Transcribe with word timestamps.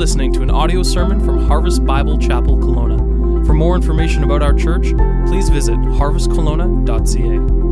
listening 0.00 0.32
to 0.32 0.40
an 0.40 0.50
audio 0.50 0.82
sermon 0.82 1.22
from 1.22 1.46
Harvest 1.46 1.84
Bible 1.84 2.16
Chapel 2.16 2.56
Kelowna. 2.56 3.44
For 3.46 3.52
more 3.52 3.76
information 3.76 4.24
about 4.24 4.40
our 4.40 4.54
church, 4.54 4.94
please 5.26 5.50
visit 5.50 5.76
harvestkelowna.ca 5.76 7.69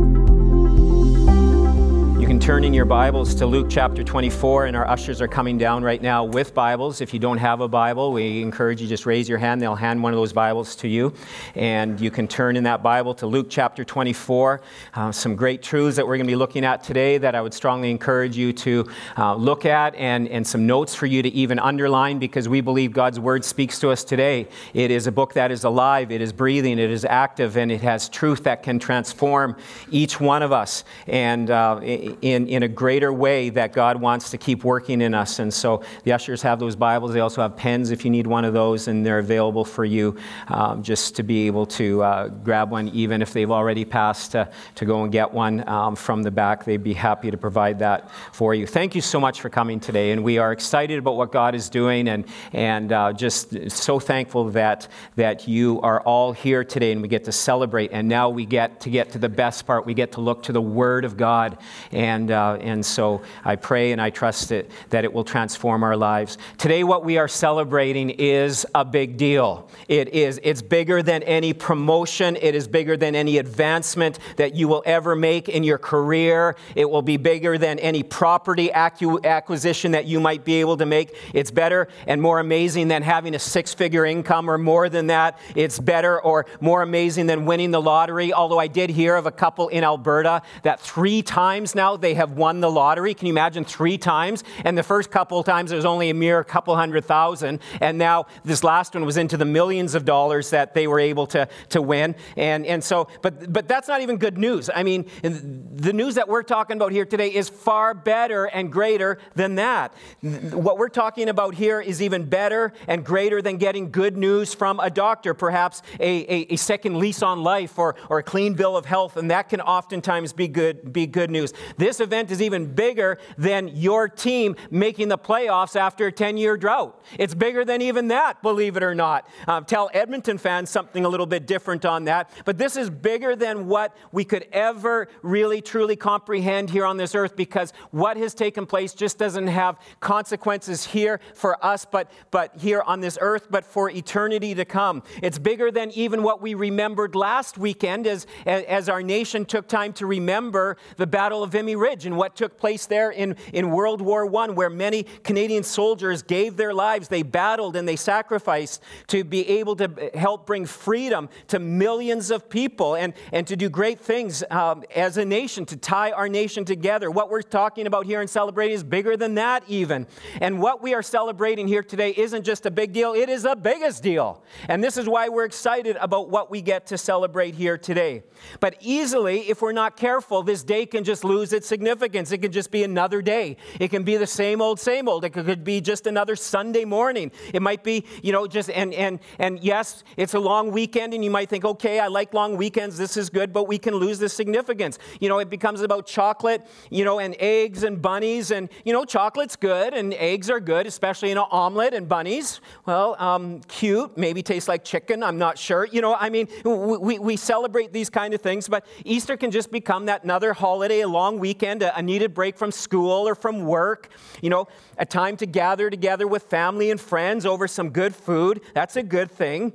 can 2.49 2.55
turn 2.55 2.63
in 2.63 2.73
your 2.73 2.83
Bibles 2.83 3.35
to 3.35 3.45
Luke 3.45 3.67
chapter 3.69 4.03
24, 4.03 4.65
and 4.65 4.75
our 4.75 4.87
ushers 4.87 5.21
are 5.21 5.27
coming 5.27 5.59
down 5.59 5.83
right 5.83 6.01
now 6.01 6.23
with 6.23 6.55
Bibles. 6.55 6.99
If 6.99 7.13
you 7.13 7.19
don't 7.19 7.37
have 7.37 7.61
a 7.61 7.67
Bible, 7.67 8.11
we 8.11 8.41
encourage 8.41 8.81
you 8.81 8.87
just 8.87 9.05
raise 9.05 9.29
your 9.29 9.37
hand. 9.37 9.61
They'll 9.61 9.75
hand 9.75 10.01
one 10.01 10.13
of 10.13 10.17
those 10.17 10.33
Bibles 10.33 10.75
to 10.77 10.87
you, 10.87 11.13
and 11.53 12.01
you 12.01 12.09
can 12.09 12.27
turn 12.27 12.55
in 12.55 12.63
that 12.63 12.81
Bible 12.81 13.13
to 13.13 13.27
Luke 13.27 13.51
chapter 13.51 13.85
24. 13.85 14.61
Uh, 14.95 15.11
some 15.11 15.35
great 15.35 15.61
truths 15.61 15.95
that 15.97 16.07
we're 16.07 16.17
going 16.17 16.25
to 16.25 16.31
be 16.31 16.35
looking 16.35 16.65
at 16.65 16.81
today 16.81 17.19
that 17.19 17.35
I 17.35 17.41
would 17.43 17.53
strongly 17.53 17.91
encourage 17.91 18.35
you 18.35 18.51
to 18.53 18.89
uh, 19.15 19.35
look 19.35 19.67
at, 19.67 19.93
and, 19.93 20.27
and 20.27 20.47
some 20.47 20.65
notes 20.65 20.95
for 20.95 21.05
you 21.05 21.21
to 21.21 21.29
even 21.29 21.59
underline 21.59 22.17
because 22.17 22.49
we 22.49 22.61
believe 22.61 22.93
God's 22.93 23.19
Word 23.19 23.45
speaks 23.45 23.77
to 23.81 23.91
us 23.91 24.03
today. 24.03 24.47
It 24.73 24.89
is 24.89 25.05
a 25.05 25.11
book 25.11 25.33
that 25.35 25.51
is 25.51 25.65
alive, 25.65 26.11
it 26.11 26.19
is 26.19 26.33
breathing, 26.33 26.79
it 26.79 26.89
is 26.89 27.05
active, 27.05 27.57
and 27.57 27.71
it 27.71 27.81
has 27.81 28.09
truth 28.09 28.43
that 28.45 28.63
can 28.63 28.79
transform 28.79 29.55
each 29.91 30.19
one 30.19 30.41
of 30.41 30.51
us. 30.51 30.83
And 31.05 31.51
uh, 31.51 31.79
in, 31.83 32.38
in 32.47 32.63
a 32.63 32.67
greater 32.67 33.11
way 33.11 33.49
that 33.49 33.73
God 33.73 33.99
wants 33.99 34.31
to 34.31 34.37
keep 34.37 34.63
working 34.63 35.01
in 35.01 35.13
us. 35.13 35.39
And 35.39 35.53
so 35.53 35.83
the 36.03 36.13
ushers 36.13 36.41
have 36.41 36.59
those 36.59 36.75
Bibles. 36.75 37.13
They 37.13 37.19
also 37.19 37.41
have 37.41 37.55
pens 37.55 37.91
if 37.91 38.05
you 38.05 38.11
need 38.11 38.27
one 38.27 38.45
of 38.45 38.53
those, 38.53 38.87
and 38.87 39.05
they're 39.05 39.19
available 39.19 39.65
for 39.65 39.85
you 39.85 40.17
um, 40.47 40.83
just 40.83 41.15
to 41.15 41.23
be 41.23 41.47
able 41.47 41.65
to 41.65 42.03
uh, 42.03 42.27
grab 42.27 42.71
one, 42.71 42.89
even 42.89 43.21
if 43.21 43.33
they've 43.33 43.51
already 43.51 43.85
passed, 43.85 44.35
uh, 44.35 44.45
to 44.75 44.85
go 44.85 45.03
and 45.03 45.11
get 45.11 45.33
one 45.33 45.67
um, 45.67 45.95
from 45.95 46.23
the 46.23 46.31
back. 46.31 46.65
They'd 46.65 46.83
be 46.83 46.93
happy 46.93 47.31
to 47.31 47.37
provide 47.37 47.79
that 47.79 48.09
for 48.33 48.53
you. 48.53 48.67
Thank 48.67 48.95
you 48.95 49.01
so 49.01 49.19
much 49.19 49.41
for 49.41 49.49
coming 49.49 49.79
today. 49.79 50.11
And 50.11 50.23
we 50.23 50.37
are 50.37 50.51
excited 50.51 50.99
about 50.99 51.15
what 51.15 51.31
God 51.31 51.55
is 51.55 51.69
doing 51.69 52.07
and, 52.07 52.25
and 52.53 52.91
uh, 52.91 53.13
just 53.13 53.71
so 53.71 53.99
thankful 53.99 54.49
that, 54.51 54.87
that 55.15 55.47
you 55.47 55.81
are 55.81 56.01
all 56.01 56.31
here 56.31 56.63
today 56.63 56.91
and 56.91 57.01
we 57.01 57.07
get 57.07 57.25
to 57.25 57.31
celebrate. 57.31 57.91
And 57.91 58.07
now 58.07 58.29
we 58.29 58.45
get 58.45 58.81
to 58.81 58.89
get 58.89 59.11
to 59.11 59.17
the 59.17 59.29
best 59.29 59.65
part. 59.65 59.85
We 59.85 59.93
get 59.93 60.13
to 60.13 60.21
look 60.21 60.43
to 60.43 60.51
the 60.51 60.61
Word 60.61 61.05
of 61.05 61.17
God 61.17 61.57
and, 61.91 62.28
uh, 62.31 62.57
and 62.61 62.85
so 62.85 63.21
I 63.43 63.55
pray 63.55 63.91
and 63.91 64.01
I 64.01 64.09
trust 64.09 64.51
it, 64.51 64.71
that 64.89 65.03
it 65.03 65.13
will 65.13 65.23
transform 65.23 65.83
our 65.83 65.97
lives. 65.97 66.37
Today, 66.57 66.83
what 66.83 67.03
we 67.03 67.17
are 67.17 67.27
celebrating 67.27 68.09
is 68.09 68.65
a 68.75 68.85
big 68.85 69.17
deal. 69.17 69.69
It 69.87 70.09
is. 70.09 70.39
It's 70.43 70.61
bigger 70.61 71.01
than 71.01 71.23
any 71.23 71.53
promotion, 71.53 72.37
it 72.41 72.55
is 72.55 72.67
bigger 72.67 72.97
than 72.97 73.15
any 73.15 73.37
advancement 73.37 74.19
that 74.37 74.55
you 74.55 74.67
will 74.67 74.83
ever 74.85 75.15
make 75.15 75.49
in 75.49 75.63
your 75.63 75.77
career. 75.77 76.55
It 76.75 76.89
will 76.89 77.01
be 77.01 77.17
bigger 77.17 77.57
than 77.57 77.79
any 77.79 78.03
property 78.03 78.71
acquisition 78.71 79.91
that 79.91 80.05
you 80.05 80.19
might 80.19 80.45
be 80.45 80.55
able 80.55 80.77
to 80.77 80.85
make. 80.85 81.15
It's 81.33 81.51
better 81.51 81.87
and 82.07 82.21
more 82.21 82.39
amazing 82.39 82.87
than 82.87 83.03
having 83.03 83.35
a 83.35 83.39
six 83.39 83.73
figure 83.73 84.05
income 84.05 84.49
or 84.49 84.57
more 84.57 84.89
than 84.89 85.07
that. 85.07 85.39
It's 85.55 85.79
better 85.79 86.21
or 86.21 86.45
more 86.59 86.81
amazing 86.81 87.27
than 87.27 87.45
winning 87.45 87.71
the 87.71 87.81
lottery. 87.81 88.33
Although 88.33 88.59
I 88.59 88.67
did 88.67 88.89
hear 88.89 89.15
of 89.15 89.25
a 89.25 89.31
couple 89.31 89.67
in 89.69 89.83
Alberta 89.83 90.41
that 90.63 90.79
three 90.79 91.21
times 91.21 91.75
now 91.75 91.97
they 91.97 92.13
have 92.19 92.33
won 92.33 92.59
the 92.59 92.69
lottery. 92.69 93.13
Can 93.13 93.27
you 93.27 93.33
imagine 93.33 93.65
three 93.65 93.97
times? 93.97 94.43
And 94.63 94.77
the 94.77 94.83
first 94.83 95.09
couple 95.09 95.39
of 95.39 95.45
times 95.45 95.71
it 95.71 95.75
was 95.75 95.85
only 95.85 96.09
a 96.09 96.13
mere 96.13 96.43
couple 96.43 96.75
hundred 96.75 97.05
thousand. 97.05 97.61
And 97.81 97.97
now 97.97 98.27
this 98.43 98.63
last 98.63 98.93
one 98.93 99.05
was 99.05 99.17
into 99.17 99.37
the 99.37 99.45
millions 99.45 99.95
of 99.95 100.05
dollars 100.05 100.51
that 100.51 100.73
they 100.73 100.85
were 100.85 100.99
able 100.99 101.25
to, 101.27 101.47
to 101.69 101.81
win. 101.81 102.15
And, 102.37 102.65
and 102.65 102.83
so, 102.83 103.07
but, 103.21 103.51
but 103.51 103.67
that's 103.67 103.87
not 103.87 104.01
even 104.01 104.17
good 104.17 104.37
news. 104.37 104.69
I 104.73 104.83
mean, 104.83 105.05
the 105.23 105.93
news 105.93 106.15
that 106.15 106.27
we're 106.27 106.43
talking 106.43 106.75
about 106.77 106.91
here 106.91 107.05
today 107.05 107.33
is 107.33 107.49
far 107.49 107.93
better 107.93 108.45
and 108.45 108.71
greater 108.71 109.17
than 109.35 109.55
that. 109.55 109.93
What 110.21 110.77
we're 110.77 110.89
talking 110.89 111.29
about 111.29 111.55
here 111.55 111.81
is 111.81 112.01
even 112.01 112.25
better 112.25 112.73
and 112.87 113.05
greater 113.05 113.41
than 113.41 113.57
getting 113.57 113.91
good 113.91 114.17
news 114.17 114.53
from 114.53 114.79
a 114.79 114.89
doctor, 114.89 115.33
perhaps 115.33 115.81
a, 115.99 116.25
a, 116.35 116.53
a 116.53 116.55
second 116.57 116.99
lease 116.99 117.23
on 117.23 117.43
life 117.43 117.79
or, 117.79 117.95
or 118.09 118.19
a 118.19 118.23
clean 118.23 118.53
bill 118.53 118.75
of 118.75 118.85
health. 118.85 119.17
And 119.17 119.31
that 119.31 119.49
can 119.49 119.61
oftentimes 119.61 120.33
be 120.33 120.47
good, 120.47 120.91
be 120.91 121.07
good 121.07 121.31
news. 121.31 121.53
This 121.77 121.98
event 121.99 122.31
is 122.31 122.41
even 122.41 122.65
bigger 122.65 123.17
than 123.37 123.69
your 123.69 124.07
team 124.07 124.55
making 124.71 125.09
the 125.09 125.17
playoffs 125.17 125.75
after 125.75 126.07
a 126.07 126.11
10 126.11 126.37
year 126.37 126.57
drought. 126.57 127.01
It's 127.17 127.33
bigger 127.33 127.65
than 127.65 127.81
even 127.81 128.09
that, 128.09 128.41
believe 128.41 128.77
it 128.77 128.83
or 128.83 128.95
not. 128.95 129.27
Uh, 129.47 129.61
tell 129.61 129.89
Edmonton 129.93 130.37
fans 130.37 130.69
something 130.69 131.05
a 131.05 131.09
little 131.09 131.25
bit 131.25 131.47
different 131.47 131.85
on 131.85 132.05
that. 132.05 132.29
But 132.45 132.57
this 132.57 132.75
is 132.75 132.89
bigger 132.89 133.35
than 133.35 133.67
what 133.67 133.95
we 134.11 134.23
could 134.23 134.47
ever 134.51 135.07
really 135.21 135.61
truly 135.61 135.95
comprehend 135.95 136.69
here 136.69 136.85
on 136.85 136.97
this 136.97 137.15
earth 137.15 137.35
because 137.35 137.73
what 137.91 138.17
has 138.17 138.33
taken 138.33 138.65
place 138.65 138.93
just 138.93 139.17
doesn't 139.17 139.47
have 139.47 139.79
consequences 139.99 140.85
here 140.85 141.19
for 141.33 141.63
us, 141.63 141.85
but, 141.85 142.11
but 142.31 142.55
here 142.57 142.81
on 142.81 142.99
this 142.99 143.17
earth, 143.21 143.47
but 143.49 143.65
for 143.65 143.89
eternity 143.89 144.55
to 144.55 144.65
come. 144.65 145.03
It's 145.21 145.39
bigger 145.39 145.71
than 145.71 145.91
even 145.91 146.23
what 146.23 146.41
we 146.41 146.53
remembered 146.53 147.15
last 147.15 147.57
weekend 147.57 148.07
as, 148.07 148.27
as 148.45 148.89
our 148.89 149.01
nation 149.01 149.45
took 149.45 149.67
time 149.67 149.93
to 149.93 150.05
remember 150.05 150.77
the 150.97 151.07
Battle 151.07 151.43
of 151.43 151.51
Vimy 151.51 151.75
and 151.89 152.15
what 152.17 152.35
took 152.35 152.57
place 152.57 152.85
there 152.85 153.09
in, 153.09 153.35
in 153.51 153.71
World 153.71 154.01
War 154.01 154.23
I, 154.37 154.47
where 154.49 154.69
many 154.69 155.03
Canadian 155.23 155.63
soldiers 155.63 156.21
gave 156.21 156.55
their 156.55 156.73
lives. 156.73 157.07
They 157.07 157.23
battled 157.23 157.75
and 157.75 157.87
they 157.87 157.95
sacrificed 157.95 158.83
to 159.07 159.23
be 159.23 159.47
able 159.47 159.75
to 159.77 160.11
help 160.13 160.45
bring 160.45 160.65
freedom 160.65 161.29
to 161.47 161.57
millions 161.57 162.29
of 162.29 162.47
people 162.47 162.95
and, 162.95 163.13
and 163.33 163.47
to 163.47 163.55
do 163.55 163.69
great 163.69 163.99
things 163.99 164.43
um, 164.51 164.83
as 164.95 165.17
a 165.17 165.25
nation, 165.25 165.65
to 165.65 165.77
tie 165.77 166.11
our 166.11 166.29
nation 166.29 166.63
together. 166.63 167.09
What 167.09 167.31
we're 167.31 167.41
talking 167.41 167.87
about 167.87 168.05
here 168.05 168.21
and 168.21 168.29
celebrating 168.29 168.75
is 168.75 168.83
bigger 168.83 169.17
than 169.17 169.33
that, 169.35 169.63
even. 169.67 170.05
And 170.41 170.61
what 170.61 170.83
we 170.83 170.93
are 170.93 171.01
celebrating 171.01 171.67
here 171.67 171.81
today 171.81 172.13
isn't 172.15 172.43
just 172.43 172.67
a 172.67 172.71
big 172.71 172.93
deal, 172.93 173.13
it 173.13 173.29
is 173.29 173.43
the 173.43 173.55
biggest 173.55 174.03
deal. 174.03 174.43
And 174.67 174.83
this 174.83 174.95
is 174.95 175.09
why 175.09 175.29
we're 175.29 175.45
excited 175.45 175.97
about 175.97 176.29
what 176.29 176.51
we 176.51 176.61
get 176.61 176.85
to 176.87 176.97
celebrate 176.97 177.55
here 177.55 177.77
today. 177.77 178.21
But 178.59 178.75
easily, 178.79 179.49
if 179.49 179.61
we're 179.61 179.71
not 179.71 179.97
careful, 179.97 180.43
this 180.43 180.63
day 180.63 180.85
can 180.85 181.03
just 181.03 181.23
lose 181.23 181.51
its 181.51 181.65
significance. 181.65 181.78
It 181.79 182.41
can 182.41 182.51
just 182.51 182.71
be 182.71 182.83
another 182.83 183.21
day. 183.21 183.57
It 183.79 183.89
can 183.89 184.03
be 184.03 184.17
the 184.17 184.27
same 184.27 184.61
old, 184.61 184.79
same 184.79 185.07
old. 185.07 185.25
It 185.25 185.31
could 185.31 185.63
be 185.63 185.81
just 185.81 186.07
another 186.07 186.35
Sunday 186.35 186.85
morning. 186.85 187.31
It 187.53 187.61
might 187.61 187.83
be, 187.83 188.05
you 188.21 188.31
know, 188.31 188.47
just, 188.47 188.69
and, 188.69 188.93
and, 188.93 189.19
and 189.37 189.59
yes, 189.59 190.03
it's 190.17 190.33
a 190.33 190.39
long 190.39 190.71
weekend, 190.71 191.13
and 191.13 191.23
you 191.23 191.31
might 191.31 191.49
think, 191.49 191.65
okay, 191.65 191.99
I 191.99 192.07
like 192.07 192.33
long 192.33 192.57
weekends, 192.57 192.97
this 192.97 193.17
is 193.17 193.29
good, 193.29 193.53
but 193.53 193.67
we 193.67 193.77
can 193.77 193.95
lose 193.95 194.19
the 194.19 194.29
significance. 194.29 194.99
You 195.19 195.29
know, 195.29 195.39
it 195.39 195.49
becomes 195.49 195.81
about 195.81 196.05
chocolate, 196.05 196.65
you 196.89 197.05
know, 197.05 197.19
and 197.19 197.35
eggs 197.39 197.83
and 197.83 198.01
bunnies, 198.01 198.51
and, 198.51 198.69
you 198.85 198.93
know, 198.93 199.05
chocolate's 199.05 199.55
good, 199.55 199.93
and 199.93 200.13
eggs 200.15 200.49
are 200.49 200.59
good, 200.59 200.87
especially 200.87 201.31
in 201.31 201.37
an 201.37 201.45
omelet, 201.51 201.93
and 201.93 202.07
bunnies, 202.09 202.61
well, 202.85 203.15
um, 203.19 203.61
cute, 203.67 204.17
maybe 204.17 204.41
tastes 204.41 204.67
like 204.67 204.83
chicken, 204.83 205.23
I'm 205.23 205.37
not 205.37 205.57
sure. 205.57 205.85
You 205.85 206.01
know, 206.01 206.15
I 206.15 206.29
mean, 206.29 206.47
we, 206.63 207.19
we 207.19 207.35
celebrate 207.37 207.93
these 207.93 208.09
kind 208.09 208.33
of 208.33 208.41
things, 208.41 208.67
but 208.67 208.85
Easter 209.05 209.37
can 209.37 209.51
just 209.51 209.71
become 209.71 210.05
that 210.05 210.23
another 210.23 210.53
holiday, 210.53 211.01
a 211.01 211.07
long 211.07 211.39
weekend, 211.39 211.68
a, 211.77 211.97
a 211.97 212.01
needed 212.01 212.33
break 212.33 212.57
from 212.57 212.71
school 212.71 213.27
or 213.27 213.35
from 213.35 213.65
work, 213.65 214.09
you 214.41 214.49
know, 214.49 214.67
a 214.97 215.05
time 215.05 215.37
to 215.37 215.45
gather 215.45 215.89
together 215.89 216.27
with 216.27 216.43
family 216.43 216.91
and 216.91 216.99
friends 216.99 217.45
over 217.45 217.67
some 217.67 217.89
good 217.89 218.15
food. 218.15 218.61
That's 218.73 218.95
a 218.95 219.03
good 219.03 219.31
thing. 219.31 219.73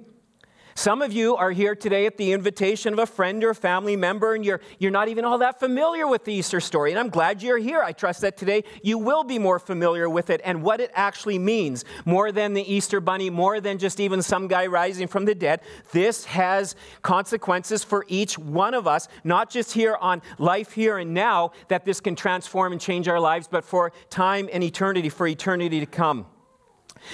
Some 0.76 1.02
of 1.02 1.12
you 1.12 1.36
are 1.36 1.52
here 1.52 1.76
today 1.76 2.04
at 2.04 2.16
the 2.16 2.32
invitation 2.32 2.92
of 2.92 2.98
a 2.98 3.06
friend 3.06 3.44
or 3.44 3.50
a 3.50 3.54
family 3.54 3.94
member, 3.94 4.34
and 4.34 4.44
you're, 4.44 4.60
you're 4.80 4.90
not 4.90 5.06
even 5.06 5.24
all 5.24 5.38
that 5.38 5.60
familiar 5.60 6.08
with 6.08 6.24
the 6.24 6.34
Easter 6.34 6.60
story. 6.60 6.90
And 6.90 6.98
I'm 6.98 7.10
glad 7.10 7.42
you're 7.44 7.58
here. 7.58 7.80
I 7.80 7.92
trust 7.92 8.22
that 8.22 8.36
today 8.36 8.64
you 8.82 8.98
will 8.98 9.22
be 9.22 9.38
more 9.38 9.60
familiar 9.60 10.10
with 10.10 10.30
it 10.30 10.40
and 10.44 10.64
what 10.64 10.80
it 10.80 10.90
actually 10.92 11.38
means, 11.38 11.84
more 12.04 12.32
than 12.32 12.54
the 12.54 12.74
Easter 12.74 13.00
bunny, 13.00 13.30
more 13.30 13.60
than 13.60 13.78
just 13.78 14.00
even 14.00 14.20
some 14.20 14.48
guy 14.48 14.66
rising 14.66 15.06
from 15.06 15.26
the 15.26 15.34
dead. 15.34 15.60
This 15.92 16.24
has 16.24 16.74
consequences 17.02 17.84
for 17.84 18.04
each 18.08 18.36
one 18.36 18.74
of 18.74 18.88
us, 18.88 19.06
not 19.22 19.50
just 19.50 19.72
here 19.72 19.96
on 20.00 20.22
life 20.38 20.72
here 20.72 20.98
and 20.98 21.14
now, 21.14 21.52
that 21.68 21.84
this 21.84 22.00
can 22.00 22.16
transform 22.16 22.72
and 22.72 22.80
change 22.80 23.06
our 23.06 23.20
lives, 23.20 23.46
but 23.48 23.64
for 23.64 23.92
time 24.10 24.48
and 24.52 24.64
eternity, 24.64 25.08
for 25.08 25.28
eternity 25.28 25.78
to 25.78 25.86
come. 25.86 26.26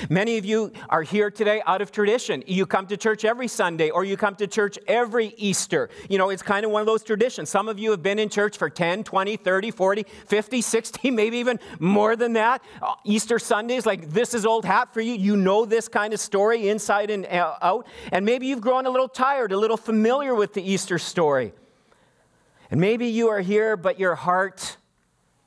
Many 0.09 0.39
of 0.39 0.45
you 0.45 0.73
are 0.89 1.03
here 1.03 1.31
today 1.31 1.63
out 1.67 1.83
of 1.83 1.93
tradition. 1.93 2.43
You 2.47 2.67
come 2.67 2.87
to 2.87 2.97
church 2.97 3.25
every 3.25 3.49
Sunday 3.49 3.91
or 3.91 4.05
you 4.05 4.17
come 4.17 4.35
to 4.37 4.47
church 4.47 4.79
every 4.87 5.35
Easter. 5.37 5.89
You 6.09 6.19
know, 6.19 6.31
it's 6.31 6.43
kind 6.43 6.65
of 6.65 6.71
one 6.71 6.81
of 6.81 6.87
those 6.87 7.03
traditions. 7.03 7.51
Some 7.51 7.69
of 7.69 7.79
you 7.79 7.91
have 7.91 8.03
been 8.03 8.19
in 8.19 8.29
church 8.29 8.57
for 8.57 8.71
10, 8.71 9.05
20, 9.05 9.37
30, 9.37 9.71
40, 9.71 10.07
50, 10.27 10.61
60, 10.61 11.11
maybe 11.13 11.39
even 11.39 11.59
more 11.79 12.17
than 12.17 12.35
that. 12.35 12.63
Uh, 12.83 12.95
Easter 13.05 13.39
Sundays, 13.39 13.87
like 13.87 14.11
this 14.11 14.35
is 14.35 14.47
old 14.47 14.65
hat 14.65 14.93
for 14.93 15.01
you. 15.01 15.15
You 15.15 15.37
know 15.37 15.65
this 15.65 15.89
kind 15.89 16.13
of 16.13 16.21
story 16.21 16.69
inside 16.69 17.11
and 17.11 17.27
uh, 17.27 17.57
out. 17.63 17.87
And 18.13 18.25
maybe 18.25 18.47
you've 18.47 18.61
grown 18.61 18.87
a 18.87 18.91
little 18.91 19.09
tired, 19.09 19.53
a 19.53 19.59
little 19.59 19.77
familiar 19.77 20.35
with 20.35 20.55
the 20.55 20.63
Easter 20.63 20.99
story. 20.99 21.53
And 22.71 22.81
maybe 22.81 23.07
you 23.07 23.29
are 23.29 23.41
here, 23.41 23.77
but 23.77 23.99
your 23.99 24.15
heart 24.15 24.77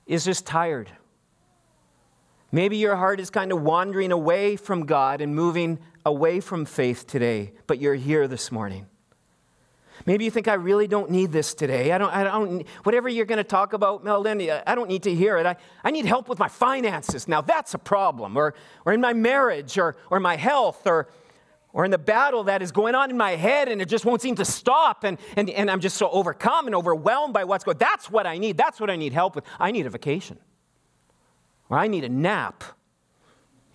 is 0.05 0.25
just 0.25 0.45
tired. 0.45 0.89
Maybe 2.53 2.77
your 2.77 2.95
heart 2.95 3.19
is 3.19 3.31
kind 3.31 3.51
of 3.51 3.63
wandering 3.63 4.11
away 4.11 4.57
from 4.57 4.85
God 4.85 5.21
and 5.21 5.33
moving 5.33 5.79
away 6.05 6.39
from 6.39 6.65
faith 6.65 7.07
today, 7.07 7.53
but 7.65 7.81
you're 7.81 7.95
here 7.95 8.27
this 8.27 8.51
morning. 8.51 8.85
Maybe 10.05 10.25
you 10.25 10.29
think 10.29 10.47
I 10.47 10.53
really 10.53 10.87
don't 10.87 11.09
need 11.09 11.31
this 11.31 11.55
today. 11.55 11.91
I 11.91 11.97
don't, 11.97 12.13
I 12.13 12.23
don't 12.23 12.67
whatever 12.83 13.09
you're 13.09 13.25
going 13.25 13.39
to 13.39 13.43
talk 13.43 13.73
about, 13.73 14.03
Meldon, 14.03 14.39
I 14.67 14.75
don't 14.75 14.87
need 14.87 15.01
to 15.03 15.15
hear 15.15 15.37
it. 15.39 15.47
I, 15.47 15.55
I 15.83 15.89
need 15.89 16.05
help 16.05 16.29
with 16.29 16.37
my 16.37 16.47
finances. 16.47 17.27
Now 17.27 17.41
that's 17.41 17.73
a 17.73 17.79
problem. 17.79 18.37
Or, 18.37 18.53
or 18.85 18.93
in 18.93 19.01
my 19.01 19.13
marriage, 19.13 19.79
or, 19.79 19.95
or 20.11 20.19
my 20.19 20.35
health, 20.35 20.85
or, 20.85 21.09
or 21.71 21.85
in 21.85 21.91
the 21.91 21.97
battle 21.97 22.43
that 22.43 22.61
is 22.61 22.71
going 22.71 22.93
on 22.93 23.09
in 23.09 23.17
my 23.17 23.31
head 23.31 23.67
and 23.67 23.81
it 23.81 23.89
just 23.89 24.05
won't 24.05 24.21
seem 24.21 24.35
to 24.35 24.45
stop. 24.45 25.05
And, 25.05 25.17
and, 25.35 25.49
and 25.49 25.71
I'm 25.71 25.79
just 25.79 25.97
so 25.97 26.07
overcome 26.11 26.67
and 26.67 26.75
overwhelmed 26.75 27.33
by 27.33 27.45
what's 27.45 27.63
going 27.63 27.79
That's 27.79 28.11
what 28.11 28.27
I 28.27 28.37
need. 28.37 28.57
That's 28.57 28.79
what 28.79 28.91
I 28.91 28.95
need 28.95 29.11
help 29.11 29.33
with. 29.33 29.43
I 29.59 29.71
need 29.71 29.87
a 29.87 29.89
vacation. 29.89 30.37
Or 31.69 31.77
I 31.77 31.87
need 31.87 32.03
a 32.03 32.09
nap. 32.09 32.63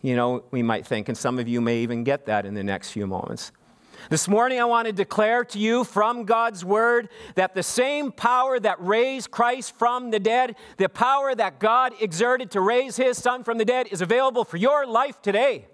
You 0.02 0.14
know, 0.14 0.44
we 0.50 0.62
might 0.62 0.86
think, 0.86 1.08
and 1.08 1.18
some 1.18 1.38
of 1.38 1.48
you 1.48 1.60
may 1.60 1.78
even 1.78 2.04
get 2.04 2.26
that 2.26 2.46
in 2.46 2.54
the 2.54 2.62
next 2.62 2.90
few 2.90 3.06
moments. 3.06 3.52
This 4.10 4.28
morning, 4.28 4.60
I 4.60 4.64
want 4.64 4.86
to 4.86 4.92
declare 4.92 5.44
to 5.46 5.58
you 5.58 5.84
from 5.84 6.24
God's 6.24 6.64
word 6.64 7.08
that 7.34 7.54
the 7.54 7.62
same 7.62 8.10
power 8.10 8.58
that 8.58 8.82
raised 8.82 9.30
Christ 9.30 9.76
from 9.76 10.10
the 10.10 10.20
dead, 10.20 10.56
the 10.76 10.88
power 10.88 11.34
that 11.34 11.58
God 11.58 11.92
exerted 12.00 12.52
to 12.52 12.60
raise 12.60 12.96
his 12.96 13.18
son 13.18 13.44
from 13.44 13.58
the 13.58 13.64
dead, 13.64 13.88
is 13.90 14.00
available 14.00 14.44
for 14.44 14.56
your 14.56 14.86
life 14.86 15.20
today. 15.20 15.66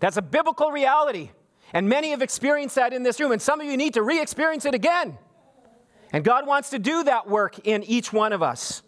That's 0.00 0.16
a 0.16 0.22
biblical 0.22 0.72
reality. 0.72 1.30
And 1.72 1.88
many 1.88 2.10
have 2.10 2.22
experienced 2.22 2.74
that 2.74 2.92
in 2.92 3.02
this 3.02 3.18
room, 3.18 3.32
and 3.32 3.40
some 3.40 3.60
of 3.60 3.66
you 3.66 3.76
need 3.76 3.94
to 3.94 4.02
re 4.02 4.20
experience 4.20 4.64
it 4.64 4.74
again. 4.74 5.16
And 6.12 6.22
God 6.22 6.46
wants 6.46 6.70
to 6.70 6.78
do 6.78 7.04
that 7.04 7.28
work 7.28 7.60
in 7.66 7.82
each 7.84 8.12
one 8.12 8.32
of 8.32 8.42
us. 8.42 8.82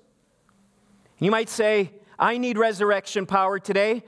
You 1.19 1.31
might 1.31 1.49
say, 1.49 1.93
I 2.19 2.39
need 2.39 2.59
resurrection 2.59 3.27
power 3.27 3.59
today. 3.59 4.03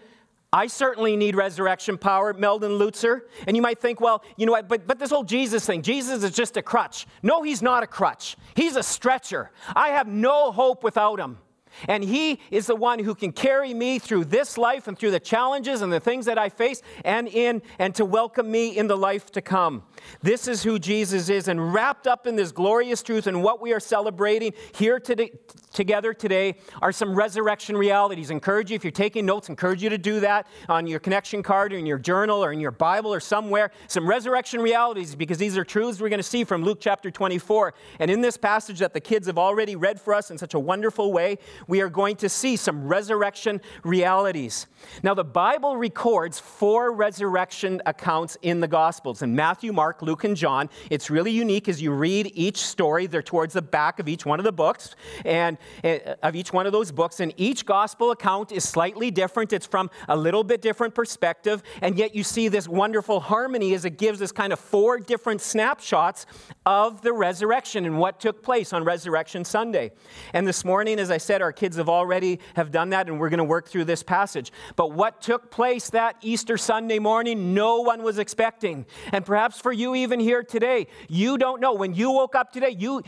I 0.52 0.66
certainly 0.66 1.14
need 1.16 1.37
resurrection 1.37 1.99
power, 1.99 2.32
Meldon 2.32 2.72
Lutzer. 2.72 3.22
And 3.46 3.55
you 3.55 3.62
might 3.62 3.81
think, 3.81 4.00
well, 4.00 4.25
you 4.37 4.46
know 4.46 4.52
what, 4.52 4.66
but, 4.66 4.87
but 4.87 4.99
this 4.99 5.10
whole 5.10 5.25
Jesus 5.25 5.66
thing, 5.66 5.82
Jesus 5.82 6.22
is 6.25 6.31
just 6.31 6.56
a 6.56 6.62
crutch. 6.62 7.06
No, 7.22 7.43
he's 7.43 7.60
not 7.60 7.82
a 7.82 7.87
crutch. 7.87 8.37
He's 8.55 8.76
a 8.76 8.82
stretcher. 8.82 9.50
I 9.76 9.88
have 9.88 10.06
no 10.08 10.50
hope 10.50 10.82
without 10.82 11.20
him. 11.20 11.38
And 11.87 12.02
He 12.02 12.40
is 12.50 12.66
the 12.66 12.75
one 12.75 12.99
who 12.99 13.14
can 13.14 13.32
carry 13.32 13.75
me 13.75 13.99
through 13.99 14.26
this 14.26 14.58
life 14.58 14.88
and 14.88 14.99
through 14.99 15.12
the 15.12 15.20
challenges 15.20 15.82
and 15.82 15.93
the 15.93 16.00
things 16.00 16.26
that 16.26 16.38
I 16.38 16.49
face 16.49 16.82
and 17.05 17.28
in 17.28 17.62
and 17.78 17.94
to 17.96 18.05
welcome 18.05 18.50
me 18.50 18.76
in 18.76 18.87
the 18.87 18.96
life 18.96 19.31
to 19.32 19.43
come. 19.43 19.84
This 20.22 20.48
is 20.48 20.62
who 20.62 20.78
Jesus 20.78 21.28
is. 21.28 21.48
And 21.48 21.72
wrapped 21.72 22.06
up 22.06 22.26
in 22.26 22.36
this 22.36 22.52
glorious 22.52 23.02
truth 23.02 23.26
and 23.26 23.42
what 23.42 23.60
we 23.60 23.72
are 23.72 23.80
celebrating 23.80 24.52
here 24.74 24.98
today, 25.00 25.32
together 25.72 26.12
today 26.12 26.56
are 26.82 26.92
some 26.92 27.14
resurrection 27.14 27.76
realities. 27.76 28.30
Encourage 28.30 28.70
you, 28.70 28.76
if 28.76 28.84
you're 28.84 28.90
taking 28.90 29.24
notes, 29.24 29.48
encourage 29.48 29.82
you 29.82 29.88
to 29.88 29.98
do 29.98 30.20
that 30.20 30.46
on 30.68 30.86
your 30.86 31.00
connection 31.00 31.42
card 31.42 31.72
or 31.72 31.76
in 31.76 31.86
your 31.86 31.98
journal 31.98 32.44
or 32.44 32.52
in 32.52 32.60
your 32.60 32.70
Bible 32.70 33.14
or 33.14 33.20
somewhere. 33.20 33.70
Some 33.86 34.06
resurrection 34.06 34.60
realities 34.60 35.14
because 35.14 35.38
these 35.38 35.56
are 35.56 35.64
truths 35.64 36.00
we're 36.00 36.08
going 36.08 36.18
to 36.18 36.22
see 36.22 36.44
from 36.44 36.64
Luke 36.64 36.78
chapter 36.80 37.10
24. 37.10 37.74
And 38.00 38.10
in 38.10 38.20
this 38.20 38.36
passage 38.36 38.80
that 38.80 38.92
the 38.92 39.00
kids 39.00 39.26
have 39.26 39.38
already 39.38 39.76
read 39.76 40.00
for 40.00 40.14
us 40.14 40.30
in 40.30 40.36
such 40.36 40.54
a 40.54 40.58
wonderful 40.58 41.12
way, 41.12 41.38
we 41.66 41.80
are 41.80 41.88
going 41.88 42.16
to 42.16 42.28
see 42.28 42.56
some 42.56 42.86
resurrection 42.86 43.60
realities. 43.84 44.66
Now, 45.02 45.14
the 45.14 45.24
Bible 45.24 45.76
records 45.76 46.38
four 46.38 46.92
resurrection 46.92 47.80
accounts 47.86 48.36
in 48.42 48.60
the 48.60 48.68
Gospels 48.68 49.22
in 49.22 49.34
Matthew, 49.34 49.72
Mark, 49.72 49.88
Luke, 50.02 50.25
and 50.25 50.37
John. 50.37 50.69
It's 50.90 51.11
really 51.11 51.31
unique 51.31 51.69
as 51.69 51.81
you 51.81 51.93
read 51.93 52.31
each 52.35 52.58
story. 52.58 53.06
They're 53.06 53.23
towards 53.23 53.55
the 53.55 53.62
back 53.62 53.99
of 53.99 54.08
each 54.08 54.26
one 54.26 54.38
of 54.38 54.44
the 54.44 54.52
books 54.52 54.94
and 55.25 55.58
uh, 55.82 55.99
of 56.23 56.37
each 56.37 56.52
one 56.52 56.67
of 56.67 56.73
those 56.73 56.93
books. 56.93 57.20
And 57.20 57.32
each 57.37 57.67
Gospel 57.67 58.11
account 58.11 58.52
is 58.52 58.69
slightly 58.69 59.11
different. 59.11 59.52
It's 59.52 59.67
from 59.67 59.90
a 60.08 60.17
little 60.17 60.44
bit 60.44 60.62
different 60.62 60.94
perspective. 60.94 61.62
And 61.82 61.96
yet 61.96 62.14
you 62.14 62.23
see 62.23 62.49
this 62.49 62.69
wonderful 62.69 63.20
harmony 63.20 63.75
as 63.75 63.85
it 63.85 63.99
gives 63.99 64.23
us 64.23 64.32
kind 64.32 64.52
of 64.52 64.61
four 64.61 64.99
different 64.99 65.40
snapshots 65.40 66.26
of 66.69 67.00
the 67.00 67.15
resurrection 67.15 67.87
and 67.87 67.99
what 67.99 68.20
took 68.20 68.43
place 68.43 68.75
on 68.75 68.85
Resurrection 68.85 69.43
Sunday. 69.43 69.91
And 70.35 70.47
this 70.47 70.67
morning, 70.67 70.99
as 70.99 71.11
I 71.11 71.17
said, 71.17 71.41
our 71.41 71.50
kids 71.50 71.79
have 71.79 71.88
already 71.88 72.41
have 72.56 72.70
done 72.70 72.91
that, 72.91 73.09
and 73.09 73.19
we're 73.19 73.31
going 73.31 73.38
to 73.38 73.44
work 73.44 73.69
through 73.69 73.87
this 73.87 74.03
passage. 74.03 74.53
But 74.76 74.93
what 74.93 75.23
took 75.23 75.50
place 75.50 75.88
that 75.91 76.17
Easter 76.20 76.59
Sunday 76.59 76.99
morning, 76.99 77.55
no 77.55 77.81
one 77.81 78.03
was 78.03 78.19
expecting. 78.19 78.85
And 79.12 79.25
perhaps 79.25 79.59
for 79.59 79.73
you, 79.73 79.94
even 79.94 80.20
here 80.20 80.43
today, 80.43 80.88
you 81.09 81.38
don't 81.38 81.62
know. 81.62 81.73
When 81.73 81.94
you 81.94 82.11
woke 82.11 82.35
up 82.35 82.53
today, 82.53 82.76
you, 82.79 83.03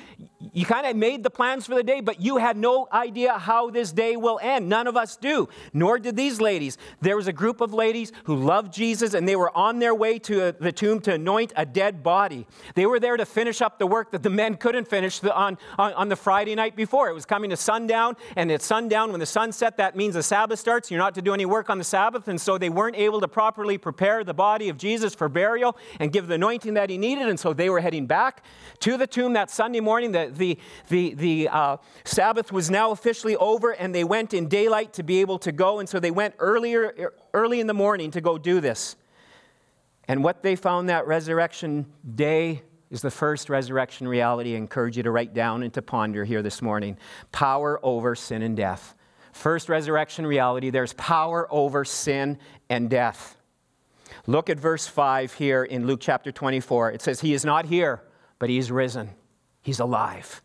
you 0.55 0.65
kind 0.65 0.87
of 0.87 0.97
made 0.97 1.23
the 1.23 1.29
plans 1.29 1.67
for 1.67 1.75
the 1.75 1.83
day, 1.83 2.01
but 2.01 2.19
you 2.19 2.39
had 2.39 2.57
no 2.57 2.89
idea 2.91 3.35
how 3.35 3.69
this 3.69 3.93
day 3.93 4.17
will 4.17 4.41
end. 4.43 4.71
None 4.71 4.87
of 4.87 4.97
us 4.97 5.19
do, 5.19 5.51
nor 5.75 5.99
did 5.99 6.17
these 6.17 6.41
ladies. 6.41 6.79
There 7.03 7.15
was 7.15 7.27
a 7.27 7.33
group 7.33 7.61
of 7.61 7.75
ladies 7.75 8.11
who 8.25 8.37
loved 8.37 8.73
Jesus, 8.73 9.13
and 9.13 9.29
they 9.29 9.37
were 9.37 9.55
on 9.55 9.81
their 9.81 9.95
way 9.95 10.19
to 10.21 10.53
the 10.53 10.73
tomb 10.73 11.01
to 11.01 11.13
anoint 11.13 11.53
a 11.57 11.67
dead 11.67 12.03
body. 12.03 12.47
They 12.75 12.87
were 12.87 12.99
there 12.99 13.19
to 13.19 13.27
finish 13.27 13.50
up 13.61 13.79
the 13.79 13.87
work 13.87 14.11
that 14.11 14.23
the 14.23 14.31
men 14.31 14.57
couldn't 14.57 14.87
finish 14.87 15.23
on, 15.25 15.57
on, 15.79 15.93
on 15.95 16.09
the 16.09 16.17
Friday 16.17 16.55
night 16.55 16.77
before. 16.77 17.09
It 17.09 17.15
was 17.15 17.25
coming 17.25 17.51
to 17.51 17.57
sundown, 17.57 18.17
and 18.37 18.51
at 18.53 18.63
sundown, 18.63 19.11
when 19.11 19.21
the 19.21 19.27
sun 19.27 19.53
set, 19.53 19.79
that 19.79 19.97
means 19.97 20.15
the 20.15 20.23
Sabbath 20.23 20.59
starts. 20.59 20.91
You're 20.91 20.99
not 20.99 21.15
to 21.15 21.23
do 21.23 21.33
any 21.33 21.47
work 21.47 21.71
on 21.71 21.79
the 21.79 21.85
Sabbath, 21.85 22.29
and 22.29 22.41
so 22.41 22.59
they 22.59 22.69
weren't 22.69 22.97
able 22.97 23.21
to 23.21 23.29
properly 23.29 23.79
prepare 23.79 24.23
the 24.25 24.35
body 24.35 24.69
of 24.69 24.77
Jesus 24.77 25.15
for 25.15 25.29
burial 25.29 25.77
and 25.99 26.13
give 26.13 26.27
the 26.27 26.35
anointing 26.35 26.75
that 26.75 26.91
he 26.91 26.99
needed, 26.99 27.29
and 27.29 27.41
so 27.41 27.53
they 27.53 27.71
were 27.71 27.81
heading 27.81 28.07
back 28.07 28.45
to 28.81 28.97
the 28.97 29.07
tomb 29.07 29.33
that 29.33 29.51
Sunday 29.51 29.81
morning. 29.81 30.13
The, 30.13 30.31
the, 30.33 30.59
the, 30.89 31.15
the 31.15 31.49
uh, 31.49 31.77
Sabbath 32.05 32.53
was 32.53 32.71
now 32.71 32.91
officially 32.91 33.37
over, 33.37 33.71
and 33.71 33.95
they 33.95 34.05
went 34.05 34.35
in 34.35 34.49
daylight 34.49 34.93
to 34.95 35.03
be 35.03 35.21
able 35.21 35.39
to 35.41 35.53
go. 35.53 35.79
And 35.79 35.89
so 35.89 36.01
they 36.01 36.11
went 36.11 36.35
earlier, 36.39 37.13
early 37.33 37.61
in 37.61 37.67
the 37.67 37.75
morning 37.75 38.11
to 38.11 38.21
go 38.21 38.39
do 38.39 38.61
this. 38.61 38.97
And 40.09 40.25
what 40.25 40.43
they 40.43 40.57
found 40.57 40.89
that 40.89 41.07
resurrection 41.07 41.87
day 42.17 42.63
is 42.91 43.03
the 43.03 43.11
first 43.11 43.49
resurrection 43.49 44.09
reality 44.09 44.55
I 44.55 44.59
encourage 44.59 44.97
you 44.97 45.03
to 45.05 45.11
write 45.11 45.33
down 45.33 45.63
and 45.63 45.73
to 45.75 45.83
ponder 45.83 46.25
here 46.25 46.43
this 46.43 46.61
morning 46.61 46.97
power 47.33 47.79
over 47.83 48.15
sin 48.15 48.43
and 48.43 48.57
death. 48.57 48.95
First 49.33 49.69
resurrection 49.69 50.27
reality 50.27 50.71
there's 50.71 50.93
power 50.95 51.47
over 51.51 51.85
sin 51.85 52.39
and 52.69 52.91
death. 52.91 53.37
Look 54.27 54.51
at 54.51 54.59
verse 54.59 54.87
5 54.87 55.35
here 55.35 55.63
in 55.65 55.87
Luke 55.87 56.01
chapter 56.01 56.33
24. 56.33 56.93
It 56.93 57.03
says, 57.03 57.21
He 57.21 57.33
is 57.33 57.45
not 57.45 57.67
here, 57.67 58.03
but 58.39 58.51
He 58.51 58.59
is 58.59 58.71
risen. 58.71 59.11
He's 59.63 59.81
alive. 59.81 60.43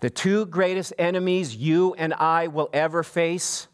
The 0.00 0.10
two 0.10 0.46
greatest 0.46 0.92
enemies 0.98 1.54
you 1.54 1.94
and 1.94 2.12
I 2.14 2.48
will 2.48 2.68
ever 2.72 3.04
face, 3.04 3.68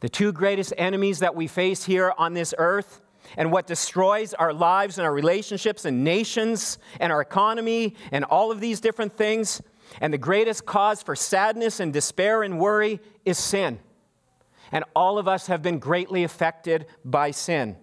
the 0.00 0.08
two 0.08 0.32
greatest 0.32 0.72
enemies 0.78 1.18
that 1.18 1.34
we 1.34 1.48
face 1.48 1.84
here 1.84 2.12
on 2.16 2.34
this 2.34 2.54
earth, 2.56 3.00
and 3.36 3.52
what 3.52 3.66
destroys 3.66 4.34
our 4.34 4.52
lives 4.52 4.98
and 4.98 5.06
our 5.06 5.12
relationships 5.12 5.84
and 5.84 6.04
nations 6.04 6.78
and 7.00 7.12
our 7.12 7.20
economy 7.20 7.94
and 8.12 8.24
all 8.24 8.50
of 8.50 8.60
these 8.60 8.80
different 8.80 9.16
things, 9.16 9.62
and 10.00 10.12
the 10.12 10.18
greatest 10.18 10.66
cause 10.66 11.02
for 11.02 11.14
sadness 11.14 11.80
and 11.80 11.92
despair 11.92 12.42
and 12.42 12.58
worry 12.58 13.00
is 13.24 13.38
sin. 13.38 13.78
And 14.72 14.84
all 14.94 15.18
of 15.18 15.28
us 15.28 15.46
have 15.46 15.62
been 15.62 15.78
greatly 15.78 16.24
affected 16.24 16.86
by 17.04 17.30
sin. 17.30 17.76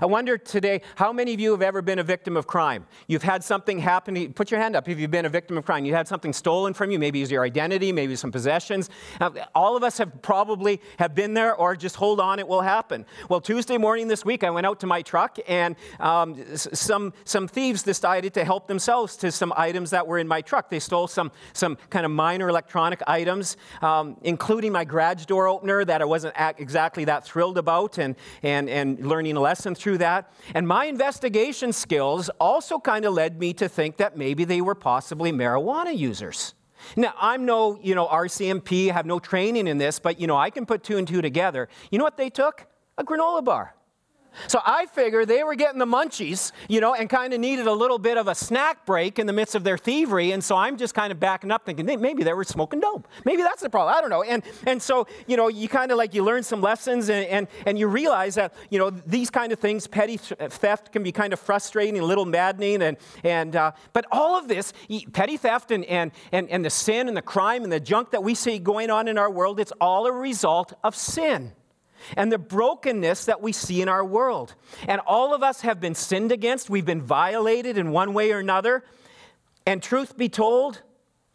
I 0.00 0.06
wonder 0.06 0.38
today 0.38 0.82
how 0.96 1.12
many 1.12 1.34
of 1.34 1.40
you 1.40 1.50
have 1.52 1.62
ever 1.62 1.82
been 1.82 1.98
a 1.98 2.04
victim 2.04 2.36
of 2.36 2.46
crime? 2.46 2.86
You've 3.06 3.22
had 3.22 3.42
something 3.42 3.78
happen. 3.78 4.16
You, 4.16 4.30
Put 4.30 4.50
your 4.50 4.60
hand 4.60 4.76
up 4.76 4.88
if 4.88 4.98
you've 4.98 5.10
been 5.10 5.26
a 5.26 5.30
victim 5.30 5.58
of 5.58 5.64
crime. 5.64 5.84
You 5.84 5.94
had 5.94 6.08
something 6.08 6.32
stolen 6.32 6.72
from 6.74 6.90
you. 6.90 6.98
Maybe 6.98 7.20
it's 7.22 7.30
your 7.30 7.44
identity, 7.44 7.92
maybe 7.92 8.16
some 8.16 8.30
possessions. 8.30 8.90
Now, 9.20 9.34
all 9.54 9.76
of 9.76 9.82
us 9.82 9.98
have 9.98 10.22
probably 10.22 10.80
have 10.98 11.14
been 11.14 11.34
there, 11.34 11.54
or 11.54 11.76
just 11.76 11.96
hold 11.96 12.20
on, 12.20 12.38
it 12.38 12.46
will 12.46 12.60
happen. 12.60 13.04
Well, 13.28 13.40
Tuesday 13.40 13.76
morning 13.76 14.08
this 14.08 14.24
week, 14.24 14.44
I 14.44 14.50
went 14.50 14.66
out 14.66 14.80
to 14.80 14.86
my 14.86 15.02
truck, 15.02 15.38
and 15.48 15.76
um, 16.00 16.42
some 16.56 17.12
some 17.24 17.48
thieves 17.48 17.82
decided 17.82 18.34
to 18.34 18.44
help 18.44 18.68
themselves 18.68 19.16
to 19.18 19.32
some 19.32 19.52
items 19.56 19.90
that 19.90 20.06
were 20.06 20.18
in 20.18 20.28
my 20.28 20.40
truck. 20.40 20.70
They 20.70 20.80
stole 20.80 21.08
some 21.08 21.32
some 21.52 21.76
kind 21.90 22.06
of 22.06 22.12
minor 22.12 22.48
electronic 22.48 23.02
items, 23.06 23.56
um, 23.82 24.16
including 24.22 24.72
my 24.72 24.84
garage 24.84 25.24
door 25.26 25.48
opener 25.48 25.84
that 25.84 26.00
I 26.00 26.04
wasn't 26.04 26.34
exactly 26.58 27.04
that 27.06 27.24
thrilled 27.24 27.58
about, 27.58 27.98
and 27.98 28.14
and 28.42 28.70
and 28.70 29.04
learning 29.06 29.36
a 29.36 29.40
lesson 29.40 29.71
through 29.74 29.98
that. 29.98 30.32
And 30.54 30.66
my 30.66 30.86
investigation 30.86 31.72
skills 31.72 32.28
also 32.40 32.78
kind 32.78 33.04
of 33.04 33.14
led 33.14 33.38
me 33.38 33.52
to 33.54 33.68
think 33.68 33.96
that 33.98 34.16
maybe 34.16 34.44
they 34.44 34.60
were 34.60 34.74
possibly 34.74 35.32
marijuana 35.32 35.96
users. 35.96 36.54
Now, 36.96 37.14
I'm 37.20 37.44
no, 37.44 37.78
you 37.80 37.94
know, 37.94 38.06
RCMP, 38.06 38.90
have 38.90 39.06
no 39.06 39.18
training 39.18 39.68
in 39.68 39.78
this, 39.78 39.98
but, 39.98 40.20
you 40.20 40.26
know, 40.26 40.36
I 40.36 40.50
can 40.50 40.66
put 40.66 40.82
two 40.82 40.98
and 40.98 41.06
two 41.06 41.22
together. 41.22 41.68
You 41.90 41.98
know 41.98 42.04
what 42.04 42.16
they 42.16 42.30
took? 42.30 42.66
A 42.98 43.04
granola 43.04 43.44
bar. 43.44 43.74
So 44.48 44.60
I 44.64 44.86
figure 44.86 45.24
they 45.24 45.42
were 45.42 45.54
getting 45.54 45.78
the 45.78 45.86
munchies, 45.86 46.52
you 46.68 46.80
know, 46.80 46.94
and 46.94 47.08
kind 47.08 47.32
of 47.32 47.40
needed 47.40 47.66
a 47.66 47.72
little 47.72 47.98
bit 47.98 48.18
of 48.18 48.28
a 48.28 48.34
snack 48.34 48.84
break 48.86 49.18
in 49.18 49.26
the 49.26 49.32
midst 49.32 49.54
of 49.54 49.64
their 49.64 49.78
thievery. 49.78 50.32
And 50.32 50.42
so 50.42 50.56
I'm 50.56 50.76
just 50.76 50.94
kind 50.94 51.12
of 51.12 51.20
backing 51.20 51.50
up 51.50 51.64
thinking 51.64 51.86
maybe 52.00 52.22
they 52.22 52.32
were 52.32 52.44
smoking 52.44 52.80
dope. 52.80 53.08
Maybe 53.24 53.42
that's 53.42 53.62
the 53.62 53.70
problem. 53.70 53.94
I 53.96 54.00
don't 54.00 54.10
know. 54.10 54.22
And, 54.22 54.42
and 54.66 54.82
so, 54.82 55.06
you 55.26 55.36
know, 55.36 55.48
you 55.48 55.68
kind 55.68 55.90
of 55.90 55.98
like 55.98 56.14
you 56.14 56.24
learn 56.24 56.42
some 56.42 56.60
lessons 56.60 57.08
and, 57.08 57.26
and, 57.26 57.48
and 57.66 57.78
you 57.78 57.88
realize 57.88 58.34
that, 58.36 58.54
you 58.70 58.78
know, 58.78 58.90
these 58.90 59.30
kind 59.30 59.52
of 59.52 59.58
things, 59.58 59.86
petty 59.86 60.16
theft 60.16 60.92
can 60.92 61.02
be 61.02 61.12
kind 61.12 61.32
of 61.32 61.40
frustrating, 61.40 61.98
a 61.98 62.04
little 62.04 62.26
maddening. 62.26 62.82
And, 62.82 62.96
and, 63.24 63.56
uh, 63.56 63.72
but 63.92 64.06
all 64.10 64.38
of 64.38 64.48
this, 64.48 64.72
petty 65.12 65.36
theft 65.36 65.70
and, 65.70 65.84
and, 65.86 66.12
and, 66.32 66.48
and 66.48 66.64
the 66.64 66.70
sin 66.70 67.08
and 67.08 67.16
the 67.16 67.22
crime 67.22 67.64
and 67.64 67.72
the 67.72 67.80
junk 67.80 68.10
that 68.10 68.22
we 68.22 68.34
see 68.34 68.58
going 68.58 68.90
on 68.90 69.08
in 69.08 69.18
our 69.18 69.30
world, 69.30 69.60
it's 69.60 69.72
all 69.80 70.06
a 70.06 70.12
result 70.12 70.72
of 70.84 70.94
sin 70.94 71.52
and 72.16 72.30
the 72.30 72.38
brokenness 72.38 73.24
that 73.26 73.40
we 73.40 73.52
see 73.52 73.82
in 73.82 73.88
our 73.88 74.04
world. 74.04 74.54
And 74.88 75.00
all 75.06 75.34
of 75.34 75.42
us 75.42 75.62
have 75.62 75.80
been 75.80 75.94
sinned 75.94 76.32
against, 76.32 76.70
we've 76.70 76.84
been 76.84 77.02
violated 77.02 77.78
in 77.78 77.90
one 77.90 78.14
way 78.14 78.32
or 78.32 78.38
another. 78.38 78.84
And 79.66 79.82
truth 79.82 80.16
be 80.16 80.28
told, 80.28 80.82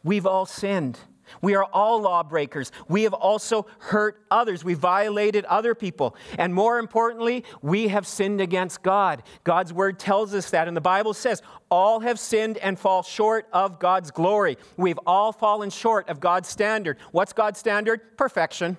we've 0.04 0.26
all 0.26 0.46
sinned. 0.46 1.00
We 1.42 1.56
are 1.56 1.66
all 1.66 2.02
lawbreakers. 2.02 2.72
We 2.88 3.04
have 3.04 3.14
also 3.14 3.68
hurt 3.80 4.24
others. 4.32 4.64
We 4.64 4.76
violated 4.76 5.46
other 5.46 5.76
people. 5.76 6.16
And 6.38 6.54
more 6.54 6.80
importantly, 6.80 7.44
we 7.62 7.90
have 7.90 8.08
sinned 8.08 8.42
against 8.42 8.82
God. 8.82 9.24
God's 9.44 9.74
word 9.74 10.00
tells 10.00 10.34
us 10.34 10.50
that. 10.52 10.68
And 10.70 10.78
the 10.78 10.82
Bible 10.82 11.14
says, 11.14 11.42
all 11.70 12.00
have 12.00 12.20
sinned 12.20 12.58
and 12.58 12.80
fall 12.80 13.04
short 13.04 13.48
of 13.52 13.80
God's 13.80 14.12
glory. 14.12 14.58
We've 14.78 15.00
all 15.06 15.34
fallen 15.34 15.70
short 15.70 16.08
of 16.10 16.20
God's 16.20 16.48
standard. 16.48 16.98
What's 17.12 17.34
God's 17.34 17.60
standard? 17.60 18.18
Perfection. 18.18 18.78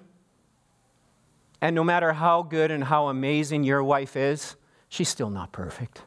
And 1.61 1.75
no 1.75 1.83
matter 1.83 2.12
how 2.12 2.43
good 2.43 2.71
and 2.71 2.85
how 2.85 3.09
amazing 3.09 3.65
your 3.65 3.83
wife 3.83 4.17
is, 4.17 4.57
she's 4.88 5.09
still 5.09 5.31
not 5.31 5.53
perfect. 5.53 6.03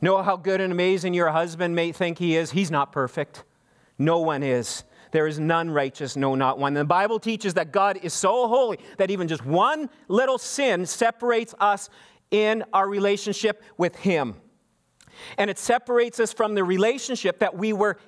Know 0.00 0.22
how 0.22 0.36
good 0.36 0.60
and 0.60 0.72
amazing 0.72 1.14
your 1.14 1.30
husband 1.30 1.74
may 1.74 1.92
think 1.92 2.18
he 2.18 2.36
is, 2.36 2.50
he's 2.50 2.70
not 2.70 2.92
perfect. 2.92 3.44
No 3.98 4.18
one 4.18 4.42
is. 4.42 4.84
There 5.12 5.26
is 5.26 5.38
none 5.38 5.70
righteous, 5.70 6.16
no, 6.16 6.34
not 6.34 6.58
one. 6.58 6.74
The 6.74 6.84
Bible 6.84 7.20
teaches 7.20 7.54
that 7.54 7.70
God 7.70 7.98
is 8.02 8.14
so 8.14 8.48
holy 8.48 8.78
that 8.96 9.10
even 9.10 9.28
just 9.28 9.44
one 9.44 9.90
little 10.08 10.38
sin 10.38 10.86
separates 10.86 11.54
us 11.60 11.90
in 12.30 12.64
our 12.72 12.88
relationship 12.88 13.62
with 13.76 13.94
Him. 13.96 14.36
And 15.36 15.50
it 15.50 15.58
separates 15.58 16.18
us 16.18 16.32
from 16.32 16.54
the 16.54 16.64
relationship 16.64 17.38
that 17.40 17.56
we 17.56 17.72
were 17.74 17.98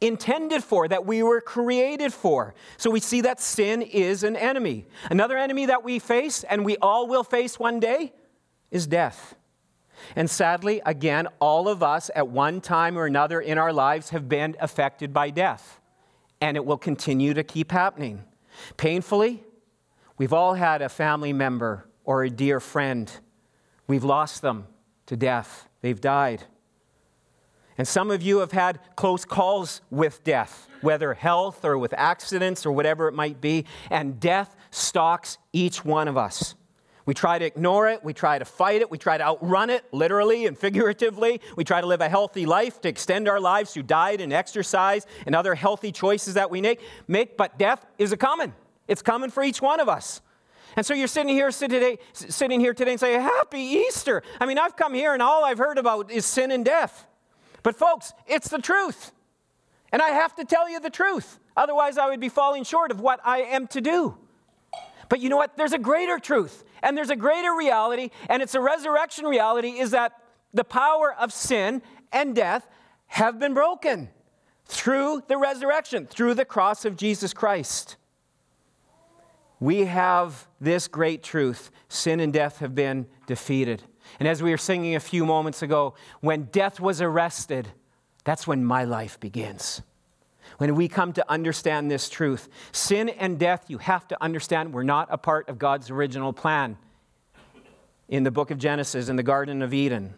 intended 0.00 0.62
for, 0.62 0.86
that 0.88 1.06
we 1.06 1.22
were 1.22 1.40
created 1.40 2.12
for. 2.12 2.54
So 2.76 2.90
we 2.90 3.00
see 3.00 3.22
that 3.22 3.40
sin 3.40 3.82
is 3.82 4.22
an 4.22 4.36
enemy. 4.36 4.86
Another 5.10 5.36
enemy 5.36 5.66
that 5.66 5.84
we 5.84 5.98
face, 5.98 6.44
and 6.44 6.64
we 6.64 6.76
all 6.78 7.08
will 7.08 7.24
face 7.24 7.58
one 7.58 7.80
day, 7.80 8.12
is 8.70 8.86
death. 8.86 9.34
And 10.14 10.30
sadly, 10.30 10.80
again, 10.86 11.26
all 11.40 11.68
of 11.68 11.82
us 11.82 12.10
at 12.14 12.28
one 12.28 12.60
time 12.60 12.96
or 12.96 13.06
another 13.06 13.40
in 13.40 13.58
our 13.58 13.72
lives 13.72 14.10
have 14.10 14.28
been 14.28 14.56
affected 14.60 15.12
by 15.12 15.30
death 15.30 15.80
and 16.40 16.56
it 16.56 16.64
will 16.64 16.78
continue 16.78 17.34
to 17.34 17.42
keep 17.42 17.72
happening. 17.72 18.24
Painfully, 18.76 19.42
we've 20.16 20.32
all 20.32 20.54
had 20.54 20.82
a 20.82 20.88
family 20.88 21.32
member 21.32 21.88
or 22.04 22.22
a 22.22 22.30
dear 22.30 22.60
friend. 22.60 23.10
We've 23.86 24.04
lost 24.04 24.42
them 24.42 24.66
to 25.06 25.16
death, 25.16 25.68
they've 25.80 26.00
died. 26.00 26.44
And 27.78 27.86
some 27.86 28.10
of 28.10 28.22
you 28.22 28.38
have 28.38 28.50
had 28.50 28.80
close 28.96 29.24
calls 29.24 29.80
with 29.88 30.24
death, 30.24 30.68
whether 30.80 31.14
health 31.14 31.64
or 31.64 31.78
with 31.78 31.94
accidents 31.96 32.66
or 32.66 32.72
whatever 32.72 33.06
it 33.06 33.14
might 33.14 33.40
be, 33.40 33.64
and 33.88 34.18
death 34.18 34.56
stalks 34.72 35.38
each 35.52 35.84
one 35.84 36.08
of 36.08 36.16
us. 36.16 36.56
We 37.06 37.14
try 37.14 37.38
to 37.38 37.44
ignore 37.46 37.88
it. 37.88 38.04
We 38.04 38.12
try 38.12 38.38
to 38.38 38.44
fight 38.44 38.82
it. 38.82 38.90
We 38.90 38.98
try 38.98 39.16
to 39.16 39.24
outrun 39.24 39.70
it, 39.70 39.84
literally 39.92 40.44
and 40.44 40.58
figuratively. 40.66 41.40
We 41.56 41.64
try 41.64 41.80
to 41.80 41.86
live 41.86 42.00
a 42.02 42.08
healthy 42.08 42.44
life 42.44 42.82
to 42.82 42.88
extend 42.88 43.28
our 43.28 43.40
lives 43.40 43.72
through 43.72 43.84
diet 43.84 44.20
and 44.20 44.32
exercise 44.32 45.06
and 45.24 45.34
other 45.34 45.54
healthy 45.54 45.90
choices 45.92 46.34
that 46.34 46.50
we 46.50 46.60
make. 46.60 46.82
make 47.06 47.36
but 47.38 47.58
death 47.58 47.86
is 47.96 48.12
a 48.12 48.16
coming. 48.16 48.52
It's 48.88 49.02
coming 49.02 49.30
for 49.30 49.42
each 49.42 49.62
one 49.62 49.80
of 49.80 49.88
us. 49.88 50.20
And 50.76 50.84
so 50.84 50.94
you're 50.94 51.08
sitting 51.08 51.32
here, 51.32 51.50
today, 51.50 51.98
sitting 52.12 52.60
here 52.60 52.74
today 52.74 52.90
and 52.90 53.00
say, 53.00 53.14
Happy 53.14 53.60
Easter. 53.60 54.22
I 54.40 54.46
mean, 54.46 54.58
I've 54.58 54.76
come 54.76 54.92
here 54.92 55.14
and 55.14 55.22
all 55.22 55.44
I've 55.44 55.58
heard 55.58 55.78
about 55.78 56.10
is 56.10 56.26
sin 56.26 56.50
and 56.50 56.64
death. 56.64 57.06
But 57.62 57.76
folks, 57.76 58.12
it's 58.26 58.48
the 58.48 58.58
truth. 58.58 59.12
And 59.92 60.02
I 60.02 60.10
have 60.10 60.34
to 60.36 60.44
tell 60.44 60.68
you 60.68 60.80
the 60.80 60.90
truth. 60.90 61.38
Otherwise, 61.56 61.98
I 61.98 62.08
would 62.08 62.20
be 62.20 62.28
falling 62.28 62.64
short 62.64 62.90
of 62.90 63.00
what 63.00 63.20
I 63.24 63.42
am 63.42 63.66
to 63.68 63.80
do. 63.80 64.16
But 65.08 65.20
you 65.20 65.28
know 65.28 65.36
what? 65.36 65.56
There's 65.56 65.72
a 65.72 65.78
greater 65.78 66.18
truth. 66.18 66.64
And 66.82 66.96
there's 66.96 67.10
a 67.10 67.16
greater 67.16 67.54
reality, 67.54 68.10
and 68.28 68.42
it's 68.42 68.54
a 68.54 68.60
resurrection 68.60 69.24
reality, 69.24 69.80
is 69.80 69.90
that 69.90 70.12
the 70.54 70.64
power 70.64 71.12
of 71.12 71.32
sin 71.32 71.82
and 72.12 72.34
death 72.34 72.68
have 73.06 73.38
been 73.38 73.54
broken 73.54 74.10
through 74.66 75.22
the 75.26 75.36
resurrection, 75.36 76.06
through 76.06 76.34
the 76.34 76.44
cross 76.44 76.84
of 76.84 76.96
Jesus 76.96 77.32
Christ. 77.32 77.96
We 79.60 79.86
have 79.86 80.46
this 80.60 80.86
great 80.86 81.22
truth 81.22 81.70
sin 81.88 82.20
and 82.20 82.32
death 82.32 82.58
have 82.58 82.74
been 82.74 83.06
defeated. 83.26 83.82
And 84.18 84.26
as 84.26 84.42
we 84.42 84.50
were 84.50 84.58
singing 84.58 84.96
a 84.96 85.00
few 85.00 85.24
moments 85.24 85.62
ago, 85.62 85.94
when 86.20 86.44
death 86.44 86.80
was 86.80 87.00
arrested, 87.00 87.68
that's 88.24 88.46
when 88.46 88.64
my 88.64 88.84
life 88.84 89.20
begins. 89.20 89.82
When 90.58 90.74
we 90.74 90.88
come 90.88 91.12
to 91.12 91.30
understand 91.30 91.90
this 91.90 92.08
truth, 92.08 92.48
sin 92.72 93.08
and 93.08 93.38
death, 93.38 93.66
you 93.68 93.78
have 93.78 94.08
to 94.08 94.22
understand, 94.22 94.72
were 94.72 94.84
not 94.84 95.08
a 95.10 95.18
part 95.18 95.48
of 95.48 95.58
God's 95.58 95.90
original 95.90 96.32
plan 96.32 96.78
in 98.08 98.24
the 98.24 98.30
book 98.30 98.50
of 98.50 98.58
Genesis 98.58 99.08
in 99.08 99.16
the 99.16 99.22
Garden 99.22 99.62
of 99.62 99.72
Eden. 99.74 100.14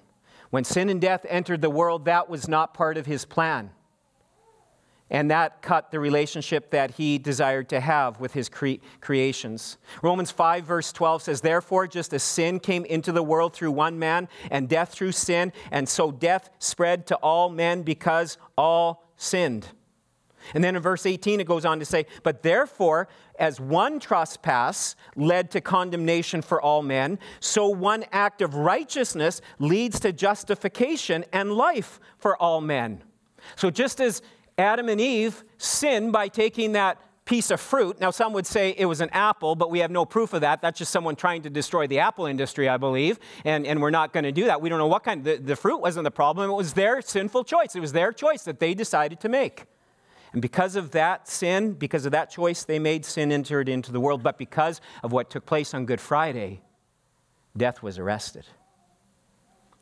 When 0.51 0.65
sin 0.65 0.89
and 0.89 1.01
death 1.01 1.27
entered 1.29 1.61
the 1.61 1.71
world, 1.71 2.07
that 2.07 2.31
was 2.31 2.49
not 2.49 2.75
part 2.75 2.97
of 2.97 3.07
his 3.07 3.25
plan. 3.25 3.71
And 5.11 5.31
that 5.31 5.61
cut 5.61 5.91
the 5.91 5.99
relationship 5.99 6.71
that 6.71 6.93
he 6.93 7.19
desired 7.19 7.69
to 7.71 7.81
have 7.81 8.21
with 8.21 8.33
his 8.33 8.49
cre- 8.49 8.75
creations. 9.01 9.77
Romans 10.03 10.31
5, 10.31 10.65
verse 10.65 10.93
12 10.93 11.23
says, 11.23 11.41
Therefore, 11.41 11.89
just 11.89 12.13
as 12.13 12.23
sin 12.23 12.61
came 12.61 12.85
into 12.85 13.11
the 13.11 13.23
world 13.23 13.53
through 13.53 13.73
one 13.73 13.99
man, 13.99 14.29
and 14.51 14.69
death 14.69 14.91
through 14.93 15.13
sin, 15.13 15.53
and 15.73 15.89
so 15.89 16.13
death 16.13 16.49
spread 16.61 17.07
to 17.09 17.17
all 17.17 17.51
men 17.51 17.83
because 17.83 18.39
all 18.57 19.09
sinned. 19.17 19.69
And 20.55 20.65
then 20.65 20.77
in 20.77 20.83
verse 20.83 21.07
18, 21.07 21.41
it 21.41 21.47
goes 21.47 21.65
on 21.65 21.79
to 21.81 21.85
say, 21.85 22.07
But 22.23 22.43
therefore, 22.43 23.09
as 23.39 23.61
one 23.61 24.01
trespass 24.01 24.97
led 25.17 25.51
to 25.53 25.61
condemnation 25.61 26.43
for 26.43 26.61
all 26.61 26.83
men, 26.83 27.19
so 27.41 27.69
one 27.69 28.05
act 28.13 28.43
of 28.43 28.55
righteousness 28.55 29.41
leads 29.59 30.01
to 30.01 30.13
justification 30.13 31.25
and 31.33 31.53
life 31.53 32.01
for 32.19 32.37
all 32.37 32.61
men. 32.61 33.03
So 33.57 33.71
just 33.71 34.01
as 34.01 34.23
Adam 34.61 34.89
and 34.89 35.01
Eve 35.01 35.43
sinned 35.59 36.13
by 36.13 36.29
taking 36.29 36.73
that 36.73 36.99
piece 37.25 37.51
of 37.51 37.61
fruit. 37.61 38.01
Now, 38.01 38.11
some 38.11 38.33
would 38.33 38.47
say 38.47 38.75
it 38.77 38.87
was 38.87 39.01
an 39.01 39.09
apple, 39.11 39.55
but 39.55 39.71
we 39.71 39.79
have 39.79 39.91
no 39.91 40.05
proof 40.05 40.33
of 40.33 40.41
that. 40.41 40.61
That's 40.61 40.79
just 40.79 40.91
someone 40.91 41.17
trying 41.17 41.43
to 41.43 41.51
destroy 41.51 41.87
the 41.87 42.01
apple 42.01 42.27
industry, 42.27 42.69
I 42.69 42.77
believe. 42.77 43.19
And, 43.45 43.67
and 43.67 43.81
we're 43.81 43.91
not 43.91 44.13
going 44.13 44.25
to 44.25 44.33
do 44.33 44.45
that. 44.47 44.61
We 44.61 44.69
don't 44.69 44.79
know 44.79 44.87
what 44.87 45.05
kind. 45.05 45.25
The, 45.25 45.37
the 45.37 45.57
fruit 45.57 45.81
wasn't 45.81 46.05
the 46.05 46.11
problem. 46.11 46.51
It 46.51 46.55
was 46.55 46.75
their 46.75 47.01
sinful 47.01 47.45
choice. 47.45 47.75
It 47.75 47.81
was 47.81 47.93
their 47.93 48.13
choice 48.13 48.43
that 48.45 48.59
they 48.59 48.75
decided 48.75 49.21
to 49.21 49.29
make. 49.29 49.67
And 50.33 50.43
because 50.43 50.77
of 50.77 50.91
that 50.91 51.29
sin, 51.29 51.73
because 51.73 52.05
of 52.05 52.13
that 52.13 52.31
choice 52.31 52.65
they 52.65 52.79
made, 52.79 53.05
sin 53.05 53.33
entered 53.33 53.69
into 53.69 53.93
the 53.93 54.01
world. 54.01 54.23
But 54.23 54.39
because 54.39 54.81
of 55.03 55.13
what 55.13 55.31
took 55.31 55.47
place 55.47 55.73
on 55.73 55.87
Good 55.87 56.01
Friday, 56.01 56.61
death 57.57 57.83
was 57.83 57.99
arrested. 57.99 58.47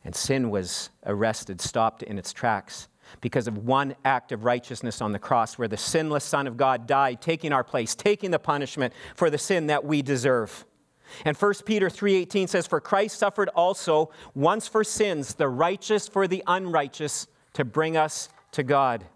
And 0.04 0.14
sin 0.14 0.50
was 0.50 0.90
arrested, 1.04 1.60
stopped 1.60 2.02
in 2.02 2.18
its 2.18 2.32
tracks 2.32 2.88
because 3.20 3.46
of 3.46 3.58
one 3.58 3.94
act 4.04 4.32
of 4.32 4.44
righteousness 4.44 5.00
on 5.00 5.12
the 5.12 5.18
cross 5.18 5.58
where 5.58 5.68
the 5.68 5.76
sinless 5.76 6.24
Son 6.24 6.46
of 6.46 6.56
God 6.56 6.86
died, 6.86 7.20
taking 7.20 7.52
our 7.52 7.64
place, 7.64 7.94
taking 7.94 8.30
the 8.30 8.38
punishment 8.38 8.92
for 9.14 9.30
the 9.30 9.38
sin 9.38 9.66
that 9.68 9.84
we 9.84 10.02
deserve. 10.02 10.64
And 11.24 11.36
1 11.36 11.64
Peter 11.64 11.88
3:18 11.88 12.48
says 12.48 12.66
for 12.66 12.80
Christ 12.80 13.18
suffered 13.18 13.48
also 13.50 14.10
once 14.34 14.68
for 14.68 14.84
sins 14.84 15.34
the 15.34 15.48
righteous 15.48 16.06
for 16.06 16.28
the 16.28 16.42
unrighteous 16.46 17.26
to 17.54 17.64
bring 17.64 17.96
us 17.96 18.28
to 18.52 18.62
God. 18.62 19.06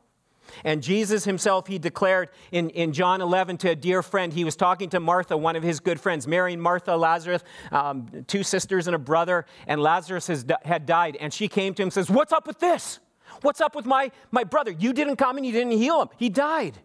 And 0.64 0.82
Jesus 0.82 1.25
himself, 1.25 1.66
he 1.66 1.78
declared 1.78 2.28
in, 2.50 2.70
in 2.70 2.92
John 2.92 3.20
11 3.20 3.58
to 3.58 3.70
a 3.70 3.76
dear 3.76 4.02
friend, 4.02 4.32
he 4.32 4.44
was 4.44 4.56
talking 4.56 4.90
to 4.90 5.00
Martha, 5.00 5.37
one 5.37 5.56
of 5.56 5.62
his 5.62 5.80
good 5.80 6.00
friends, 6.00 6.26
Mary 6.26 6.52
and 6.52 6.62
Martha, 6.62 6.96
Lazarus, 6.96 7.42
um, 7.70 8.08
two 8.26 8.42
sisters 8.42 8.87
and 8.87 8.94
a 8.94 8.99
brother, 8.99 9.46
and 9.66 9.80
Lazarus 9.80 10.26
has, 10.26 10.44
had 10.64 10.84
died. 10.84 11.16
And 11.20 11.32
she 11.32 11.49
came 11.49 11.75
to 11.75 11.82
him 11.82 11.87
and 11.87 11.92
says, 11.92 12.11
What's 12.11 12.32
up 12.32 12.46
with 12.46 12.58
this? 12.58 13.00
What's 13.41 13.61
up 13.61 13.75
with 13.75 13.87
my, 13.87 14.11
my 14.31 14.45
brother? 14.45 14.71
You 14.71 14.93
didn't 14.93 15.17
come 15.17 15.37
and 15.37 15.47
you 15.47 15.53
didn't 15.53 15.73
heal 15.73 16.03
him. 16.03 16.09
He 16.19 16.29
died. 16.29 16.79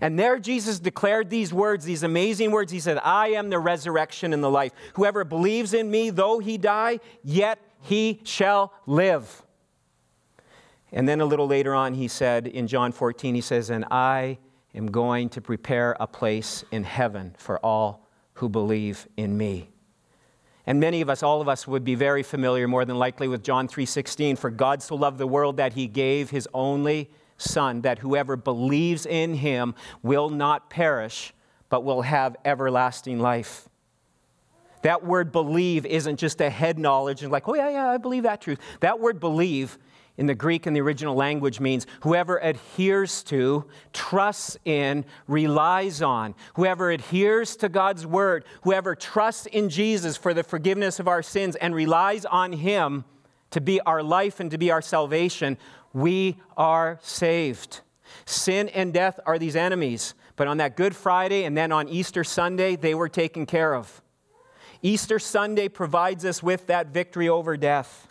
And 0.00 0.18
there 0.18 0.38
Jesus 0.38 0.78
declared 0.78 1.30
these 1.30 1.52
words, 1.52 1.84
these 1.84 2.02
amazing 2.02 2.50
words. 2.52 2.70
He 2.70 2.80
said, 2.80 2.98
I 3.02 3.28
am 3.28 3.50
the 3.50 3.58
resurrection 3.58 4.32
and 4.32 4.42
the 4.42 4.50
life. 4.50 4.72
Whoever 4.94 5.24
believes 5.24 5.74
in 5.74 5.90
me, 5.90 6.10
though 6.10 6.38
he 6.38 6.58
die, 6.58 7.00
yet 7.24 7.58
he 7.80 8.20
shall 8.24 8.72
live. 8.86 9.42
And 10.92 11.08
then 11.08 11.20
a 11.20 11.24
little 11.24 11.46
later 11.46 11.74
on, 11.74 11.94
he 11.94 12.08
said 12.08 12.46
in 12.46 12.66
John 12.66 12.92
14, 12.92 13.34
he 13.34 13.40
says, 13.40 13.70
And 13.70 13.84
I 13.90 14.38
am 14.74 14.90
going 14.90 15.28
to 15.30 15.40
prepare 15.40 15.96
a 15.98 16.06
place 16.06 16.64
in 16.70 16.84
heaven 16.84 17.34
for 17.38 17.58
all 17.64 18.08
who 18.34 18.48
believe 18.48 19.06
in 19.16 19.36
me. 19.36 19.70
And 20.70 20.78
many 20.78 21.00
of 21.00 21.10
us, 21.10 21.24
all 21.24 21.40
of 21.40 21.48
us, 21.48 21.66
would 21.66 21.82
be 21.82 21.96
very 21.96 22.22
familiar, 22.22 22.68
more 22.68 22.84
than 22.84 22.96
likely, 22.96 23.26
with 23.26 23.42
John 23.42 23.66
3:16. 23.66 24.36
For 24.36 24.50
God 24.50 24.80
so 24.84 24.94
loved 24.94 25.18
the 25.18 25.26
world 25.26 25.56
that 25.56 25.72
he 25.72 25.88
gave 25.88 26.30
his 26.30 26.48
only 26.54 27.10
Son, 27.38 27.80
that 27.80 27.98
whoever 27.98 28.36
believes 28.36 29.04
in 29.04 29.34
him 29.34 29.74
will 30.04 30.30
not 30.30 30.70
perish, 30.70 31.34
but 31.70 31.82
will 31.82 32.02
have 32.02 32.36
everlasting 32.44 33.18
life. 33.18 33.68
That 34.82 35.04
word 35.04 35.32
believe 35.32 35.84
isn't 35.86 36.18
just 36.18 36.40
a 36.40 36.50
head 36.50 36.78
knowledge 36.78 37.24
and 37.24 37.32
like, 37.32 37.48
oh, 37.48 37.56
yeah, 37.56 37.70
yeah, 37.70 37.90
I 37.90 37.96
believe 37.96 38.22
that 38.22 38.40
truth. 38.40 38.60
That 38.78 39.00
word 39.00 39.18
believe 39.18 39.76
in 40.20 40.26
the 40.26 40.34
Greek 40.34 40.66
and 40.66 40.76
the 40.76 40.82
original 40.82 41.14
language 41.14 41.60
means 41.60 41.86
whoever 42.02 42.36
adheres 42.36 43.22
to, 43.22 43.64
trusts 43.94 44.58
in, 44.66 45.06
relies 45.26 46.02
on. 46.02 46.34
Whoever 46.56 46.90
adheres 46.90 47.56
to 47.56 47.70
God's 47.70 48.06
word, 48.06 48.44
whoever 48.60 48.94
trusts 48.94 49.46
in 49.46 49.70
Jesus 49.70 50.18
for 50.18 50.34
the 50.34 50.44
forgiveness 50.44 51.00
of 51.00 51.08
our 51.08 51.22
sins 51.22 51.56
and 51.56 51.74
relies 51.74 52.26
on 52.26 52.52
Him 52.52 53.06
to 53.52 53.62
be 53.62 53.80
our 53.80 54.02
life 54.02 54.40
and 54.40 54.50
to 54.50 54.58
be 54.58 54.70
our 54.70 54.82
salvation, 54.82 55.56
we 55.94 56.36
are 56.54 56.98
saved. 57.00 57.80
Sin 58.26 58.68
and 58.68 58.92
death 58.92 59.18
are 59.24 59.38
these 59.38 59.56
enemies, 59.56 60.12
but 60.36 60.46
on 60.46 60.58
that 60.58 60.76
Good 60.76 60.94
Friday 60.94 61.44
and 61.44 61.56
then 61.56 61.72
on 61.72 61.88
Easter 61.88 62.24
Sunday, 62.24 62.76
they 62.76 62.94
were 62.94 63.08
taken 63.08 63.46
care 63.46 63.74
of. 63.74 64.02
Easter 64.82 65.18
Sunday 65.18 65.68
provides 65.68 66.26
us 66.26 66.42
with 66.42 66.66
that 66.66 66.88
victory 66.88 67.30
over 67.30 67.56
death. 67.56 68.09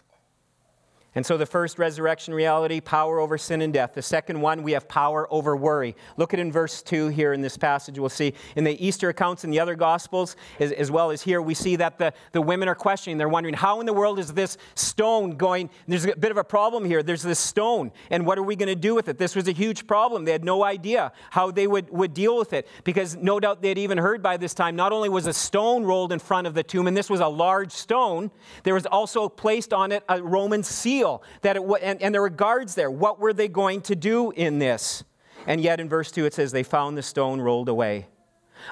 And 1.16 1.25
so 1.25 1.38
the 1.38 1.46
first 1.46 1.80
resurrection 1.80 2.36
reality, 2.36 2.80
power 2.80 3.20
over 3.20 3.38
sin 3.39 3.62
and 3.62 3.74
death. 3.74 3.94
The 3.96 4.01
second 4.01 4.39
one, 4.39 4.62
we 4.62 4.74
have 4.74 4.88
power 4.88 5.28
over 5.34 5.56
worry. 5.56 5.96
Look 6.18 6.36
at 6.36 6.39
in 6.39 6.51
verse 6.51 6.84
2 6.84 7.08
here 7.08 7.34
in 7.34 7.42
this 7.42 7.58
passage. 7.58 7.98
We'll 7.98 8.10
see 8.10 8.36
in 8.56 8.63
the 8.63 8.86
Easter 8.86 9.10
accounts 9.10 9.44
and 9.44 9.51
the 9.51 9.60
other 9.60 9.75
Gospels, 9.75 10.36
as, 10.60 10.72
as, 10.72 10.92
well 10.92 11.10
as 11.10 11.24
here, 11.24 11.42
we 11.42 11.56
see 11.56 11.78
that 11.78 11.98
the, 11.98 12.13
the 12.32 12.42
women 12.42 12.68
are 12.68 12.75
questioning. 12.75 13.18
They're 13.18 13.28
wondering, 13.28 13.56
how 13.56 13.80
in 13.80 13.88
the 13.88 13.94
world 13.94 14.20
is 14.20 14.34
this 14.34 14.58
stone 14.75 15.32
going? 15.32 15.72
There's 15.88 16.06
a 16.06 16.16
bit 16.16 16.30
of 16.30 16.38
a 16.38 16.44
problem 16.44 16.86
here. 16.86 17.01
There's 17.01 17.24
this 17.24 17.39
stone, 17.39 17.92
and 18.12 18.25
what 18.25 18.38
are 18.38 18.44
we 18.44 18.56
going 18.56 18.68
to 18.68 18.75
do 18.75 18.94
with 18.94 19.10
it? 19.10 19.18
This 19.18 19.36
was 19.36 19.48
a 19.48 19.51
huge 19.51 19.88
problem. 19.88 20.25
They 20.25 20.32
had 20.32 20.44
no 20.44 20.63
idea 20.63 21.12
how 21.32 21.50
they 21.50 21.66
would, 21.66 21.89
would 21.89 22.13
deal 22.13 22.38
with 22.38 22.54
it 22.54 22.68
because 22.84 23.16
no 23.16 23.39
doubt 23.39 23.63
they 23.63 23.70
had 23.70 23.80
even 23.80 23.98
heard 23.98 24.22
by 24.22 24.38
this 24.38 24.54
time 24.54 24.75
not 24.75 24.92
only 24.92 25.10
was 25.10 25.25
a 25.25 25.34
stone 25.34 25.86
rolled 25.86 26.12
in 26.12 26.20
front 26.20 26.46
of 26.46 26.54
the 26.54 26.63
tomb, 26.63 26.86
and 26.86 26.96
this 26.96 27.10
was 27.10 27.20
a 27.20 27.28
large 27.28 27.72
stone, 27.72 28.30
there 28.63 28.75
was 28.75 28.86
also 28.86 29.28
placed 29.28 29.74
on 29.74 29.92
it 29.92 30.04
a 30.08 30.22
Roman 30.22 30.62
seal 30.62 30.99
seal 31.00 31.24
that 31.41 31.56
it 31.56 31.63
and, 31.82 32.01
and 32.01 32.13
there 32.13 32.22
were 32.22 32.29
guards 32.29 32.75
there. 32.75 32.91
What 32.91 33.20
were 33.20 33.34
they 33.34 33.48
going 33.48 33.82
to 33.82 33.96
do 33.96 34.32
in 34.32 34.60
this? 34.60 35.03
And 35.48 35.62
yet 35.62 35.79
in 35.79 35.89
verse 35.89 36.12
2 36.12 36.25
it 36.25 36.34
says 36.34 36.51
they 36.51 36.63
found 36.63 36.98
the 36.98 37.03
stone 37.03 37.41
rolled 37.41 37.70
away. 37.70 38.08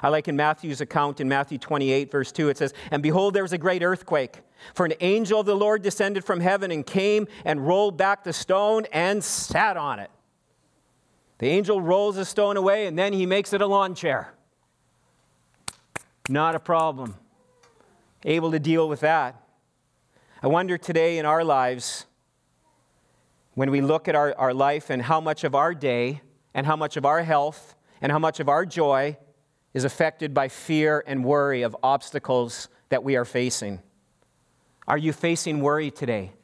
I 0.02 0.08
like 0.08 0.28
in 0.28 0.36
Matthew's 0.36 0.80
account 0.80 1.20
in 1.20 1.28
Matthew 1.28 1.56
28, 1.56 2.10
verse 2.10 2.30
2, 2.30 2.50
it 2.50 2.58
says, 2.58 2.74
And 2.90 3.02
behold, 3.02 3.32
there 3.32 3.42
was 3.42 3.54
a 3.54 3.58
great 3.58 3.82
earthquake. 3.82 4.40
For 4.74 4.84
an 4.84 4.92
angel 5.00 5.40
of 5.40 5.46
the 5.46 5.56
Lord 5.56 5.82
descended 5.82 6.24
from 6.24 6.40
heaven 6.40 6.70
and 6.70 6.86
came 6.86 7.26
and 7.44 7.66
rolled 7.66 7.96
back 7.96 8.22
the 8.22 8.34
stone 8.34 8.84
and 8.92 9.24
sat 9.24 9.78
on 9.78 9.98
it. 9.98 10.10
The 11.38 11.46
angel 11.46 11.80
rolls 11.80 12.16
the 12.16 12.26
stone 12.26 12.58
away 12.58 12.86
and 12.86 12.98
then 12.98 13.14
he 13.14 13.24
makes 13.24 13.52
it 13.52 13.62
a 13.62 13.66
lawn 13.66 13.94
chair. 13.94 14.34
Not 16.28 16.54
a 16.54 16.60
problem. 16.60 17.14
Able 18.24 18.50
to 18.50 18.58
deal 18.58 18.88
with 18.88 19.00
that. 19.00 19.40
I 20.42 20.48
wonder 20.48 20.76
today 20.76 21.18
in 21.18 21.26
our 21.26 21.42
lives, 21.42 22.06
when 23.58 23.72
we 23.72 23.80
look 23.80 24.06
at 24.06 24.14
our, 24.14 24.32
our 24.38 24.54
life 24.54 24.88
and 24.88 25.02
how 25.02 25.20
much 25.20 25.42
of 25.42 25.52
our 25.52 25.74
day 25.74 26.20
and 26.54 26.64
how 26.64 26.76
much 26.76 26.96
of 26.96 27.04
our 27.04 27.24
health 27.24 27.74
and 28.00 28.12
how 28.12 28.18
much 28.20 28.38
of 28.38 28.48
our 28.48 28.64
joy 28.64 29.18
is 29.74 29.82
affected 29.82 30.32
by 30.32 30.46
fear 30.46 31.02
and 31.08 31.24
worry 31.24 31.62
of 31.62 31.76
obstacles 31.82 32.68
that 32.90 33.02
we 33.02 33.16
are 33.16 33.24
facing. 33.24 33.82
Are 34.86 34.96
you 34.96 35.12
facing 35.12 35.60
worry 35.60 35.90
today? 35.90 36.34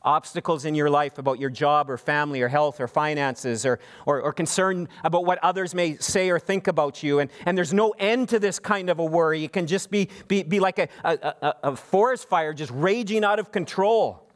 Obstacles 0.00 0.64
in 0.64 0.74
your 0.74 0.88
life 0.88 1.18
about 1.18 1.38
your 1.38 1.50
job 1.50 1.90
or 1.90 1.98
family 1.98 2.40
or 2.40 2.48
health 2.48 2.80
or 2.80 2.88
finances 2.88 3.66
or, 3.66 3.78
or, 4.06 4.22
or, 4.22 4.32
concern 4.32 4.88
about 5.04 5.26
what 5.26 5.38
others 5.42 5.74
may 5.74 5.96
say 5.96 6.30
or 6.30 6.38
think 6.38 6.68
about 6.68 7.02
you. 7.02 7.18
And, 7.18 7.30
and 7.44 7.54
there's 7.54 7.74
no 7.74 7.90
end 7.98 8.30
to 8.30 8.38
this 8.38 8.58
kind 8.58 8.88
of 8.88 8.98
a 8.98 9.04
worry. 9.04 9.44
It 9.44 9.52
can 9.52 9.66
just 9.66 9.90
be, 9.90 10.08
be, 10.26 10.42
be 10.42 10.58
like 10.58 10.78
a, 10.78 10.88
a, 11.04 11.54
a 11.64 11.76
forest 11.76 12.30
fire 12.30 12.54
just 12.54 12.72
raging 12.74 13.24
out 13.24 13.38
of 13.38 13.52
control. 13.52 14.29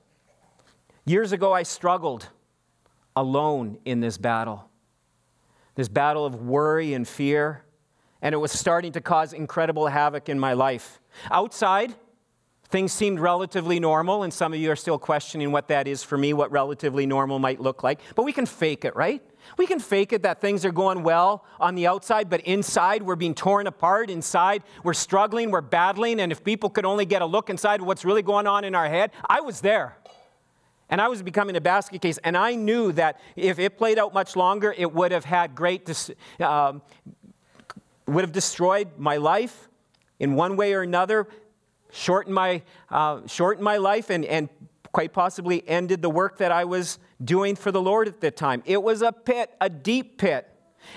Years 1.06 1.32
ago, 1.32 1.52
I 1.52 1.64
struggled 1.64 2.28
alone 3.14 3.78
in 3.84 4.00
this 4.00 4.16
battle, 4.16 4.70
this 5.74 5.88
battle 5.88 6.24
of 6.24 6.42
worry 6.42 6.94
and 6.94 7.06
fear, 7.06 7.62
and 8.22 8.34
it 8.34 8.38
was 8.38 8.52
starting 8.52 8.92
to 8.92 9.02
cause 9.02 9.34
incredible 9.34 9.86
havoc 9.86 10.30
in 10.30 10.38
my 10.38 10.54
life. 10.54 11.00
Outside, 11.30 11.94
things 12.68 12.90
seemed 12.90 13.20
relatively 13.20 13.78
normal, 13.78 14.22
and 14.22 14.32
some 14.32 14.54
of 14.54 14.58
you 14.58 14.70
are 14.70 14.76
still 14.76 14.98
questioning 14.98 15.52
what 15.52 15.68
that 15.68 15.86
is 15.86 16.02
for 16.02 16.16
me, 16.16 16.32
what 16.32 16.50
relatively 16.50 17.04
normal 17.04 17.38
might 17.38 17.60
look 17.60 17.82
like. 17.82 18.00
But 18.14 18.24
we 18.24 18.32
can 18.32 18.46
fake 18.46 18.86
it, 18.86 18.96
right? 18.96 19.22
We 19.58 19.66
can 19.66 19.80
fake 19.80 20.14
it 20.14 20.22
that 20.22 20.40
things 20.40 20.64
are 20.64 20.72
going 20.72 21.02
well 21.02 21.44
on 21.60 21.74
the 21.74 21.86
outside, 21.86 22.30
but 22.30 22.40
inside 22.40 23.02
we're 23.02 23.14
being 23.14 23.34
torn 23.34 23.66
apart. 23.66 24.08
Inside 24.08 24.62
we're 24.82 24.94
struggling, 24.94 25.50
we're 25.50 25.60
battling, 25.60 26.18
and 26.18 26.32
if 26.32 26.42
people 26.42 26.70
could 26.70 26.86
only 26.86 27.04
get 27.04 27.20
a 27.20 27.26
look 27.26 27.50
inside 27.50 27.82
what's 27.82 28.06
really 28.06 28.22
going 28.22 28.46
on 28.46 28.64
in 28.64 28.74
our 28.74 28.88
head, 28.88 29.10
I 29.28 29.42
was 29.42 29.60
there. 29.60 29.98
And 30.90 31.00
I 31.00 31.08
was 31.08 31.22
becoming 31.22 31.56
a 31.56 31.60
basket 31.60 32.02
case, 32.02 32.18
and 32.24 32.36
I 32.36 32.54
knew 32.54 32.92
that 32.92 33.20
if 33.36 33.58
it 33.58 33.78
played 33.78 33.98
out 33.98 34.12
much 34.12 34.36
longer, 34.36 34.74
it 34.76 34.92
would 34.92 35.12
have 35.12 35.24
had 35.24 35.54
great, 35.54 35.88
um, 36.40 36.82
would 38.06 38.22
have 38.22 38.32
destroyed 38.32 38.88
my 38.98 39.16
life 39.16 39.68
in 40.20 40.34
one 40.34 40.56
way 40.56 40.74
or 40.74 40.82
another, 40.82 41.26
shortened 41.90 42.34
my, 42.34 42.62
uh, 42.90 43.20
shortened 43.26 43.64
my 43.64 43.78
life, 43.78 44.10
and, 44.10 44.24
and 44.26 44.48
quite 44.92 45.12
possibly 45.12 45.66
ended 45.68 46.02
the 46.02 46.10
work 46.10 46.38
that 46.38 46.52
I 46.52 46.64
was 46.64 46.98
doing 47.22 47.56
for 47.56 47.72
the 47.72 47.80
Lord 47.80 48.06
at 48.06 48.20
that 48.20 48.36
time. 48.36 48.62
It 48.64 48.82
was 48.82 49.02
a 49.02 49.10
pit, 49.10 49.50
a 49.60 49.68
deep 49.68 50.18
pit. 50.18 50.48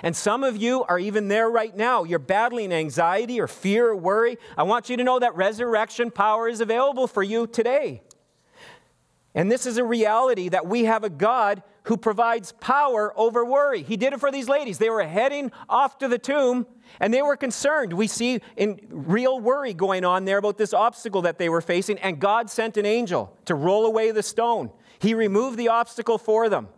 And 0.03 0.15
some 0.15 0.43
of 0.43 0.57
you 0.57 0.83
are 0.83 0.99
even 0.99 1.29
there 1.29 1.49
right 1.49 1.75
now. 1.75 2.03
You're 2.03 2.19
battling 2.19 2.71
anxiety 2.73 3.39
or 3.39 3.47
fear 3.47 3.87
or 3.87 3.95
worry. 3.95 4.37
I 4.57 4.63
want 4.63 4.89
you 4.89 4.97
to 4.97 5.03
know 5.03 5.17
that 5.19 5.35
resurrection 5.35 6.11
power 6.11 6.47
is 6.47 6.61
available 6.61 7.07
for 7.07 7.23
you 7.23 7.47
today. 7.47 8.01
And 9.37 9.51
this 9.51 9.67
is 9.67 9.77
a 9.77 9.83
reality 9.83 10.49
that 10.49 10.65
we 10.65 10.85
have 10.85 11.03
a 11.03 11.11
God 11.11 11.61
who 11.83 11.95
provides 11.95 12.53
power 12.53 13.13
over 13.15 13.45
worry. 13.45 13.83
He 13.83 13.95
did 13.95 14.13
it 14.13 14.19
for 14.19 14.31
these 14.31 14.49
ladies. 14.49 14.79
They 14.79 14.89
were 14.89 15.03
heading 15.03 15.51
off 15.69 15.99
to 15.99 16.07
the 16.07 16.17
tomb 16.17 16.65
and 16.99 17.13
they 17.13 17.21
were 17.21 17.37
concerned. 17.37 17.93
We 17.93 18.07
see 18.07 18.41
in 18.55 18.79
real 18.89 19.39
worry 19.39 19.75
going 19.75 20.03
on 20.03 20.25
there 20.25 20.39
about 20.39 20.57
this 20.57 20.73
obstacle 20.73 21.21
that 21.21 21.37
they 21.37 21.49
were 21.49 21.61
facing, 21.61 21.99
and 21.99 22.19
God 22.19 22.49
sent 22.49 22.77
an 22.77 22.87
angel 22.87 23.31
to 23.45 23.53
roll 23.53 23.85
away 23.85 24.09
the 24.09 24.23
stone. 24.23 24.71
He 24.97 25.13
removed 25.13 25.59
the 25.59 25.67
obstacle 25.67 26.17
for 26.17 26.49
them. 26.49 26.69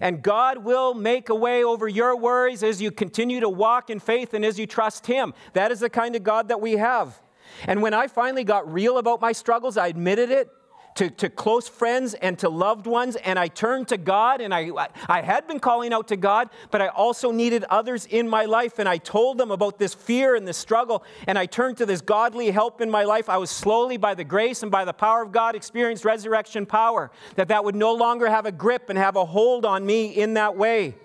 And 0.00 0.20
God 0.20 0.64
will 0.64 0.94
make 0.94 1.28
a 1.28 1.34
way 1.34 1.62
over 1.62 1.86
your 1.86 2.16
worries 2.16 2.64
as 2.64 2.82
you 2.82 2.90
continue 2.90 3.38
to 3.38 3.48
walk 3.48 3.88
in 3.88 4.00
faith 4.00 4.34
and 4.34 4.44
as 4.44 4.58
you 4.58 4.66
trust 4.66 5.06
Him. 5.06 5.32
That 5.52 5.70
is 5.70 5.78
the 5.78 5.90
kind 5.90 6.16
of 6.16 6.24
God 6.24 6.48
that 6.48 6.60
we 6.60 6.72
have. 6.72 7.22
And 7.68 7.82
when 7.82 7.94
I 7.94 8.08
finally 8.08 8.42
got 8.42 8.70
real 8.72 8.98
about 8.98 9.20
my 9.20 9.30
struggles, 9.30 9.76
I 9.76 9.86
admitted 9.86 10.30
it 10.30 10.50
to, 10.96 11.08
to 11.08 11.30
close 11.30 11.68
friends 11.68 12.14
and 12.14 12.38
to 12.40 12.48
loved 12.48 12.86
ones, 12.86 13.16
and 13.16 13.38
I 13.38 13.48
turned 13.48 13.88
to 13.88 13.96
God, 13.96 14.40
and 14.40 14.52
I, 14.52 14.70
I 15.08 15.22
had 15.22 15.46
been 15.46 15.60
calling 15.60 15.92
out 15.92 16.08
to 16.08 16.16
God, 16.16 16.50
but 16.70 16.82
I 16.82 16.88
also 16.88 17.30
needed 17.30 17.64
others 17.64 18.06
in 18.06 18.28
my 18.28 18.44
life, 18.44 18.78
and 18.78 18.88
I 18.88 18.98
told 18.98 19.38
them 19.38 19.50
about 19.50 19.78
this 19.78 19.94
fear 19.94 20.34
and 20.34 20.46
this 20.46 20.56
struggle, 20.56 21.04
and 21.26 21.38
I 21.38 21.46
turned 21.46 21.76
to 21.78 21.86
this 21.86 22.00
godly 22.00 22.50
help 22.50 22.80
in 22.80 22.90
my 22.90 23.04
life. 23.04 23.28
I 23.28 23.38
was 23.38 23.50
slowly, 23.50 23.96
by 23.96 24.14
the 24.14 24.24
grace 24.24 24.62
and 24.62 24.70
by 24.70 24.84
the 24.84 24.92
power 24.92 25.22
of 25.22 25.32
God, 25.32 25.54
experienced 25.54 26.04
resurrection 26.04 26.66
power, 26.66 27.10
that 27.36 27.48
that 27.48 27.64
would 27.64 27.76
no 27.76 27.94
longer 27.94 28.28
have 28.28 28.46
a 28.46 28.52
grip 28.52 28.90
and 28.90 28.98
have 28.98 29.16
a 29.16 29.24
hold 29.24 29.64
on 29.64 29.86
me 29.86 30.06
in 30.08 30.34
that 30.34 30.56
way. 30.56 30.96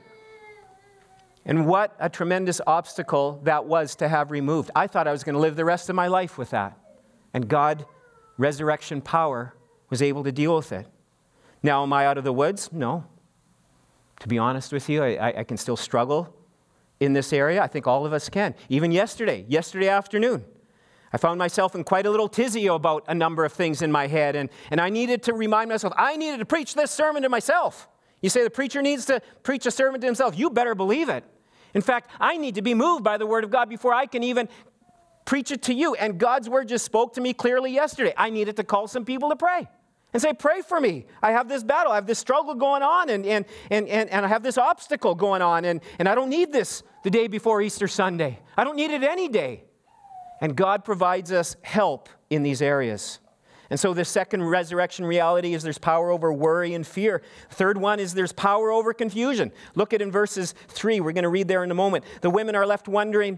And 1.45 1.67
what 1.67 1.95
a 1.99 2.09
tremendous 2.09 2.59
obstacle 2.65 3.39
that 3.43 3.65
was 3.65 3.95
to 3.97 4.07
have 4.07 4.31
removed. 4.31 4.71
I 4.75 4.87
thought 4.87 5.07
I 5.07 5.11
was 5.11 5.23
going 5.23 5.35
to 5.35 5.39
live 5.39 5.55
the 5.55 5.65
rest 5.65 5.89
of 5.89 5.95
my 5.95 6.07
life 6.07 6.39
with 6.39 6.49
that. 6.49 6.75
And 7.35 7.47
God, 7.47 7.85
resurrection 8.37 8.99
power, 8.99 9.53
was 9.95 10.01
able 10.01 10.25
to 10.25 10.31
deal 10.33 10.53
with 10.57 10.73
it. 10.73 10.85
Now, 11.63 11.81
am 11.83 11.93
I 11.93 12.05
out 12.05 12.17
of 12.17 12.25
the 12.25 12.33
woods? 12.33 12.69
No. 12.73 13.05
To 14.19 14.27
be 14.27 14.37
honest 14.37 14.73
with 14.73 14.89
you, 14.89 15.01
I, 15.01 15.39
I 15.39 15.43
can 15.45 15.55
still 15.55 15.77
struggle 15.77 16.35
in 16.99 17.13
this 17.13 17.31
area. 17.31 17.63
I 17.63 17.67
think 17.67 17.87
all 17.87 18.05
of 18.05 18.11
us 18.11 18.27
can. 18.27 18.55
Even 18.67 18.91
yesterday, 18.91 19.45
yesterday 19.47 19.87
afternoon, 19.87 20.43
I 21.13 21.17
found 21.17 21.39
myself 21.39 21.75
in 21.75 21.85
quite 21.85 22.05
a 22.05 22.11
little 22.11 22.27
tizzy 22.27 22.67
about 22.67 23.05
a 23.07 23.15
number 23.15 23.45
of 23.45 23.53
things 23.53 23.81
in 23.81 23.89
my 23.89 24.07
head, 24.07 24.35
and, 24.35 24.49
and 24.69 24.81
I 24.81 24.89
needed 24.89 25.23
to 25.23 25.33
remind 25.33 25.69
myself, 25.69 25.93
I 25.95 26.17
needed 26.17 26.39
to 26.39 26.45
preach 26.45 26.73
this 26.73 26.91
sermon 26.91 27.23
to 27.23 27.29
myself. 27.29 27.87
You 28.21 28.29
say 28.29 28.43
the 28.43 28.49
preacher 28.49 28.81
needs 28.81 29.05
to 29.05 29.21
preach 29.43 29.65
a 29.65 29.71
sermon 29.71 30.01
to 30.01 30.07
himself. 30.07 30.37
You 30.37 30.49
better 30.49 30.75
believe 30.75 31.07
it. 31.07 31.23
In 31.73 31.81
fact, 31.81 32.09
I 32.19 32.35
need 32.35 32.55
to 32.55 32.61
be 32.61 32.73
moved 32.73 33.05
by 33.05 33.15
the 33.15 33.25
Word 33.25 33.45
of 33.45 33.49
God 33.49 33.69
before 33.69 33.93
I 33.93 34.07
can 34.07 34.23
even 34.23 34.49
preach 35.23 35.51
it 35.51 35.63
to 35.63 35.73
you. 35.73 35.95
And 35.95 36.19
God's 36.19 36.49
Word 36.49 36.67
just 36.67 36.83
spoke 36.83 37.13
to 37.13 37.21
me 37.21 37.31
clearly 37.31 37.71
yesterday. 37.71 38.13
I 38.17 38.29
needed 38.29 38.57
to 38.57 38.65
call 38.65 38.89
some 38.89 39.05
people 39.05 39.29
to 39.29 39.37
pray 39.37 39.69
and 40.15 40.21
say, 40.21 40.31
Pray 40.31 40.61
for 40.61 40.79
me. 40.79 41.05
I 41.21 41.33
have 41.33 41.49
this 41.49 41.61
battle, 41.61 41.91
I 41.91 41.95
have 41.95 42.07
this 42.07 42.19
struggle 42.19 42.55
going 42.55 42.81
on, 42.81 43.09
and, 43.09 43.25
and, 43.25 43.43
and, 43.69 43.85
and, 43.89 44.09
and 44.09 44.25
I 44.25 44.29
have 44.29 44.43
this 44.43 44.57
obstacle 44.57 45.13
going 45.13 45.41
on, 45.41 45.65
and, 45.65 45.81
and 45.99 46.07
I 46.07 46.15
don't 46.15 46.29
need 46.29 46.53
this 46.53 46.83
the 47.03 47.09
day 47.09 47.27
before 47.27 47.61
Easter 47.61 47.85
Sunday. 47.89 48.39
I 48.55 48.63
don't 48.63 48.77
need 48.77 48.91
it 48.91 49.03
any 49.03 49.27
day. 49.27 49.65
And 50.39 50.55
God 50.55 50.85
provides 50.85 51.33
us 51.33 51.57
help 51.63 52.07
in 52.29 52.43
these 52.43 52.61
areas. 52.61 53.19
And 53.69 53.77
so 53.77 53.93
the 53.93 54.05
second 54.05 54.43
resurrection 54.43 55.05
reality 55.05 55.53
is 55.53 55.63
there's 55.63 55.77
power 55.77 56.11
over 56.11 56.31
worry 56.31 56.75
and 56.75 56.87
fear. 56.87 57.21
Third 57.49 57.77
one 57.77 57.99
is 57.99 58.13
there's 58.13 58.31
power 58.31 58.71
over 58.71 58.93
confusion. 58.93 59.51
Look 59.73 59.93
at 59.93 60.01
in 60.01 60.13
verses 60.13 60.53
3. 60.69 61.01
We're 61.01 61.11
going 61.11 61.23
to 61.23 61.29
read 61.29 61.49
there 61.49 61.65
in 61.65 61.71
a 61.71 61.75
moment. 61.75 62.05
The 62.21 62.29
women 62.29 62.55
are 62.55 62.65
left 62.65 62.87
wondering, 62.87 63.37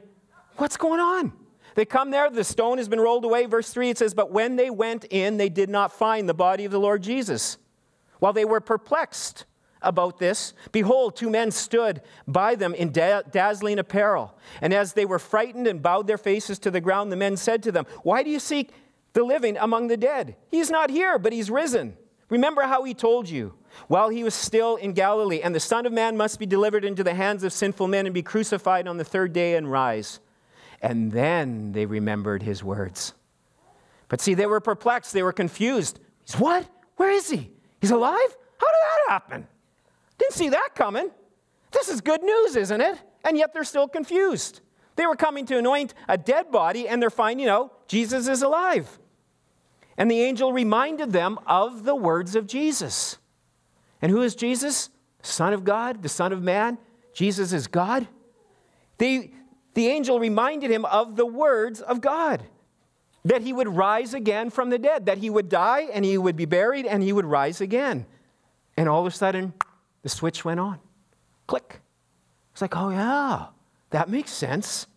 what's 0.57 0.77
going 0.77 0.99
on? 0.99 1.33
They 1.77 1.85
come 1.85 2.09
there, 2.09 2.27
the 2.31 2.43
stone 2.43 2.79
has 2.79 2.89
been 2.89 2.99
rolled 2.99 3.23
away. 3.23 3.45
Verse 3.45 3.69
3 3.69 3.91
it 3.91 3.99
says, 3.99 4.15
But 4.15 4.31
when 4.31 4.55
they 4.55 4.71
went 4.71 5.05
in, 5.11 5.37
they 5.37 5.47
did 5.47 5.69
not 5.69 5.93
find 5.93 6.27
the 6.27 6.33
body 6.33 6.65
of 6.65 6.71
the 6.71 6.79
Lord 6.79 7.03
Jesus. 7.03 7.59
While 8.17 8.33
they 8.33 8.45
were 8.45 8.59
perplexed 8.59 9.45
about 9.83 10.17
this, 10.17 10.53
behold, 10.71 11.15
two 11.15 11.29
men 11.29 11.51
stood 11.51 12.01
by 12.27 12.55
them 12.55 12.73
in 12.73 12.91
da- 12.91 13.21
dazzling 13.21 13.77
apparel. 13.77 14.35
And 14.59 14.73
as 14.73 14.93
they 14.93 15.05
were 15.05 15.19
frightened 15.19 15.67
and 15.67 15.83
bowed 15.83 16.07
their 16.07 16.17
faces 16.17 16.57
to 16.59 16.71
the 16.71 16.81
ground, 16.81 17.11
the 17.11 17.15
men 17.15 17.37
said 17.37 17.61
to 17.61 17.71
them, 17.71 17.85
Why 18.01 18.23
do 18.23 18.31
you 18.31 18.39
seek 18.39 18.71
the 19.13 19.21
living 19.21 19.55
among 19.57 19.85
the 19.87 19.97
dead? 19.97 20.35
He's 20.49 20.71
not 20.71 20.89
here, 20.89 21.19
but 21.19 21.31
he's 21.31 21.51
risen. 21.51 21.95
Remember 22.29 22.63
how 22.63 22.85
he 22.85 22.95
told 22.95 23.29
you 23.29 23.53
while 23.87 24.09
he 24.09 24.23
was 24.23 24.33
still 24.33 24.77
in 24.77 24.93
Galilee, 24.93 25.41
and 25.41 25.53
the 25.53 25.59
Son 25.59 25.85
of 25.85 25.93
Man 25.93 26.17
must 26.17 26.39
be 26.39 26.47
delivered 26.47 26.83
into 26.83 27.03
the 27.03 27.13
hands 27.13 27.43
of 27.43 27.53
sinful 27.53 27.87
men 27.87 28.07
and 28.07 28.15
be 28.15 28.23
crucified 28.23 28.87
on 28.87 28.97
the 28.97 29.05
third 29.05 29.31
day 29.31 29.55
and 29.55 29.71
rise. 29.71 30.21
And 30.81 31.11
then 31.11 31.71
they 31.71 31.85
remembered 31.85 32.43
his 32.43 32.63
words. 32.63 33.13
But 34.09 34.21
see, 34.21 34.33
they 34.33 34.45
were 34.45 34.59
perplexed, 34.59 35.13
they 35.13 35.23
were 35.23 35.33
confused. 35.33 35.99
He's 36.25 36.39
what? 36.39 36.67
Where 36.95 37.11
is 37.11 37.29
he? 37.29 37.51
He's 37.81 37.91
alive? 37.91 38.37
How 38.57 38.67
did 38.67 38.83
that 38.83 39.11
happen? 39.11 39.47
Didn't 40.17 40.33
see 40.33 40.49
that 40.49 40.69
coming. 40.75 41.11
This 41.71 41.89
is 41.89 42.01
good 42.01 42.23
news, 42.23 42.55
isn't 42.55 42.81
it? 42.81 42.97
And 43.23 43.37
yet 43.37 43.53
they're 43.53 43.63
still 43.63 43.87
confused. 43.87 44.61
They 44.95 45.05
were 45.05 45.15
coming 45.15 45.45
to 45.47 45.57
anoint 45.57 45.93
a 46.07 46.17
dead 46.17 46.51
body, 46.51 46.87
and 46.87 47.01
they're 47.01 47.09
finding 47.09 47.47
out 47.47 47.87
Jesus 47.87 48.27
is 48.27 48.41
alive. 48.41 48.99
And 49.97 50.09
the 50.09 50.21
angel 50.21 50.53
reminded 50.53 51.11
them 51.11 51.39
of 51.45 51.83
the 51.83 51.95
words 51.95 52.35
of 52.35 52.47
Jesus. 52.47 53.17
And 54.01 54.11
who 54.11 54.21
is 54.21 54.35
Jesus? 54.35 54.89
Son 55.21 55.53
of 55.53 55.63
God, 55.63 56.03
the 56.03 56.09
Son 56.09 56.31
of 56.31 56.41
Man. 56.41 56.77
Jesus 57.13 57.51
is 57.51 57.67
God. 57.67 58.07
The, 58.99 59.31
the 59.77 59.89
angel 59.89 60.19
reminded 60.19 60.71
him 60.71 60.85
of 60.85 61.15
the 61.17 61.25
words 61.27 61.81
of 61.81 62.01
God 62.01 62.41
that 63.25 63.43
he 63.43 63.53
would 63.53 63.67
rise 63.67 64.15
again 64.15 64.49
from 64.49 64.71
the 64.71 64.79
dead, 64.79 65.05
that 65.05 65.19
he 65.19 65.29
would 65.29 65.49
die 65.49 65.81
and 65.93 66.03
he 66.03 66.17
would 66.17 66.35
be 66.35 66.45
buried 66.45 66.87
and 66.87 67.03
he 67.03 67.13
would 67.13 67.25
rise 67.25 67.61
again. 67.61 68.07
And 68.75 68.89
all 68.89 69.01
of 69.01 69.13
a 69.13 69.15
sudden, 69.15 69.53
the 70.01 70.09
switch 70.09 70.43
went 70.43 70.59
on. 70.59 70.79
Click. 71.45 71.79
It's 72.53 72.61
like, 72.63 72.75
oh, 72.75 72.89
yeah, 72.89 73.45
that 73.91 74.09
makes 74.09 74.31
sense. 74.31 74.87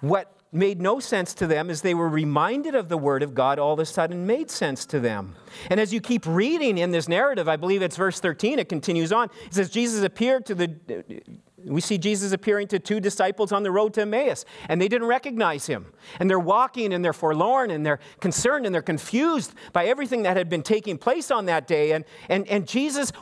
What 0.00 0.32
made 0.52 0.80
no 0.80 1.00
sense 1.00 1.34
to 1.34 1.48
them 1.48 1.68
as 1.68 1.82
they 1.82 1.94
were 1.94 2.08
reminded 2.08 2.76
of 2.76 2.88
the 2.88 2.96
Word 2.96 3.24
of 3.24 3.34
God 3.34 3.58
all 3.58 3.72
of 3.72 3.80
a 3.80 3.86
sudden 3.86 4.24
made 4.24 4.52
sense 4.52 4.86
to 4.86 5.00
them. 5.00 5.34
And 5.68 5.80
as 5.80 5.92
you 5.92 6.00
keep 6.00 6.24
reading 6.26 6.78
in 6.78 6.92
this 6.92 7.08
narrative, 7.08 7.48
I 7.48 7.56
believe 7.56 7.82
it's 7.82 7.96
verse 7.96 8.20
13, 8.20 8.60
it 8.60 8.68
continues 8.68 9.10
on. 9.10 9.30
It 9.46 9.54
says, 9.54 9.68
Jesus 9.68 10.04
appeared 10.04 10.46
to 10.46 10.54
the. 10.54 11.22
We 11.64 11.80
see 11.80 11.98
Jesus 11.98 12.32
appearing 12.32 12.68
to 12.68 12.78
two 12.78 13.00
disciples 13.00 13.52
on 13.52 13.62
the 13.62 13.70
road 13.70 13.94
to 13.94 14.02
Emmaus, 14.02 14.44
and 14.68 14.80
they 14.80 14.88
didn't 14.88 15.08
recognize 15.08 15.66
him. 15.66 15.92
And 16.20 16.28
they're 16.28 16.38
walking 16.38 16.92
and 16.92 17.04
they're 17.04 17.12
forlorn 17.12 17.70
and 17.70 17.84
they're 17.84 18.00
concerned 18.20 18.66
and 18.66 18.74
they're 18.74 18.82
confused 18.82 19.54
by 19.72 19.86
everything 19.86 20.22
that 20.22 20.36
had 20.36 20.48
been 20.48 20.62
taking 20.62 20.98
place 20.98 21.30
on 21.30 21.46
that 21.46 21.66
day. 21.66 21.92
And, 21.92 22.04
and, 22.28 22.46
and 22.48 22.66
Jesus 22.66 23.12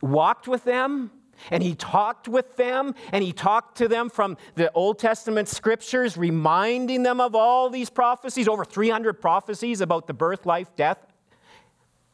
walked 0.00 0.46
with 0.46 0.64
them 0.64 1.10
and 1.50 1.62
he 1.62 1.74
talked 1.74 2.28
with 2.28 2.56
them 2.56 2.94
and 3.12 3.24
he 3.24 3.32
talked 3.32 3.78
to 3.78 3.88
them 3.88 4.10
from 4.10 4.36
the 4.54 4.70
Old 4.72 4.98
Testament 4.98 5.48
scriptures, 5.48 6.16
reminding 6.16 7.02
them 7.02 7.20
of 7.20 7.34
all 7.34 7.70
these 7.70 7.90
prophecies 7.90 8.48
over 8.48 8.64
300 8.64 9.20
prophecies 9.20 9.80
about 9.80 10.06
the 10.06 10.14
birth, 10.14 10.44
life, 10.46 10.74
death, 10.76 11.06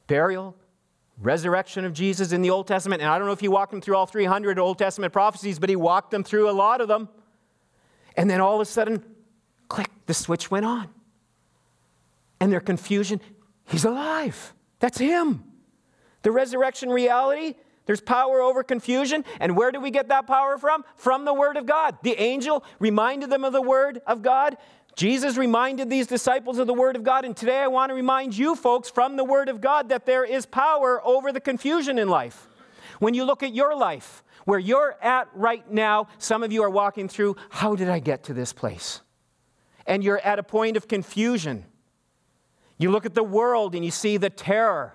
burial, 0.07 0.55
resurrection 1.21 1.85
of 1.85 1.93
Jesus 1.93 2.33
in 2.33 2.43
the 2.43 2.51
Old 2.51 2.67
Testament. 2.67 3.03
And 3.03 3.11
I 3.11 3.19
don't 3.19 3.27
know 3.27 3.33
if 3.33 3.41
he 3.41 3.49
walked 3.49 3.73
them 3.73 3.81
through 3.81 3.97
all 3.97 4.07
300 4.07 4.59
Old 4.59 4.79
Testament 4.79 5.13
prophecies, 5.13 5.59
but 5.59 5.69
he 5.69 5.77
walked 5.77 6.11
them 6.11 6.23
through 6.23 6.51
a 6.51 6.53
lot 6.53 6.81
of 6.81 6.89
them. 6.89 7.09
And 8.17 8.29
then 8.29 8.41
all 8.41 8.55
of 8.55 8.61
a 8.61 8.65
sudden, 8.65 9.05
click, 9.69 9.91
the 10.07 10.15
switch 10.15 10.51
went 10.51 10.67
on. 10.67 10.89
And 12.41 12.53
their 12.53 12.61
confusion, 12.61 13.21
he's 13.65 13.85
alive. 13.85 14.55
That's 14.79 14.99
him. 14.99 15.45
The 16.23 16.31
resurrection 16.31 16.91
reality, 16.91 17.55
there's 17.87 18.01
power 18.01 18.41
over 18.41 18.63
confusion. 18.63 19.25
And 19.41 19.57
where 19.57 19.73
do 19.73 19.81
we 19.81 19.91
get 19.91 20.09
that 20.09 20.27
power 20.27 20.59
from? 20.59 20.85
From 20.97 21.25
the 21.25 21.33
Word 21.33 21.57
of 21.57 21.67
God. 21.67 21.97
The 22.03 22.21
angel 22.21 22.65
reminded 22.79 23.31
them 23.31 23.45
of 23.45 23.53
the 23.53 23.63
Word 23.63 24.03
of 24.07 24.23
God. 24.23 24.57
Jesus 24.97 25.37
reminded 25.37 25.91
these 25.91 26.07
disciples 26.07 26.59
of 26.59 26.67
the 26.67 26.75
Word 26.75 26.97
of 26.97 27.05
God. 27.05 27.27
And 27.27 27.37
today 27.37 27.59
I 27.59 27.67
want 27.67 27.91
to 27.91 27.95
remind 27.95 28.37
you 28.37 28.57
folks 28.57 28.89
from 28.89 29.17
the 29.17 29.25
Word 29.25 29.51
of 29.51 29.61
God 29.61 29.91
that 29.91 30.07
there 30.07 30.25
is 30.25 30.47
power 30.47 31.07
over 31.07 31.33
the 31.33 31.41
confusion 31.41 31.99
in 31.99 32.09
life. 32.09 32.49
When 32.99 33.13
you 33.13 33.25
look 33.25 33.43
at 33.43 33.55
your 33.55 33.77
life, 33.77 34.25
where 34.47 34.59
you're 34.59 34.97
at 35.03 35.29
right 35.35 35.71
now, 35.71 36.09
some 36.17 36.43
of 36.43 36.51
you 36.51 36.63
are 36.63 36.71
walking 36.71 37.09
through, 37.09 37.37
how 37.51 37.77
did 37.77 37.91
I 37.91 37.99
get 37.99 38.25
to 38.25 38.35
this 38.35 38.55
place? 38.55 39.03
And 39.87 40.03
you're 40.03 40.21
at 40.21 40.39
a 40.39 40.43
point 40.43 40.79
of 40.79 40.89
confusion. 40.89 41.67
You 42.79 42.91
look 42.91 43.05
at 43.05 43.15
the 43.15 43.23
world 43.23 43.75
and 43.75 43.85
you 43.85 43.91
see 43.91 44.17
the 44.17 44.31
terror 44.31 44.95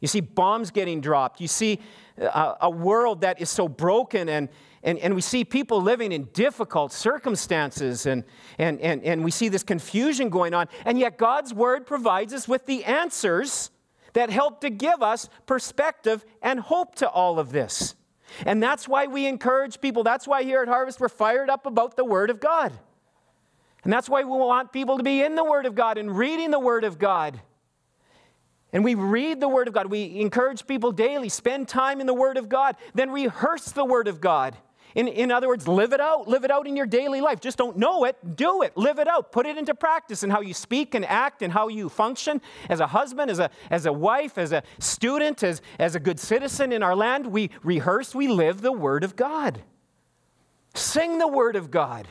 you 0.00 0.06
see 0.06 0.20
bombs 0.20 0.70
getting 0.70 1.00
dropped. 1.00 1.40
You 1.40 1.48
see 1.48 1.80
a, 2.18 2.56
a, 2.62 2.70
world 2.70 3.22
that 3.22 3.40
is 3.40 3.50
so 3.50 3.68
broken, 3.68 4.28
and, 4.28 4.48
and, 4.82 4.98
and 4.98 5.14
we 5.14 5.20
see 5.20 5.44
people 5.44 5.82
living 5.82 6.12
in 6.12 6.24
difficult 6.32 6.92
circumstances, 6.92 8.06
and, 8.06 8.24
and, 8.58 8.80
and, 8.80 9.02
and 9.02 9.24
we 9.24 9.30
see 9.30 9.48
this 9.48 9.62
confusion 9.62 10.28
going 10.28 10.54
on. 10.54 10.68
And 10.84 10.98
yet, 10.98 11.18
God's 11.18 11.52
Word 11.52 11.86
provides 11.86 12.32
us 12.32 12.46
with 12.46 12.66
the 12.66 12.84
answers 12.84 13.70
that 14.12 14.30
help 14.30 14.60
to 14.60 14.70
give 14.70 15.02
us 15.02 15.28
perspective 15.46 16.24
and 16.42 16.60
hope 16.60 16.94
to 16.96 17.08
all 17.08 17.38
of 17.38 17.50
this. 17.50 17.94
And 18.46 18.62
that's 18.62 18.86
why 18.86 19.06
we 19.06 19.26
encourage 19.26 19.80
people. 19.80 20.02
That's 20.02 20.28
why 20.28 20.42
here 20.42 20.62
at 20.62 20.68
Harvest 20.68 21.00
we're 21.00 21.08
fired 21.08 21.50
up 21.50 21.66
about 21.66 21.96
the 21.96 22.04
Word 22.04 22.30
of 22.30 22.40
God. 22.40 22.72
And 23.84 23.92
that's 23.92 24.08
why 24.08 24.22
we 24.22 24.30
want 24.30 24.72
people 24.72 24.98
to 24.98 25.02
be 25.02 25.22
in 25.22 25.34
the 25.34 25.44
Word 25.44 25.66
of 25.66 25.74
God 25.74 25.98
and 25.98 26.16
reading 26.16 26.50
the 26.50 26.58
Word 26.58 26.84
of 26.84 26.98
God 26.98 27.40
and 28.72 28.84
we 28.84 28.94
read 28.94 29.40
the 29.40 29.48
Word 29.48 29.68
of 29.68 29.74
God. 29.74 29.86
We 29.86 30.20
encourage 30.20 30.66
people 30.66 30.92
daily, 30.92 31.28
spend 31.28 31.68
time 31.68 32.00
in 32.00 32.06
the 32.06 32.14
Word 32.14 32.36
of 32.36 32.48
God, 32.48 32.76
then 32.94 33.10
rehearse 33.10 33.72
the 33.72 33.84
Word 33.84 34.08
of 34.08 34.20
God. 34.20 34.56
In, 34.94 35.08
in 35.08 35.30
other 35.30 35.48
words, 35.48 35.68
live 35.68 35.92
it 35.92 36.00
out. 36.00 36.28
Live 36.28 36.44
it 36.44 36.50
out 36.50 36.66
in 36.66 36.76
your 36.76 36.86
daily 36.86 37.20
life. 37.20 37.40
Just 37.40 37.58
don't 37.58 37.76
know 37.76 38.04
it, 38.04 38.16
do 38.36 38.62
it. 38.62 38.76
Live 38.76 38.98
it 38.98 39.06
out. 39.06 39.32
Put 39.32 39.46
it 39.46 39.58
into 39.58 39.74
practice 39.74 40.22
in 40.22 40.30
how 40.30 40.40
you 40.40 40.54
speak 40.54 40.94
and 40.94 41.04
act 41.04 41.42
and 41.42 41.52
how 41.52 41.68
you 41.68 41.88
function 41.88 42.40
as 42.68 42.80
a 42.80 42.86
husband, 42.86 43.30
as 43.30 43.38
a, 43.38 43.50
as 43.70 43.86
a 43.86 43.92
wife, 43.92 44.38
as 44.38 44.52
a 44.52 44.62
student, 44.78 45.42
as, 45.42 45.62
as 45.78 45.94
a 45.94 46.00
good 46.00 46.18
citizen 46.18 46.72
in 46.72 46.82
our 46.82 46.96
land. 46.96 47.26
We 47.26 47.50
rehearse, 47.62 48.14
we 48.14 48.28
live 48.28 48.62
the 48.62 48.72
Word 48.72 49.04
of 49.04 49.16
God. 49.16 49.62
Sing 50.74 51.18
the 51.18 51.28
Word 51.28 51.56
of 51.56 51.70
God. 51.70 52.08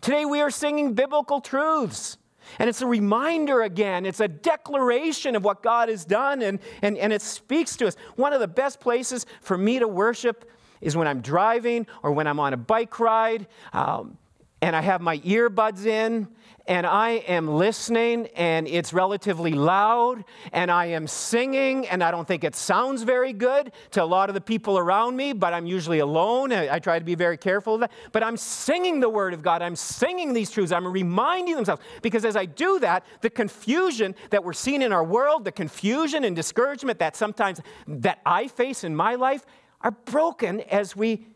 Today 0.00 0.24
we 0.24 0.40
are 0.40 0.50
singing 0.50 0.94
biblical 0.94 1.40
truths. 1.40 2.16
And 2.58 2.68
it's 2.68 2.82
a 2.82 2.86
reminder 2.86 3.62
again, 3.62 4.06
it's 4.06 4.20
a 4.20 4.28
declaration 4.28 5.36
of 5.36 5.44
what 5.44 5.62
God 5.62 5.88
has 5.88 6.04
done, 6.04 6.42
and, 6.42 6.58
and, 6.82 6.96
and 6.96 7.12
it 7.12 7.22
speaks 7.22 7.76
to 7.76 7.86
us. 7.86 7.96
One 8.16 8.32
of 8.32 8.40
the 8.40 8.48
best 8.48 8.80
places 8.80 9.26
for 9.40 9.56
me 9.56 9.78
to 9.78 9.86
worship 9.86 10.50
is 10.80 10.96
when 10.96 11.06
I'm 11.06 11.20
driving 11.20 11.86
or 12.02 12.12
when 12.12 12.26
I'm 12.26 12.40
on 12.40 12.52
a 12.52 12.56
bike 12.56 12.98
ride. 13.00 13.46
Um, 13.72 14.18
and 14.62 14.76
I 14.76 14.82
have 14.82 15.00
my 15.00 15.18
earbuds 15.18 15.86
in 15.86 16.28
and 16.66 16.86
I 16.86 17.10
am 17.26 17.48
listening 17.48 18.28
and 18.36 18.68
it's 18.68 18.92
relatively 18.92 19.52
loud 19.52 20.24
and 20.52 20.70
I 20.70 20.86
am 20.86 21.06
singing 21.06 21.88
and 21.88 22.04
I 22.04 22.10
don't 22.10 22.28
think 22.28 22.44
it 22.44 22.54
sounds 22.54 23.02
very 23.02 23.32
good 23.32 23.72
to 23.92 24.02
a 24.02 24.04
lot 24.04 24.28
of 24.28 24.34
the 24.34 24.40
people 24.40 24.76
around 24.76 25.16
me, 25.16 25.32
but 25.32 25.54
I'm 25.54 25.66
usually 25.66 26.00
alone. 26.00 26.52
I, 26.52 26.74
I 26.74 26.78
try 26.78 26.98
to 26.98 27.04
be 27.04 27.14
very 27.14 27.38
careful 27.38 27.74
of 27.74 27.80
that. 27.80 27.92
But 28.12 28.22
I'm 28.22 28.36
singing 28.36 29.00
the 29.00 29.08
word 29.08 29.32
of 29.32 29.42
God. 29.42 29.62
I'm 29.62 29.76
singing 29.76 30.32
these 30.34 30.50
truths. 30.50 30.72
I'm 30.72 30.86
reminding 30.86 31.56
themselves 31.56 31.82
because 32.02 32.24
as 32.24 32.36
I 32.36 32.44
do 32.44 32.78
that, 32.80 33.04
the 33.22 33.30
confusion 33.30 34.14
that 34.28 34.44
we're 34.44 34.52
seeing 34.52 34.82
in 34.82 34.92
our 34.92 35.04
world, 35.04 35.44
the 35.44 35.52
confusion 35.52 36.24
and 36.24 36.36
discouragement 36.36 36.98
that 36.98 37.16
sometimes 37.16 37.60
that 37.88 38.20
I 38.26 38.46
face 38.46 38.84
in 38.84 38.94
my 38.94 39.14
life 39.14 39.46
are 39.80 39.90
broken 39.90 40.60
as 40.62 40.94
we 40.94 41.26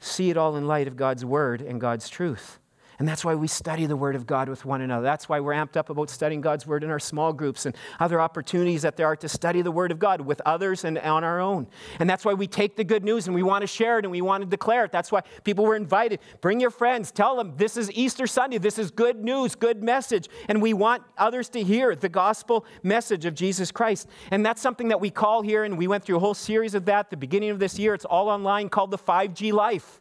see 0.00 0.30
it 0.30 0.36
all 0.36 0.56
in 0.56 0.66
light 0.66 0.88
of 0.88 0.96
God's 0.96 1.24
word 1.24 1.60
and 1.60 1.80
God's 1.80 2.08
truth. 2.08 2.58
And 2.98 3.06
that's 3.06 3.24
why 3.24 3.34
we 3.34 3.46
study 3.46 3.86
the 3.86 3.96
Word 3.96 4.16
of 4.16 4.26
God 4.26 4.48
with 4.48 4.64
one 4.64 4.80
another. 4.80 5.04
That's 5.04 5.28
why 5.28 5.40
we're 5.40 5.52
amped 5.52 5.76
up 5.76 5.90
about 5.90 6.08
studying 6.08 6.40
God's 6.40 6.66
Word 6.66 6.82
in 6.82 6.90
our 6.90 6.98
small 6.98 7.32
groups 7.32 7.66
and 7.66 7.76
other 8.00 8.20
opportunities 8.20 8.82
that 8.82 8.96
there 8.96 9.06
are 9.06 9.16
to 9.16 9.28
study 9.28 9.62
the 9.62 9.70
Word 9.70 9.92
of 9.92 9.98
God 9.98 10.20
with 10.20 10.40
others 10.46 10.84
and 10.84 10.98
on 10.98 11.24
our 11.24 11.40
own. 11.40 11.66
And 11.98 12.08
that's 12.08 12.24
why 12.24 12.34
we 12.34 12.46
take 12.46 12.76
the 12.76 12.84
good 12.84 13.04
news 13.04 13.26
and 13.26 13.34
we 13.34 13.42
want 13.42 13.62
to 13.62 13.66
share 13.66 13.98
it 13.98 14.04
and 14.04 14.12
we 14.12 14.22
want 14.22 14.42
to 14.42 14.48
declare 14.48 14.84
it. 14.84 14.92
That's 14.92 15.12
why 15.12 15.22
people 15.44 15.64
were 15.64 15.76
invited. 15.76 16.20
Bring 16.40 16.60
your 16.60 16.70
friends, 16.70 17.12
tell 17.12 17.36
them 17.36 17.54
this 17.56 17.76
is 17.76 17.90
Easter 17.92 18.26
Sunday, 18.26 18.58
this 18.58 18.78
is 18.78 18.90
good 18.90 19.22
news, 19.22 19.54
good 19.54 19.82
message. 19.82 20.28
And 20.48 20.62
we 20.62 20.72
want 20.72 21.02
others 21.18 21.48
to 21.50 21.62
hear 21.62 21.94
the 21.94 22.08
gospel 22.08 22.64
message 22.82 23.26
of 23.26 23.34
Jesus 23.34 23.70
Christ. 23.70 24.08
And 24.30 24.44
that's 24.44 24.62
something 24.62 24.88
that 24.88 25.00
we 25.00 25.10
call 25.10 25.42
here, 25.42 25.64
and 25.64 25.76
we 25.76 25.86
went 25.86 26.04
through 26.04 26.16
a 26.16 26.20
whole 26.20 26.34
series 26.34 26.74
of 26.74 26.86
that 26.86 27.10
the 27.10 27.16
beginning 27.16 27.50
of 27.50 27.58
this 27.58 27.78
year. 27.78 27.94
It's 27.94 28.04
all 28.04 28.28
online 28.28 28.68
called 28.68 28.90
the 28.90 28.98
5G 28.98 29.52
Life. 29.52 30.00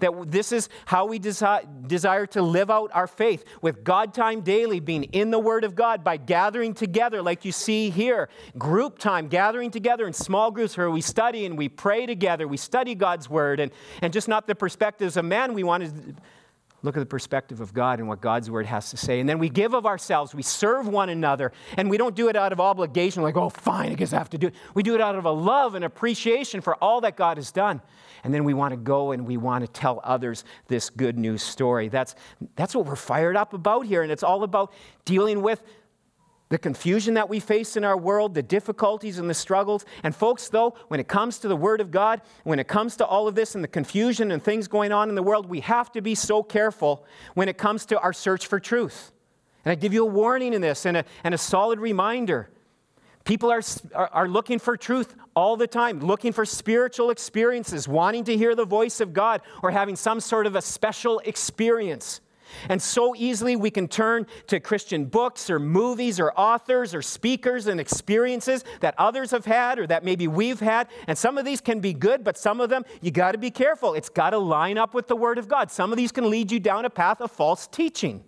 That 0.00 0.30
this 0.30 0.52
is 0.52 0.68
how 0.86 1.06
we 1.06 1.18
desi- 1.18 1.88
desire 1.88 2.26
to 2.26 2.42
live 2.42 2.70
out 2.70 2.90
our 2.94 3.06
faith 3.06 3.44
with 3.62 3.84
God 3.84 4.14
time 4.14 4.40
daily, 4.40 4.80
being 4.80 5.04
in 5.04 5.30
the 5.30 5.38
Word 5.38 5.64
of 5.64 5.74
God 5.74 6.04
by 6.04 6.16
gathering 6.16 6.74
together, 6.74 7.22
like 7.22 7.44
you 7.44 7.52
see 7.52 7.90
here. 7.90 8.28
Group 8.58 8.98
time, 8.98 9.28
gathering 9.28 9.70
together 9.70 10.06
in 10.06 10.12
small 10.12 10.50
groups 10.50 10.76
where 10.76 10.90
we 10.90 11.00
study 11.00 11.46
and 11.46 11.56
we 11.56 11.68
pray 11.68 12.06
together. 12.06 12.46
We 12.46 12.56
study 12.56 12.94
God's 12.94 13.28
Word 13.28 13.60
and, 13.60 13.72
and 14.02 14.12
just 14.12 14.28
not 14.28 14.46
the 14.46 14.54
perspectives 14.54 15.16
of 15.16 15.24
man. 15.24 15.54
We 15.54 15.64
want 15.64 15.84
to 15.84 16.14
look 16.86 16.96
at 16.96 17.00
the 17.00 17.06
perspective 17.06 17.60
of 17.60 17.74
God 17.74 17.98
and 17.98 18.08
what 18.08 18.20
God's 18.20 18.50
word 18.50 18.64
has 18.66 18.90
to 18.90 18.96
say. 18.96 19.20
And 19.20 19.28
then 19.28 19.38
we 19.38 19.48
give 19.48 19.74
of 19.74 19.86
ourselves, 19.86 20.34
we 20.34 20.42
serve 20.42 20.86
one 20.86 21.08
another, 21.08 21.52
and 21.76 21.90
we 21.90 21.98
don't 21.98 22.14
do 22.14 22.28
it 22.28 22.36
out 22.36 22.52
of 22.52 22.60
obligation, 22.60 23.22
like, 23.22 23.36
oh, 23.36 23.50
fine, 23.50 23.92
I 23.92 23.94
guess 23.94 24.12
I 24.12 24.18
have 24.18 24.30
to 24.30 24.38
do 24.38 24.48
it. 24.48 24.54
We 24.74 24.82
do 24.82 24.94
it 24.94 25.00
out 25.00 25.16
of 25.16 25.24
a 25.24 25.30
love 25.30 25.74
and 25.74 25.84
appreciation 25.84 26.60
for 26.60 26.76
all 26.76 27.00
that 27.02 27.16
God 27.16 27.36
has 27.36 27.50
done. 27.50 27.82
And 28.26 28.34
then 28.34 28.42
we 28.42 28.54
want 28.54 28.72
to 28.72 28.76
go 28.76 29.12
and 29.12 29.24
we 29.24 29.36
want 29.36 29.64
to 29.64 29.70
tell 29.70 30.00
others 30.02 30.42
this 30.66 30.90
good 30.90 31.16
news 31.16 31.44
story. 31.44 31.88
That's, 31.88 32.16
that's 32.56 32.74
what 32.74 32.84
we're 32.84 32.96
fired 32.96 33.36
up 33.36 33.54
about 33.54 33.86
here. 33.86 34.02
And 34.02 34.10
it's 34.10 34.24
all 34.24 34.42
about 34.42 34.72
dealing 35.04 35.42
with 35.42 35.62
the 36.48 36.58
confusion 36.58 37.14
that 37.14 37.28
we 37.28 37.38
face 37.38 37.76
in 37.76 37.84
our 37.84 37.96
world, 37.96 38.34
the 38.34 38.42
difficulties 38.42 39.20
and 39.20 39.30
the 39.30 39.34
struggles. 39.34 39.84
And, 40.02 40.12
folks, 40.12 40.48
though, 40.48 40.74
when 40.88 40.98
it 40.98 41.06
comes 41.06 41.38
to 41.38 41.46
the 41.46 41.54
Word 41.54 41.80
of 41.80 41.92
God, 41.92 42.20
when 42.42 42.58
it 42.58 42.66
comes 42.66 42.96
to 42.96 43.06
all 43.06 43.28
of 43.28 43.36
this 43.36 43.54
and 43.54 43.62
the 43.62 43.68
confusion 43.68 44.32
and 44.32 44.42
things 44.42 44.66
going 44.66 44.90
on 44.90 45.08
in 45.08 45.14
the 45.14 45.22
world, 45.22 45.46
we 45.46 45.60
have 45.60 45.92
to 45.92 46.00
be 46.00 46.16
so 46.16 46.42
careful 46.42 47.06
when 47.34 47.48
it 47.48 47.56
comes 47.56 47.86
to 47.86 48.00
our 48.00 48.12
search 48.12 48.48
for 48.48 48.58
truth. 48.58 49.12
And 49.64 49.70
I 49.70 49.76
give 49.76 49.94
you 49.94 50.02
a 50.02 50.10
warning 50.10 50.52
in 50.52 50.62
this 50.62 50.84
and 50.84 50.96
a, 50.96 51.04
and 51.22 51.32
a 51.32 51.38
solid 51.38 51.78
reminder. 51.78 52.50
People 53.26 53.50
are, 53.50 53.60
are, 53.92 54.28
looking 54.28 54.60
for 54.60 54.76
truth 54.76 55.16
all 55.34 55.56
the 55.56 55.66
time, 55.66 55.98
looking 55.98 56.32
for 56.32 56.44
spiritual 56.44 57.10
experiences, 57.10 57.88
wanting 57.88 58.22
to 58.24 58.36
hear 58.36 58.54
the 58.54 58.64
voice 58.64 59.00
of 59.00 59.12
God 59.12 59.42
or 59.64 59.72
having 59.72 59.96
some 59.96 60.20
sort 60.20 60.46
of 60.46 60.54
a 60.54 60.62
special 60.62 61.18
experience. 61.24 62.20
And 62.68 62.80
so 62.80 63.16
easily 63.16 63.56
we 63.56 63.72
can 63.72 63.88
turn 63.88 64.28
to 64.46 64.60
Christian 64.60 65.06
books 65.06 65.50
or 65.50 65.58
movies 65.58 66.20
or 66.20 66.32
authors 66.34 66.94
or 66.94 67.02
speakers 67.02 67.66
and 67.66 67.80
experiences 67.80 68.64
that 68.78 68.94
others 68.96 69.32
have 69.32 69.44
had 69.44 69.80
or 69.80 69.88
that 69.88 70.04
maybe 70.04 70.28
we've 70.28 70.60
had. 70.60 70.86
And 71.08 71.18
some 71.18 71.36
of 71.36 71.44
these 71.44 71.60
can 71.60 71.80
be 71.80 71.92
good, 71.92 72.22
but 72.22 72.38
some 72.38 72.60
of 72.60 72.70
them 72.70 72.84
you 73.00 73.10
got 73.10 73.32
to 73.32 73.38
be 73.38 73.50
careful. 73.50 73.94
It's 73.94 74.08
got 74.08 74.30
to 74.30 74.38
line 74.38 74.78
up 74.78 74.94
with 74.94 75.08
the 75.08 75.16
Word 75.16 75.38
of 75.38 75.48
God. 75.48 75.72
Some 75.72 75.92
of 75.92 75.96
these 75.96 76.12
can 76.12 76.30
lead 76.30 76.52
you 76.52 76.60
down 76.60 76.84
a 76.84 76.90
path 76.90 77.20
of 77.20 77.32
false 77.32 77.66
teaching. 77.66 78.22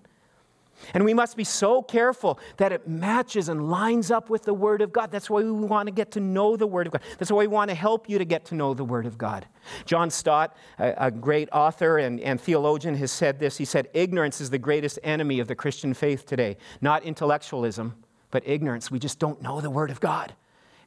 And 0.95 1.05
we 1.05 1.15
must 1.15 1.37
be 1.37 1.45
so 1.45 1.83
careful 1.83 2.39
that 2.57 2.73
it 2.73 2.89
matches 2.89 3.49
and 3.49 3.71
lines 3.71 4.11
up 4.11 4.31
with 4.31 4.45
the 4.45 4.55
Word 4.55 4.83
of 4.83 4.93
God. 4.93 5.11
That's 5.11 5.29
why 5.29 5.43
we 5.43 5.51
want 5.51 5.87
to 5.87 5.93
get 5.93 6.13
to 6.13 6.21
know 6.21 6.57
the 6.57 6.67
Word 6.67 6.87
of 6.87 6.93
God. 6.93 7.03
That's 7.19 7.31
why 7.31 7.39
we 7.39 7.47
want 7.47 7.71
to 7.71 7.75
help 7.75 8.09
you 8.09 8.19
to 8.19 8.25
get 8.25 8.45
to 8.47 8.55
know 8.55 8.75
the 8.75 8.85
Word 8.85 9.07
of 9.07 9.19
God. 9.19 9.47
John 9.85 10.11
Stott, 10.11 10.57
a, 10.79 11.11
great 11.11 11.49
author 11.53 11.99
and, 11.99 12.21
and 12.21 12.41
theologian, 12.41 12.95
has 12.97 13.11
said 13.11 13.39
this. 13.39 13.57
He 13.57 13.65
said, 13.65 13.89
Ignorance 13.95 14.41
is 14.41 14.51
the 14.51 14.59
greatest 14.59 14.99
enemy 15.03 15.41
of 15.41 15.49
the 15.49 15.55
Christian 15.55 15.95
faith 15.95 16.27
today. 16.27 16.57
Not 16.81 17.03
intellectualism, 17.03 17.95
but 18.31 18.43
ignorance. 18.47 18.91
We 18.91 18.99
just 18.99 19.19
don't 19.19 19.43
know 19.43 19.61
the 19.61 19.71
Word 19.71 19.91
of 19.91 20.01
God. 20.01 20.35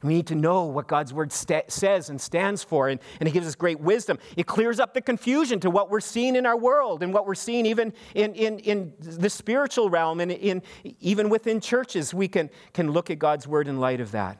We 0.02 0.14
need 0.14 0.26
to 0.28 0.34
know 0.34 0.64
what 0.64 0.88
God's 0.88 1.12
word 1.12 1.32
sta- 1.32 1.62
says 1.68 2.10
and 2.10 2.20
stands 2.20 2.64
for, 2.64 2.88
and, 2.88 3.00
and 3.20 3.28
it 3.28 3.32
gives 3.32 3.46
us 3.46 3.54
great 3.54 3.80
wisdom. 3.80 4.18
It 4.36 4.46
clears 4.46 4.80
up 4.80 4.94
the 4.94 5.00
confusion 5.00 5.60
to 5.60 5.70
what 5.70 5.90
we're 5.90 6.00
seeing 6.00 6.36
in 6.36 6.44
our 6.44 6.56
world 6.56 7.02
and 7.02 7.14
what 7.14 7.26
we're 7.26 7.34
seeing 7.34 7.66
even 7.66 7.92
in, 8.14 8.34
in, 8.34 8.58
in 8.60 8.92
the 8.98 9.30
spiritual 9.30 9.90
realm 9.90 10.20
and 10.20 10.32
in, 10.32 10.62
even 11.00 11.28
within 11.28 11.60
churches. 11.60 12.12
We 12.12 12.28
can, 12.28 12.50
can 12.72 12.90
look 12.90 13.10
at 13.10 13.18
God's 13.18 13.46
word 13.46 13.68
in 13.68 13.78
light 13.78 14.00
of 14.00 14.12
that. 14.12 14.38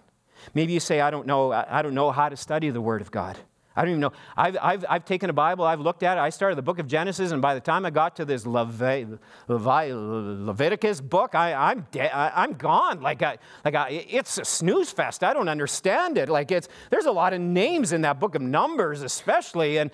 Maybe 0.55 0.73
you 0.73 0.81
say, 0.81 1.01
I 1.01 1.11
don't 1.11 1.27
know, 1.27 1.53
I 1.53 1.83
don't 1.83 1.95
know 1.95 2.11
how 2.11 2.29
to 2.29 2.37
study 2.37 2.71
the 2.71 2.81
word 2.81 3.01
of 3.01 3.11
God. 3.11 3.39
I 3.75 3.83
don't 3.83 3.91
even 3.91 4.01
know. 4.01 4.13
I've, 4.37 4.57
I've, 4.61 4.85
I've 4.89 5.05
taken 5.05 5.31
a 5.31 5.33
Bible, 5.33 5.65
I've 5.65 5.81
looked 5.81 6.03
at 6.03 6.19
it. 6.19 6.21
I 6.21 6.31
started 6.31 6.57
the 6.57 6.63
book 6.63 6.79
of 6.79 6.87
Genesis, 6.87 7.33
and 7.33 7.41
by 7.41 7.55
the 7.55 7.61
time 7.61 7.87
I 7.87 7.91
got 7.91 8.17
to 8.17 8.25
this 8.25 8.47
Leve, 8.47 9.19
Levi, 9.49 9.93
Leviticus 9.93 11.01
book, 11.01 11.35
I, 11.35 11.73
am 11.73 11.87
de- 11.91 12.15
I, 12.15 12.45
am 12.45 12.55
gone. 12.55 13.01
Like, 13.01 13.23
I, 13.23 13.39
like 13.65 13.75
I, 13.75 14.07
it's 14.09 14.39
a 14.39 14.45
snooze 14.45 14.91
fest. 14.91 15.25
I 15.25 15.33
don't 15.33 15.49
understand 15.49 16.19
it. 16.19 16.29
Like, 16.29 16.51
it's, 16.51 16.69
there's 16.91 17.07
a 17.07 17.13
lot 17.13 17.33
of 17.33 17.41
names 17.41 17.93
in 17.93 18.03
that 18.03 18.21
book 18.21 18.35
of 18.35 18.43
Numbers, 18.43 19.03
especially. 19.03 19.79
And, 19.79 19.91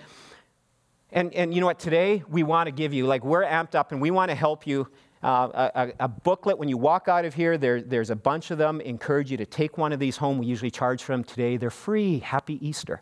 and, 1.11 1.33
and 1.33 1.53
you 1.53 1.61
know 1.61 1.67
what? 1.67 1.79
Today, 1.79 2.23
we 2.29 2.43
want 2.43 2.67
to 2.67 2.71
give 2.71 2.93
you, 2.93 3.07
like, 3.07 3.23
we're 3.23 3.45
amped 3.45 3.75
up 3.75 3.91
and 3.91 4.01
we 4.01 4.11
want 4.11 4.29
to 4.29 4.35
help 4.35 4.67
you. 4.67 4.87
Uh, 5.21 5.69
a, 5.75 6.05
a, 6.05 6.07
booklet 6.07 6.57
when 6.57 6.69
you 6.69 6.77
walk 6.77 7.09
out 7.09 7.25
of 7.25 7.33
here 7.33 7.57
there, 7.57 7.81
there's 7.81 8.09
a 8.09 8.15
bunch 8.15 8.51
of 8.51 8.57
them 8.57 8.79
encourage 8.79 9.29
you 9.29 9.35
to 9.35 9.45
take 9.45 9.77
one 9.77 9.91
of 9.91 9.99
these 9.99 10.15
home 10.15 10.37
we 10.37 10.45
usually 10.45 10.71
charge 10.71 11.03
for 11.03 11.11
them 11.11 11.25
today 11.25 11.57
they're 11.57 11.69
free 11.69 12.19
happy 12.19 12.65
easter 12.65 13.01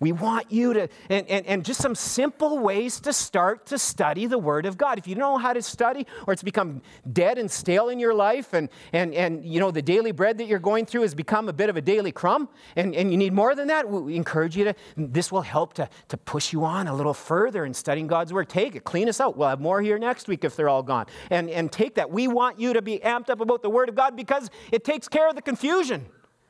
we 0.00 0.12
want 0.12 0.50
you 0.50 0.72
to, 0.72 0.88
and, 1.10 1.28
and, 1.28 1.46
and 1.46 1.64
just 1.64 1.80
some 1.80 1.94
simple 1.94 2.58
ways 2.58 3.00
to 3.00 3.12
start 3.12 3.66
to 3.66 3.78
study 3.78 4.26
the 4.26 4.38
Word 4.38 4.64
of 4.64 4.78
God. 4.78 4.96
If 4.96 5.06
you 5.06 5.14
don't 5.14 5.20
know 5.20 5.38
how 5.38 5.52
to 5.52 5.60
study 5.60 6.06
or 6.26 6.32
it's 6.32 6.42
become 6.42 6.80
dead 7.12 7.36
and 7.36 7.50
stale 7.50 7.90
in 7.90 7.98
your 7.98 8.14
life 8.14 8.54
and, 8.54 8.70
and, 8.94 9.12
and 9.14 9.44
you 9.44 9.60
know, 9.60 9.70
the 9.70 9.82
daily 9.82 10.12
bread 10.12 10.38
that 10.38 10.46
you're 10.46 10.58
going 10.58 10.86
through 10.86 11.02
has 11.02 11.14
become 11.14 11.50
a 11.50 11.52
bit 11.52 11.68
of 11.68 11.76
a 11.76 11.82
daily 11.82 12.12
crumb 12.12 12.48
and, 12.76 12.94
and 12.94 13.10
you 13.10 13.18
need 13.18 13.34
more 13.34 13.54
than 13.54 13.68
that, 13.68 13.88
we 13.90 14.16
encourage 14.16 14.56
you 14.56 14.64
to, 14.64 14.74
this 14.96 15.30
will 15.30 15.42
help 15.42 15.74
to, 15.74 15.88
to 16.08 16.16
push 16.16 16.50
you 16.50 16.64
on 16.64 16.88
a 16.88 16.94
little 16.94 17.14
further 17.14 17.66
in 17.66 17.74
studying 17.74 18.06
God's 18.06 18.32
Word. 18.32 18.48
Take 18.48 18.74
it, 18.74 18.84
clean 18.84 19.06
us 19.06 19.20
out. 19.20 19.36
We'll 19.36 19.50
have 19.50 19.60
more 19.60 19.82
here 19.82 19.98
next 19.98 20.28
week 20.28 20.44
if 20.44 20.56
they're 20.56 20.70
all 20.70 20.82
gone. 20.82 21.06
And, 21.28 21.50
and 21.50 21.70
take 21.70 21.96
that. 21.96 22.10
We 22.10 22.26
want 22.26 22.58
you 22.58 22.72
to 22.72 22.80
be 22.80 23.00
amped 23.00 23.28
up 23.28 23.40
about 23.40 23.60
the 23.60 23.70
Word 23.70 23.90
of 23.90 23.96
God 23.96 24.16
because 24.16 24.48
it 24.72 24.82
takes 24.82 25.08
care 25.08 25.28
of 25.28 25.34
the 25.34 25.42
confusion 25.42 26.06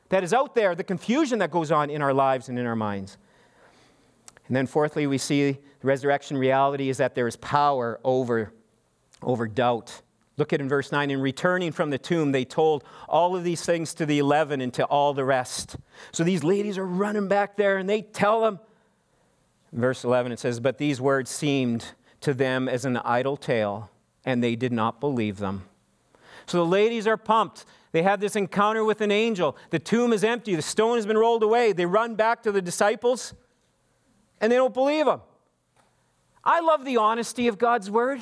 that 0.07 0.23
is 0.23 0.33
out 0.33 0.55
there, 0.55 0.73
the 0.73 0.85
confusion 0.85 1.39
that 1.39 1.51
goes 1.51 1.69
on 1.69 1.89
in 1.89 2.01
our 2.01 2.13
lives 2.13 2.47
and 2.47 2.57
in 2.57 2.65
our 2.65 2.77
minds. 2.77 3.17
And 4.51 4.55
then, 4.57 4.67
fourthly, 4.67 5.07
we 5.07 5.17
see 5.17 5.51
the 5.53 5.87
resurrection 5.87 6.37
reality 6.37 6.89
is 6.89 6.97
that 6.97 7.15
there 7.15 7.25
is 7.25 7.37
power 7.37 8.01
over, 8.03 8.51
over 9.21 9.47
doubt. 9.47 10.01
Look 10.35 10.51
at 10.51 10.59
in 10.59 10.67
verse 10.67 10.91
9. 10.91 11.09
In 11.09 11.21
returning 11.21 11.71
from 11.71 11.89
the 11.89 11.97
tomb, 11.97 12.33
they 12.33 12.43
told 12.43 12.83
all 13.07 13.33
of 13.33 13.45
these 13.45 13.65
things 13.65 13.93
to 13.93 14.05
the 14.05 14.19
eleven 14.19 14.59
and 14.59 14.73
to 14.73 14.83
all 14.83 15.13
the 15.13 15.23
rest. 15.23 15.77
So 16.11 16.25
these 16.25 16.43
ladies 16.43 16.77
are 16.77 16.85
running 16.85 17.29
back 17.29 17.55
there 17.55 17.77
and 17.77 17.89
they 17.89 18.01
tell 18.01 18.41
them. 18.41 18.59
verse 19.71 20.03
11, 20.03 20.33
it 20.33 20.39
says, 20.39 20.59
But 20.59 20.77
these 20.77 20.99
words 20.99 21.31
seemed 21.31 21.85
to 22.19 22.33
them 22.33 22.67
as 22.67 22.83
an 22.83 22.97
idle 22.97 23.37
tale, 23.37 23.89
and 24.25 24.43
they 24.43 24.57
did 24.57 24.73
not 24.73 24.99
believe 24.99 25.37
them. 25.37 25.63
So 26.45 26.57
the 26.57 26.69
ladies 26.69 27.07
are 27.07 27.15
pumped. 27.15 27.63
They 27.93 28.03
have 28.03 28.19
this 28.19 28.35
encounter 28.35 28.83
with 28.83 28.99
an 28.99 29.11
angel. 29.11 29.55
The 29.69 29.79
tomb 29.79 30.11
is 30.11 30.25
empty, 30.25 30.55
the 30.55 30.61
stone 30.61 30.97
has 30.97 31.05
been 31.05 31.17
rolled 31.17 31.41
away. 31.41 31.71
They 31.71 31.85
run 31.85 32.15
back 32.15 32.43
to 32.43 32.51
the 32.51 32.61
disciples 32.61 33.33
and 34.41 34.51
they 34.51 34.57
don't 34.57 34.73
believe 34.73 35.07
him. 35.07 35.21
I 36.43 36.59
love 36.59 36.83
the 36.83 36.97
honesty 36.97 37.47
of 37.47 37.57
God's 37.57 37.89
word. 37.89 38.21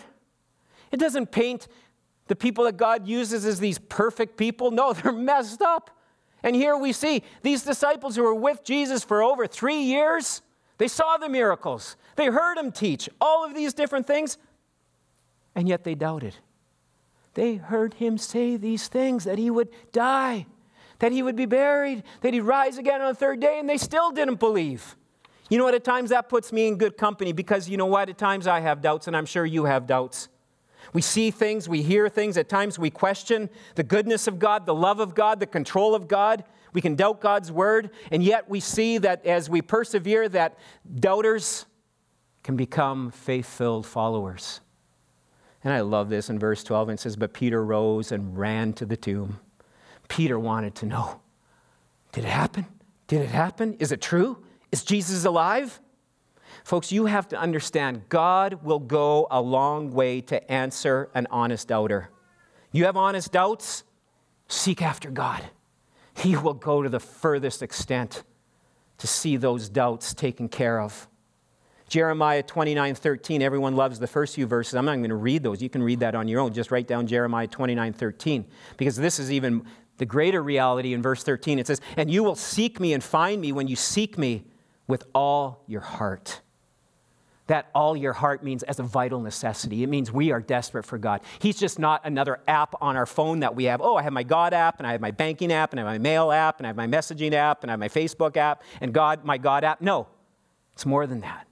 It 0.92 1.00
doesn't 1.00 1.32
paint 1.32 1.68
the 2.28 2.36
people 2.36 2.66
that 2.66 2.78
God 2.78 3.08
uses 3.08 3.46
as 3.46 3.60
these 3.60 3.80
perfect 3.80 4.38
people. 4.38 4.70
No, 4.70 4.94
they're 4.94 5.12
messed 5.12 5.62
up. 5.62 5.90
And 6.44 6.56
here 6.56 6.78
we 6.78 6.94
see 6.94 7.24
these 7.42 7.64
disciples 7.64 8.16
who 8.16 8.24
were 8.24 8.36
with 8.36 8.64
Jesus 8.64 9.04
for 9.04 9.24
over 9.24 9.48
three 9.48 9.82
years. 9.82 10.42
They 10.78 10.88
saw 10.88 11.18
the 11.18 11.28
miracles, 11.28 11.98
they 12.16 12.28
heard 12.28 12.58
him 12.58 12.72
teach 12.72 13.10
all 13.20 13.44
of 13.44 13.54
these 13.54 13.74
different 13.74 14.08
things, 14.08 14.38
and 15.56 15.68
yet 15.68 15.84
they 15.84 15.96
doubted. 15.96 16.36
They 17.34 17.56
heard 17.56 17.96
him 17.96 18.18
say 18.18 18.56
these 18.56 18.88
things 18.88 19.26
that 19.26 19.38
he 19.38 19.50
would 19.50 19.70
die, 19.92 20.46
that 21.00 21.12
he 21.12 21.22
would 21.22 21.36
be 21.36 21.46
buried, 21.46 22.04
that 22.22 22.34
he'd 22.34 22.42
rise 22.42 22.78
again 22.78 23.02
on 23.02 23.10
the 23.10 23.16
third 23.16 23.42
day, 23.42 23.60
and 23.60 23.70
they 23.70 23.78
still 23.78 24.12
didn't 24.12 24.40
believe. 24.40 24.96
You 25.50 25.58
know 25.58 25.64
what? 25.64 25.74
At 25.74 25.84
times 25.84 26.12
that 26.12 26.30
puts 26.30 26.54
me 26.54 26.68
in 26.68 26.78
good 26.78 26.96
company 26.96 27.32
because 27.32 27.68
you 27.68 27.76
know 27.76 27.88
what? 27.88 28.10
At 28.10 28.18
times 28.18 28.48
I 28.48 28.60
have 28.60 28.82
doubts, 28.82 29.08
and 29.08 29.18
I'm 29.18 29.26
sure 29.26 29.46
you 29.46 29.66
have 29.66 29.88
doubts. 29.88 30.30
We 30.94 31.02
see 31.02 31.32
things, 31.32 31.68
we 31.68 31.82
hear 31.82 32.08
things. 32.10 32.38
At 32.38 32.50
times 32.50 32.80
we 32.80 32.90
question 32.90 33.50
the 33.76 33.84
goodness 33.84 34.28
of 34.28 34.40
God, 34.40 34.66
the 34.66 34.74
love 34.74 35.00
of 35.00 35.14
God, 35.14 35.40
the 35.40 35.48
control 35.48 35.94
of 35.94 36.08
God. 36.08 36.44
We 36.72 36.82
can 36.82 36.96
doubt 36.96 37.20
God's 37.20 37.52
word, 37.52 37.90
and 38.12 38.24
yet 38.24 38.50
we 38.50 38.60
see 38.60 39.00
that 39.00 39.26
as 39.26 39.50
we 39.50 39.62
persevere, 39.62 40.30
that 40.30 40.58
doubters 41.00 41.66
can 42.44 42.56
become 42.56 43.12
faith 43.12 43.48
filled 43.48 43.86
followers. 43.86 44.62
And 45.64 45.74
I 45.74 45.82
love 45.82 46.10
this 46.10 46.30
in 46.30 46.40
verse 46.40 46.64
12. 46.64 46.90
It 46.92 47.00
says, 47.00 47.16
But 47.16 47.34
Peter 47.34 47.64
rose 47.66 48.12
and 48.12 48.38
ran 48.38 48.74
to 48.74 48.86
the 48.86 48.96
tomb. 48.96 49.40
Peter 50.08 50.40
wanted 50.40 50.76
to 50.76 50.86
know 50.86 51.22
Did 52.12 52.24
it 52.24 52.30
happen? 52.30 52.66
Did 53.08 53.22
it 53.22 53.30
happen? 53.30 53.74
Is 53.76 53.92
it 53.92 54.02
true? 54.02 54.38
Is 54.72 54.84
Jesus 54.84 55.26
alive? 55.26 55.80
Folks, 56.64 56.92
you 56.92 57.06
have 57.06 57.28
to 57.30 57.40
understand 57.40 58.08
God 58.10 58.64
will 58.64 58.80
go 58.80 59.28
a 59.32 59.42
long 59.42 59.92
way 59.92 60.22
to 60.22 60.52
answer 60.52 61.10
an 61.14 61.28
honest 61.32 61.68
doubter. 61.68 62.10
You 62.72 62.86
have 62.86 62.98
honest 62.98 63.32
doubts? 63.32 63.84
Seek 64.48 64.82
after 64.82 65.10
God. 65.10 65.44
He 66.16 66.36
will 66.36 66.54
go 66.54 66.84
to 66.84 66.90
the 66.90 67.00
furthest 67.00 67.62
extent 67.64 68.24
to 68.98 69.08
see 69.08 69.38
those 69.38 69.70
doubts 69.70 70.14
taken 70.14 70.50
care 70.50 70.80
of. 70.80 71.08
Jeremiah 71.88 72.44
29 72.44 72.94
13, 72.94 73.42
everyone 73.42 73.76
loves 73.76 73.98
the 73.98 74.08
first 74.08 74.36
few 74.36 74.46
verses. 74.46 74.76
I'm 74.76 74.86
not 74.86 74.98
going 74.98 75.10
to 75.10 75.16
read 75.16 75.42
those. 75.42 75.62
You 75.62 75.70
can 75.70 75.82
read 75.82 76.02
that 76.02 76.14
on 76.14 76.28
your 76.28 76.40
own. 76.40 76.54
Just 76.54 76.72
write 76.72 76.88
down 76.88 77.08
Jeremiah 77.08 77.48
29 77.48 77.94
13, 77.94 78.46
because 78.78 78.96
this 78.96 79.18
is 79.18 79.32
even 79.32 79.66
the 79.98 80.06
greater 80.06 80.44
reality 80.44 80.94
in 80.94 81.02
verse 81.02 81.24
13. 81.24 81.58
It 81.58 81.68
says, 81.68 81.82
And 81.98 82.12
you 82.12 82.24
will 82.24 82.36
seek 82.36 82.80
me 82.80 82.94
and 82.94 83.04
find 83.04 83.42
me 83.42 83.52
when 83.52 83.68
you 83.68 83.76
seek 83.76 84.18
me 84.18 84.46
with 84.90 85.06
all 85.14 85.64
your 85.68 85.82
heart. 85.82 86.42
That 87.46 87.70
all 87.74 87.96
your 87.96 88.14
heart 88.14 88.44
means 88.44 88.64
as 88.64 88.80
a 88.80 88.84
vital 88.84 89.22
necessity. 89.22 89.84
It 89.84 89.88
means 89.88 90.12
we 90.12 90.32
are 90.32 90.42
desperate 90.42 90.86
for 90.86 90.98
God. 90.98 91.22
He's 91.40 91.58
just 91.58 91.80
not 91.80 92.02
another 92.06 92.40
app 92.48 92.76
on 92.82 92.98
our 92.98 93.06
phone 93.06 93.40
that 93.40 93.56
we 93.56 93.66
have. 93.66 93.82
Oh, 93.82 93.96
I 93.96 94.02
have 94.02 94.14
my 94.14 94.24
God 94.24 94.54
app, 94.54 94.80
and 94.80 94.88
I 94.88 94.92
have 94.92 95.02
my 95.02 95.12
banking 95.12 95.54
app, 95.54 95.72
and 95.72 95.80
I 95.80 95.84
have 95.84 95.94
my 95.94 95.98
mail 96.00 96.32
app, 96.32 96.60
and 96.60 96.68
I 96.68 96.70
have 96.70 96.76
my 96.76 96.88
messaging 96.88 97.34
app, 97.34 97.64
and 97.64 97.72
I 97.72 97.74
have 97.74 97.80
my 97.80 97.88
Facebook 97.88 98.36
app, 98.36 98.64
and 98.82 98.92
God, 98.92 99.24
my 99.24 99.38
God 99.38 99.64
app. 99.64 99.80
No, 99.80 100.08
it's 100.74 100.86
more 100.86 101.08
than 101.08 101.22
that. 101.22 101.48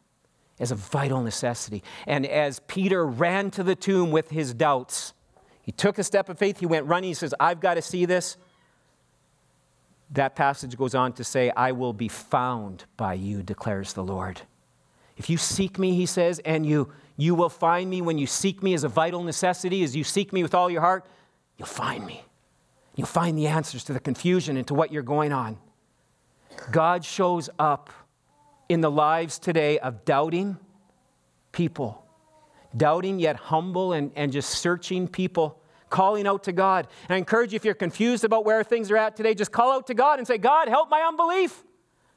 As 0.59 0.71
a 0.71 0.75
vital 0.75 1.21
necessity. 1.21 1.83
And 2.07 2.25
as 2.25 2.59
Peter 2.65 3.05
ran 3.05 3.51
to 3.51 3.63
the 3.63 3.75
tomb 3.75 4.09
with 4.09 4.31
his 4.31 4.55
doubts, 4.55 5.13
he 5.61 5.71
took 5.71 5.99
a 5.99 6.03
step 6.03 6.29
of 6.29 6.39
faith. 6.39 6.59
He 6.59 6.65
went 6.65 6.87
running. 6.87 7.09
He 7.09 7.13
says, 7.13 7.35
I've 7.39 7.59
got 7.59 7.75
to 7.75 7.81
see 7.83 8.05
this 8.05 8.37
that 10.11 10.35
passage 10.35 10.77
goes 10.77 10.95
on 10.95 11.13
to 11.13 11.23
say, 11.23 11.51
I 11.55 11.71
will 11.71 11.93
be 11.93 12.07
found 12.07 12.85
by 12.95 13.13
you, 13.13 13.43
declares 13.43 13.93
the 13.93 14.03
Lord. 14.03 14.41
If 15.17 15.29
you 15.29 15.37
seek 15.37 15.77
me, 15.79 15.95
he 15.95 16.05
says, 16.05 16.39
and 16.45 16.65
you, 16.65 16.91
you 17.17 17.35
will 17.35 17.49
find 17.49 17.89
me 17.89 18.01
when 18.01 18.17
you 18.17 18.27
seek 18.27 18.61
me 18.61 18.73
as 18.73 18.83
a 18.83 18.87
vital 18.87 19.23
necessity, 19.23 19.83
as 19.83 19.95
you 19.95 20.03
seek 20.03 20.31
me 20.31 20.43
with 20.43 20.53
all 20.53 20.69
your 20.69 20.81
heart, 20.81 21.05
you'll 21.57 21.67
find 21.67 22.05
me. 22.05 22.23
You'll 22.95 23.07
find 23.07 23.37
the 23.37 23.47
answers 23.47 23.83
to 23.85 23.93
the 23.93 23.99
confusion 23.99 24.57
and 24.57 24.67
to 24.67 24.73
what 24.73 24.91
you're 24.91 25.03
going 25.03 25.31
on. 25.31 25.57
God 26.71 27.03
shows 27.03 27.49
up 27.59 27.89
in 28.69 28.81
the 28.81 28.91
lives 28.91 29.39
today 29.39 29.79
of 29.79 30.05
doubting 30.05 30.57
people, 31.51 32.03
doubting 32.75 33.19
yet 33.19 33.35
humble 33.35 33.93
and, 33.93 34.11
and 34.15 34.31
just 34.31 34.49
searching 34.49 35.07
people, 35.07 35.56
calling 35.89 36.27
out 36.27 36.43
to 36.43 36.51
God. 36.51 36.87
And 37.07 37.15
I 37.15 37.17
encourage 37.17 37.53
you, 37.53 37.57
if 37.57 37.65
you're 37.65 37.73
confused 37.73 38.23
about 38.23 38.45
where 38.45 38.63
things 38.63 38.91
are 38.91 38.97
at 38.97 39.15
today, 39.15 39.33
just 39.33 39.51
call 39.51 39.71
out 39.71 39.87
to 39.87 39.93
God 39.93 40.19
and 40.19 40.27
say, 40.27 40.37
God, 40.37 40.67
help 40.67 40.89
my 40.89 41.01
unbelief. 41.01 41.63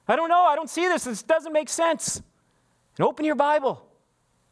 I 0.08 0.16
don't 0.16 0.28
know. 0.28 0.42
I 0.42 0.56
don't 0.56 0.70
see 0.70 0.88
this. 0.88 1.04
This 1.04 1.22
doesn't 1.22 1.52
make 1.52 1.68
sense. 1.68 2.22
And 2.96 3.06
open 3.06 3.24
your 3.24 3.36
Bible. 3.36 3.86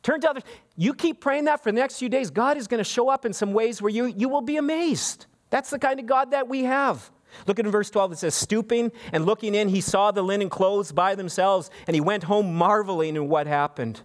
Turn 0.03 0.21
to 0.21 0.31
others. 0.31 0.45
You 0.77 0.95
keep 0.95 1.21
praying 1.21 1.47
that 1.47 1.63
for 1.63 1.73
the 1.73 1.79
next 1.79 1.99
few 1.99 2.09
days. 2.09 2.31
God 2.31 2.57
is 2.57 2.69
going 2.69 2.79
to 2.79 2.85
show 2.85 3.09
up 3.09 3.25
in 3.25 3.33
some 3.33 3.53
ways 3.53 3.83
where 3.83 3.91
you, 3.91 4.07
you 4.07 4.29
will 4.29 4.41
be 4.41 4.57
amazed. 4.57 5.27
That's 5.51 5.71
the 5.71 5.79
kind 5.79 5.99
of 5.99 6.07
God 6.07 6.31
that 6.31 6.49
we 6.49 6.65
have. 6.65 7.11
Look 7.47 7.59
at 7.59 7.67
in 7.67 7.71
verse 7.71 7.91
12, 7.91 8.13
it 8.13 8.19
says, 8.19 8.35
Stooping 8.35 8.93
and 9.13 9.27
looking 9.27 9.55
in, 9.55 9.69
he 9.69 9.81
saw 9.81 10.11
the 10.11 10.23
linen 10.23 10.49
clothes 10.49 10.93
by 10.93 11.15
themselves, 11.15 11.71
and 11.87 11.95
he 11.95 12.01
went 12.01 12.25
home 12.25 12.55
marveling 12.55 13.17
in 13.17 13.29
what 13.29 13.47
happened. 13.47 14.01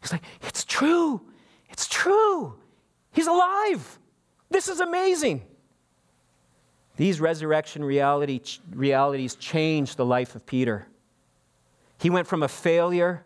He's 0.00 0.12
like, 0.12 0.22
It's 0.42 0.64
true. 0.64 1.20
It's 1.70 1.88
true. 1.88 2.54
He's 3.12 3.26
alive. 3.26 3.98
This 4.54 4.68
is 4.68 4.78
amazing. 4.78 5.42
These 6.96 7.20
resurrection 7.20 7.84
reality, 7.84 8.40
realities 8.70 9.34
changed 9.34 9.96
the 9.96 10.04
life 10.04 10.36
of 10.36 10.46
Peter. 10.46 10.86
He 11.98 12.08
went 12.08 12.28
from 12.28 12.44
a 12.44 12.46
failure 12.46 13.24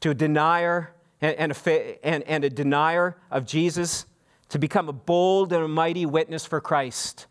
to 0.00 0.08
a 0.08 0.14
denier 0.14 0.94
and, 1.20 1.36
and, 1.36 1.52
a, 1.52 1.54
fa- 1.54 2.02
and, 2.02 2.22
and 2.22 2.42
a 2.42 2.48
denier 2.48 3.18
of 3.30 3.44
Jesus 3.44 4.06
to 4.48 4.58
become 4.58 4.88
a 4.88 4.94
bold 4.94 5.52
and 5.52 5.62
a 5.62 5.68
mighty 5.68 6.06
witness 6.06 6.46
for 6.46 6.58
Christ. 6.58 7.26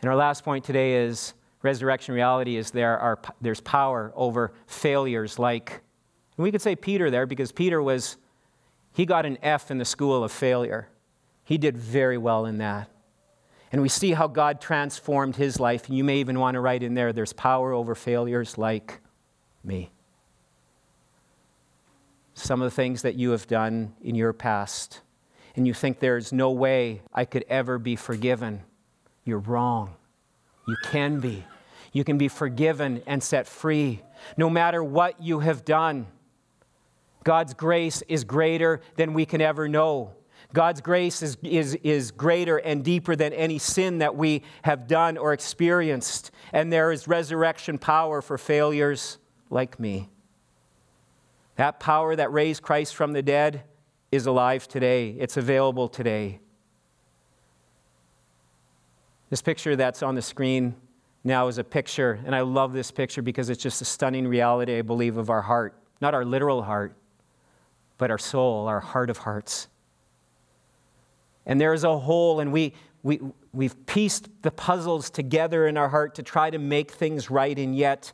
And 0.00 0.08
our 0.08 0.16
last 0.16 0.44
point 0.44 0.64
today 0.64 1.04
is 1.04 1.34
resurrection 1.60 2.14
reality 2.14 2.56
is 2.56 2.70
there 2.70 2.98
are, 2.98 3.18
there's 3.42 3.60
power 3.60 4.14
over 4.16 4.54
failures 4.66 5.38
like, 5.38 5.82
and 6.38 6.42
we 6.42 6.50
could 6.52 6.62
say 6.62 6.74
Peter 6.74 7.10
there 7.10 7.26
because 7.26 7.52
Peter 7.52 7.82
was, 7.82 8.16
he 8.94 9.04
got 9.04 9.26
an 9.26 9.36
F 9.42 9.70
in 9.70 9.76
the 9.76 9.84
school 9.84 10.24
of 10.24 10.32
failure. 10.32 10.88
He 11.48 11.56
did 11.56 11.78
very 11.78 12.18
well 12.18 12.44
in 12.44 12.58
that. 12.58 12.90
And 13.72 13.80
we 13.80 13.88
see 13.88 14.12
how 14.12 14.26
God 14.26 14.60
transformed 14.60 15.34
his 15.36 15.58
life. 15.58 15.88
And 15.88 15.96
you 15.96 16.04
may 16.04 16.18
even 16.18 16.38
want 16.38 16.56
to 16.56 16.60
write 16.60 16.82
in 16.82 16.92
there 16.92 17.10
there's 17.10 17.32
power 17.32 17.72
over 17.72 17.94
failures 17.94 18.58
like 18.58 19.00
me. 19.64 19.90
Some 22.34 22.60
of 22.60 22.70
the 22.70 22.76
things 22.76 23.00
that 23.00 23.14
you 23.14 23.30
have 23.30 23.46
done 23.46 23.94
in 24.02 24.14
your 24.14 24.34
past, 24.34 25.00
and 25.56 25.66
you 25.66 25.72
think 25.72 26.00
there's 26.00 26.34
no 26.34 26.50
way 26.50 27.00
I 27.14 27.24
could 27.24 27.46
ever 27.48 27.78
be 27.78 27.96
forgiven. 27.96 28.60
You're 29.24 29.38
wrong. 29.38 29.94
You 30.66 30.76
can 30.84 31.18
be. 31.18 31.46
You 31.94 32.04
can 32.04 32.18
be 32.18 32.28
forgiven 32.28 33.02
and 33.06 33.22
set 33.22 33.46
free 33.46 34.02
no 34.36 34.50
matter 34.50 34.84
what 34.84 35.22
you 35.22 35.38
have 35.38 35.64
done. 35.64 36.08
God's 37.24 37.54
grace 37.54 38.02
is 38.06 38.24
greater 38.24 38.82
than 38.96 39.14
we 39.14 39.24
can 39.24 39.40
ever 39.40 39.66
know. 39.66 40.12
God's 40.54 40.80
grace 40.80 41.20
is, 41.22 41.36
is, 41.42 41.74
is 41.76 42.10
greater 42.10 42.56
and 42.56 42.82
deeper 42.82 43.14
than 43.14 43.32
any 43.32 43.58
sin 43.58 43.98
that 43.98 44.16
we 44.16 44.42
have 44.62 44.86
done 44.86 45.18
or 45.18 45.32
experienced. 45.32 46.30
And 46.52 46.72
there 46.72 46.90
is 46.90 47.06
resurrection 47.06 47.78
power 47.78 48.22
for 48.22 48.38
failures 48.38 49.18
like 49.50 49.78
me. 49.78 50.08
That 51.56 51.80
power 51.80 52.16
that 52.16 52.32
raised 52.32 52.62
Christ 52.62 52.94
from 52.94 53.12
the 53.12 53.22
dead 53.22 53.64
is 54.10 54.26
alive 54.26 54.66
today, 54.66 55.10
it's 55.18 55.36
available 55.36 55.88
today. 55.88 56.40
This 59.28 59.42
picture 59.42 59.76
that's 59.76 60.02
on 60.02 60.14
the 60.14 60.22
screen 60.22 60.74
now 61.24 61.48
is 61.48 61.58
a 61.58 61.64
picture, 61.64 62.18
and 62.24 62.34
I 62.34 62.40
love 62.40 62.72
this 62.72 62.90
picture 62.90 63.20
because 63.20 63.50
it's 63.50 63.62
just 63.62 63.82
a 63.82 63.84
stunning 63.84 64.26
reality, 64.26 64.78
I 64.78 64.82
believe, 64.82 65.18
of 65.18 65.28
our 65.28 65.42
heart. 65.42 65.74
Not 66.00 66.14
our 66.14 66.24
literal 66.24 66.62
heart, 66.62 66.94
but 67.98 68.10
our 68.10 68.16
soul, 68.16 68.66
our 68.66 68.80
heart 68.80 69.10
of 69.10 69.18
hearts. 69.18 69.68
And 71.48 71.60
there 71.60 71.72
is 71.72 71.82
a 71.82 71.98
hole, 71.98 72.38
and 72.38 72.52
we, 72.52 72.74
we, 73.02 73.20
we've 73.52 73.86
pieced 73.86 74.28
the 74.42 74.50
puzzles 74.50 75.10
together 75.10 75.66
in 75.66 75.76
our 75.76 75.88
heart 75.88 76.14
to 76.16 76.22
try 76.22 76.50
to 76.50 76.58
make 76.58 76.92
things 76.92 77.30
right, 77.30 77.58
and 77.58 77.74
yet 77.74 78.12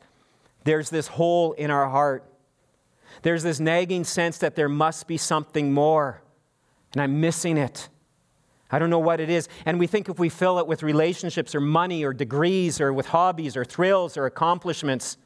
there's 0.63 0.89
this 0.89 1.09
hole 1.09 1.53
in 1.53 1.71
our 1.71 1.91
heart. 1.91 2.25
There's 3.23 3.43
this 3.43 3.61
nagging 3.61 4.05
sense 4.05 4.39
that 4.39 4.55
there 4.55 4.69
must 4.69 5.07
be 5.07 5.17
something 5.19 5.73
more, 5.73 6.23
and 6.93 7.03
I'm 7.03 7.21
missing 7.21 7.59
it. 7.59 7.89
I 8.71 8.79
don't 8.79 8.91
know 8.91 8.99
what 9.01 9.21
it 9.21 9.31
is. 9.31 9.49
And 9.67 9.79
we 9.79 9.87
think 9.87 10.09
if 10.09 10.19
we 10.19 10.29
fill 10.29 10.59
it 10.59 10.67
with 10.67 10.83
relationships 10.83 11.55
or 11.55 11.61
money 11.61 12.05
or 12.05 12.13
degrees 12.13 12.81
or 12.81 12.93
with 12.93 13.07
hobbies 13.07 13.57
or 13.57 13.65
thrills 13.65 14.17
or 14.17 14.27
accomplishments, 14.27 15.17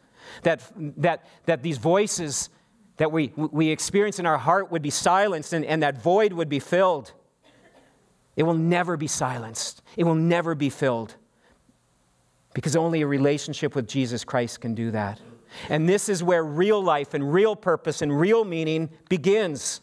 that, 0.42 0.70
that, 0.98 1.24
that 1.46 1.62
these 1.62 1.78
voices 1.78 2.50
that 2.96 3.12
we, 3.12 3.32
we 3.36 3.68
experience 3.68 4.18
in 4.18 4.26
our 4.26 4.38
heart 4.38 4.70
would 4.70 4.82
be 4.82 4.90
silenced 4.90 5.52
and, 5.52 5.64
and 5.64 5.82
that 5.82 6.02
void 6.02 6.32
would 6.32 6.48
be 6.48 6.58
filled. 6.58 7.12
It 8.38 8.44
will 8.44 8.54
never 8.54 8.96
be 8.96 9.08
silenced, 9.08 9.82
it 9.96 10.04
will 10.04 10.14
never 10.14 10.54
be 10.54 10.70
filled 10.70 11.16
because 12.54 12.76
only 12.76 13.02
a 13.02 13.06
relationship 13.06 13.74
with 13.74 13.88
Jesus 13.88 14.22
Christ 14.22 14.60
can 14.60 14.76
do 14.76 14.92
that. 14.92 15.20
And 15.68 15.88
this 15.88 16.08
is 16.08 16.22
where 16.22 16.44
real 16.44 16.80
life 16.80 17.14
and 17.14 17.32
real 17.32 17.56
purpose 17.56 18.00
and 18.00 18.18
real 18.18 18.44
meaning 18.44 18.90
begins. 19.08 19.80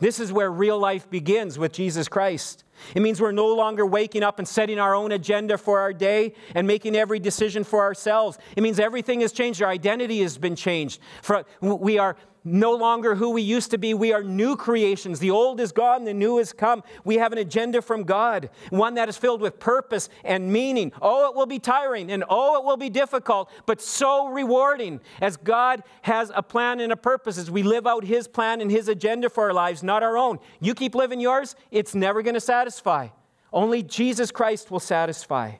This 0.00 0.18
is 0.18 0.32
where 0.32 0.50
real 0.50 0.78
life 0.80 1.08
begins 1.08 1.60
with 1.60 1.72
Jesus 1.72 2.08
Christ. 2.08 2.64
It 2.94 3.02
means 3.02 3.20
we're 3.20 3.30
no 3.30 3.54
longer 3.54 3.86
waking 3.86 4.24
up 4.24 4.40
and 4.40 4.48
setting 4.48 4.80
our 4.80 4.94
own 4.94 5.12
agenda 5.12 5.56
for 5.56 5.78
our 5.78 5.92
day 5.92 6.34
and 6.56 6.66
making 6.66 6.96
every 6.96 7.20
decision 7.20 7.62
for 7.62 7.82
ourselves. 7.82 8.36
It 8.56 8.62
means 8.62 8.80
everything 8.80 9.20
has 9.20 9.30
changed. 9.30 9.62
Our 9.62 9.70
identity 9.70 10.22
has 10.22 10.38
been 10.38 10.56
changed. 10.56 11.00
For, 11.22 11.44
we 11.60 11.98
are 11.98 12.16
no 12.46 12.72
longer 12.72 13.16
who 13.16 13.30
we 13.30 13.42
used 13.42 13.72
to 13.72 13.78
be. 13.78 13.92
We 13.92 14.12
are 14.12 14.22
new 14.22 14.56
creations. 14.56 15.18
The 15.18 15.32
old 15.32 15.60
is 15.60 15.72
gone, 15.72 16.04
the 16.04 16.14
new 16.14 16.38
has 16.38 16.52
come. 16.52 16.82
We 17.04 17.16
have 17.16 17.32
an 17.32 17.38
agenda 17.38 17.82
from 17.82 18.04
God, 18.04 18.48
one 18.70 18.94
that 18.94 19.08
is 19.08 19.16
filled 19.16 19.40
with 19.40 19.58
purpose 19.58 20.08
and 20.24 20.52
meaning. 20.52 20.92
Oh, 21.02 21.28
it 21.28 21.34
will 21.34 21.46
be 21.46 21.58
tiring 21.58 22.10
and 22.10 22.24
oh, 22.30 22.56
it 22.56 22.64
will 22.64 22.76
be 22.76 22.88
difficult, 22.88 23.50
but 23.66 23.82
so 23.82 24.28
rewarding 24.28 25.00
as 25.20 25.36
God 25.36 25.82
has 26.02 26.30
a 26.34 26.42
plan 26.42 26.80
and 26.80 26.92
a 26.92 26.96
purpose 26.96 27.36
as 27.36 27.50
we 27.50 27.64
live 27.64 27.86
out 27.86 28.04
His 28.04 28.28
plan 28.28 28.60
and 28.60 28.70
His 28.70 28.88
agenda 28.88 29.28
for 29.28 29.44
our 29.44 29.52
lives, 29.52 29.82
not 29.82 30.02
our 30.02 30.16
own. 30.16 30.38
You 30.60 30.74
keep 30.74 30.94
living 30.94 31.20
yours, 31.20 31.56
it's 31.70 31.94
never 31.94 32.22
going 32.22 32.34
to 32.34 32.40
satisfy. 32.40 33.08
Only 33.52 33.82
Jesus 33.82 34.30
Christ 34.30 34.70
will 34.70 34.80
satisfy. 34.80 35.52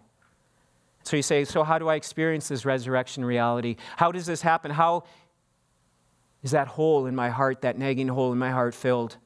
So 1.02 1.16
you 1.16 1.22
say, 1.22 1.44
so 1.44 1.62
how 1.62 1.78
do 1.78 1.88
I 1.88 1.94
experience 1.94 2.48
this 2.48 2.64
resurrection 2.64 3.24
reality? 3.24 3.76
How 3.96 4.10
does 4.10 4.26
this 4.26 4.42
happen? 4.42 4.72
How 4.72 5.04
is 6.42 6.50
that 6.52 6.68
hole 6.68 7.06
in 7.06 7.14
my 7.14 7.30
heart, 7.30 7.62
that 7.62 7.78
nagging 7.78 8.08
hole 8.08 8.32
in 8.32 8.38
my 8.38 8.50
heart 8.50 8.74
filled? 8.74 9.16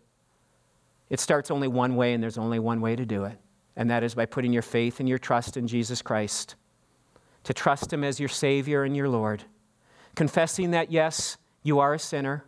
It 1.09 1.21
starts 1.21 1.51
only 1.51 1.69
one 1.69 1.97
way, 1.97 2.15
and 2.15 2.23
there's 2.23 2.39
only 2.39 2.59
one 2.59 2.81
way 2.81 2.97
to 2.97 3.05
do 3.05 3.25
it, 3.25 3.39
and 3.77 3.91
that 3.91 4.03
is 4.03 4.15
by 4.15 4.27
putting 4.27 4.53
your 4.53 4.63
faith 4.63 5.01
and 5.01 5.09
your 5.09 5.19
trust 5.19 5.57
in 5.57 5.67
Jesus 5.67 6.03
Christ. 6.03 6.55
To 7.45 7.55
trust 7.55 7.93
Him 7.93 8.05
as 8.05 8.21
your 8.21 8.29
Savior 8.29 8.85
and 8.85 8.97
your 8.97 9.09
Lord. 9.09 9.45
Confessing 10.15 10.71
that, 10.71 10.93
yes, 10.93 11.37
you 11.63 11.79
are 11.79 11.95
a 11.95 11.99
sinner, 11.99 12.45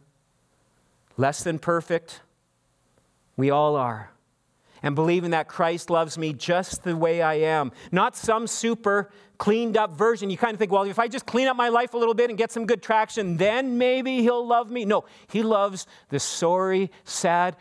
less 1.16 1.42
than 1.42 1.58
perfect. 1.58 2.20
We 3.36 3.50
all 3.50 3.76
are 3.76 4.10
and 4.82 4.94
believing 4.94 5.30
that 5.30 5.48
Christ 5.48 5.90
loves 5.90 6.18
me 6.18 6.32
just 6.32 6.82
the 6.82 6.96
way 6.96 7.22
I 7.22 7.34
am, 7.34 7.72
not 7.90 8.16
some 8.16 8.46
super 8.46 9.10
cleaned 9.38 9.76
up 9.76 9.96
version. 9.96 10.30
You 10.30 10.36
kind 10.36 10.52
of 10.52 10.58
think, 10.58 10.72
well, 10.72 10.84
if 10.84 10.98
I 10.98 11.08
just 11.08 11.26
clean 11.26 11.48
up 11.48 11.56
my 11.56 11.68
life 11.68 11.94
a 11.94 11.98
little 11.98 12.14
bit 12.14 12.30
and 12.30 12.38
get 12.38 12.52
some 12.52 12.66
good 12.66 12.82
traction, 12.82 13.36
then 13.36 13.78
maybe 13.78 14.22
he'll 14.22 14.46
love 14.46 14.70
me. 14.70 14.84
No, 14.84 15.04
he 15.28 15.42
loves 15.42 15.86
the 16.08 16.20
sorry, 16.20 16.90
sad, 17.04 17.56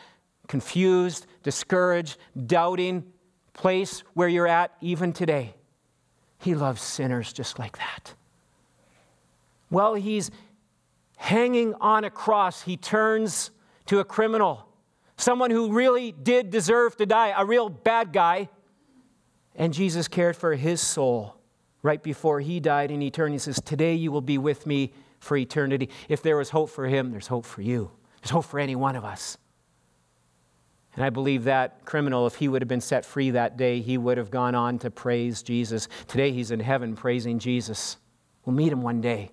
confused, 0.47 1.27
discouraged, 1.43 2.17
doubting 2.45 3.05
place 3.53 4.03
where 4.13 4.27
you're 4.27 4.47
at 4.47 4.71
even 4.81 5.13
today. 5.13 5.55
He 6.39 6.55
loves 6.55 6.81
sinners 6.81 7.33
just 7.33 7.59
like 7.59 7.77
that. 7.77 8.13
Well, 9.69 9.93
he's 9.93 10.31
hanging 11.17 11.75
on 11.75 12.03
a 12.03 12.09
cross. 12.09 12.63
He 12.63 12.77
turns 12.77 13.51
to 13.85 13.99
a 13.99 14.03
criminal 14.05 14.67
someone 15.21 15.51
who 15.51 15.71
really 15.71 16.11
did 16.11 16.49
deserve 16.49 16.97
to 16.97 17.05
die, 17.05 17.33
a 17.35 17.45
real 17.45 17.69
bad 17.69 18.11
guy. 18.13 18.49
And 19.55 19.73
Jesus 19.73 20.07
cared 20.07 20.35
for 20.35 20.55
his 20.55 20.81
soul 20.81 21.35
right 21.81 22.01
before 22.01 22.39
he 22.39 22.59
died 22.59 22.91
in 22.91 23.01
eternity. 23.01 23.35
He 23.35 23.39
says, 23.39 23.61
Today 23.61 23.95
you 23.95 24.11
will 24.11 24.21
be 24.21 24.37
with 24.37 24.65
me 24.65 24.93
for 25.19 25.37
eternity. 25.37 25.89
If 26.09 26.21
there 26.21 26.37
was 26.37 26.49
hope 26.49 26.69
for 26.69 26.87
him, 26.87 27.11
there's 27.11 27.27
hope 27.27 27.45
for 27.45 27.61
you. 27.61 27.91
There's 28.21 28.31
hope 28.31 28.45
for 28.45 28.59
any 28.59 28.75
one 28.75 28.95
of 28.95 29.03
us. 29.03 29.37
And 30.95 31.05
I 31.05 31.09
believe 31.09 31.45
that 31.45 31.85
criminal, 31.85 32.27
if 32.27 32.35
he 32.35 32.47
would 32.47 32.61
have 32.61 32.67
been 32.67 32.81
set 32.81 33.05
free 33.05 33.31
that 33.31 33.55
day, 33.55 33.79
he 33.79 33.97
would 33.97 34.17
have 34.17 34.29
gone 34.29 34.55
on 34.55 34.77
to 34.79 34.91
praise 34.91 35.41
Jesus. 35.41 35.87
Today 36.07 36.31
he's 36.31 36.51
in 36.51 36.59
heaven 36.59 36.95
praising 36.95 37.39
Jesus. 37.39 37.97
We'll 38.45 38.55
meet 38.55 38.73
him 38.73 38.81
one 38.81 38.99
day. 38.99 39.31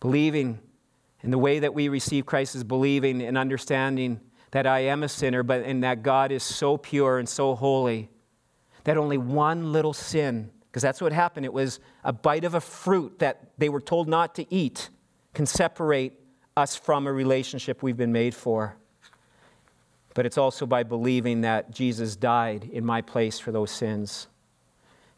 Believing 0.00 0.58
and 1.22 1.32
the 1.32 1.38
way 1.38 1.58
that 1.58 1.74
we 1.74 1.88
receive 1.88 2.26
Christ 2.26 2.54
is 2.54 2.64
believing 2.64 3.22
and 3.22 3.36
understanding 3.36 4.20
that 4.52 4.66
I 4.66 4.80
am 4.80 5.02
a 5.02 5.08
sinner, 5.08 5.42
but 5.42 5.62
and 5.62 5.84
that 5.84 6.02
God 6.02 6.32
is 6.32 6.42
so 6.42 6.76
pure 6.76 7.18
and 7.18 7.28
so 7.28 7.54
holy 7.54 8.10
that 8.84 8.96
only 8.96 9.18
one 9.18 9.72
little 9.72 9.92
sin, 9.92 10.50
because 10.68 10.82
that's 10.82 11.00
what 11.00 11.12
happened, 11.12 11.44
it 11.44 11.52
was 11.52 11.80
a 12.02 12.12
bite 12.12 12.44
of 12.44 12.54
a 12.54 12.60
fruit 12.60 13.18
that 13.18 13.50
they 13.58 13.68
were 13.68 13.80
told 13.80 14.08
not 14.08 14.34
to 14.36 14.52
eat, 14.52 14.88
can 15.34 15.46
separate 15.46 16.14
us 16.56 16.76
from 16.76 17.06
a 17.06 17.12
relationship 17.12 17.82
we've 17.82 17.96
been 17.96 18.12
made 18.12 18.34
for. 18.34 18.76
But 20.14 20.26
it's 20.26 20.38
also 20.38 20.66
by 20.66 20.82
believing 20.82 21.42
that 21.42 21.70
Jesus 21.70 22.16
died 22.16 22.68
in 22.72 22.84
my 22.84 23.00
place 23.00 23.38
for 23.38 23.52
those 23.52 23.70
sins. 23.70 24.26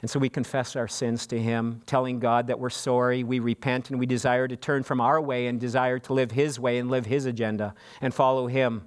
And 0.02 0.10
so 0.10 0.18
we 0.18 0.28
confess 0.28 0.74
our 0.74 0.88
sins 0.88 1.28
to 1.28 1.40
Him, 1.40 1.80
telling 1.86 2.18
God 2.18 2.48
that 2.48 2.58
we're 2.58 2.70
sorry, 2.70 3.22
we 3.22 3.38
repent, 3.38 3.88
and 3.88 4.00
we 4.00 4.06
desire 4.06 4.48
to 4.48 4.56
turn 4.56 4.82
from 4.82 5.00
our 5.00 5.20
way 5.20 5.46
and 5.46 5.60
desire 5.60 6.00
to 6.00 6.12
live 6.12 6.32
His 6.32 6.58
way 6.58 6.78
and 6.78 6.90
live 6.90 7.06
His 7.06 7.24
agenda 7.24 7.74
and 8.00 8.12
follow 8.12 8.48
Him. 8.48 8.82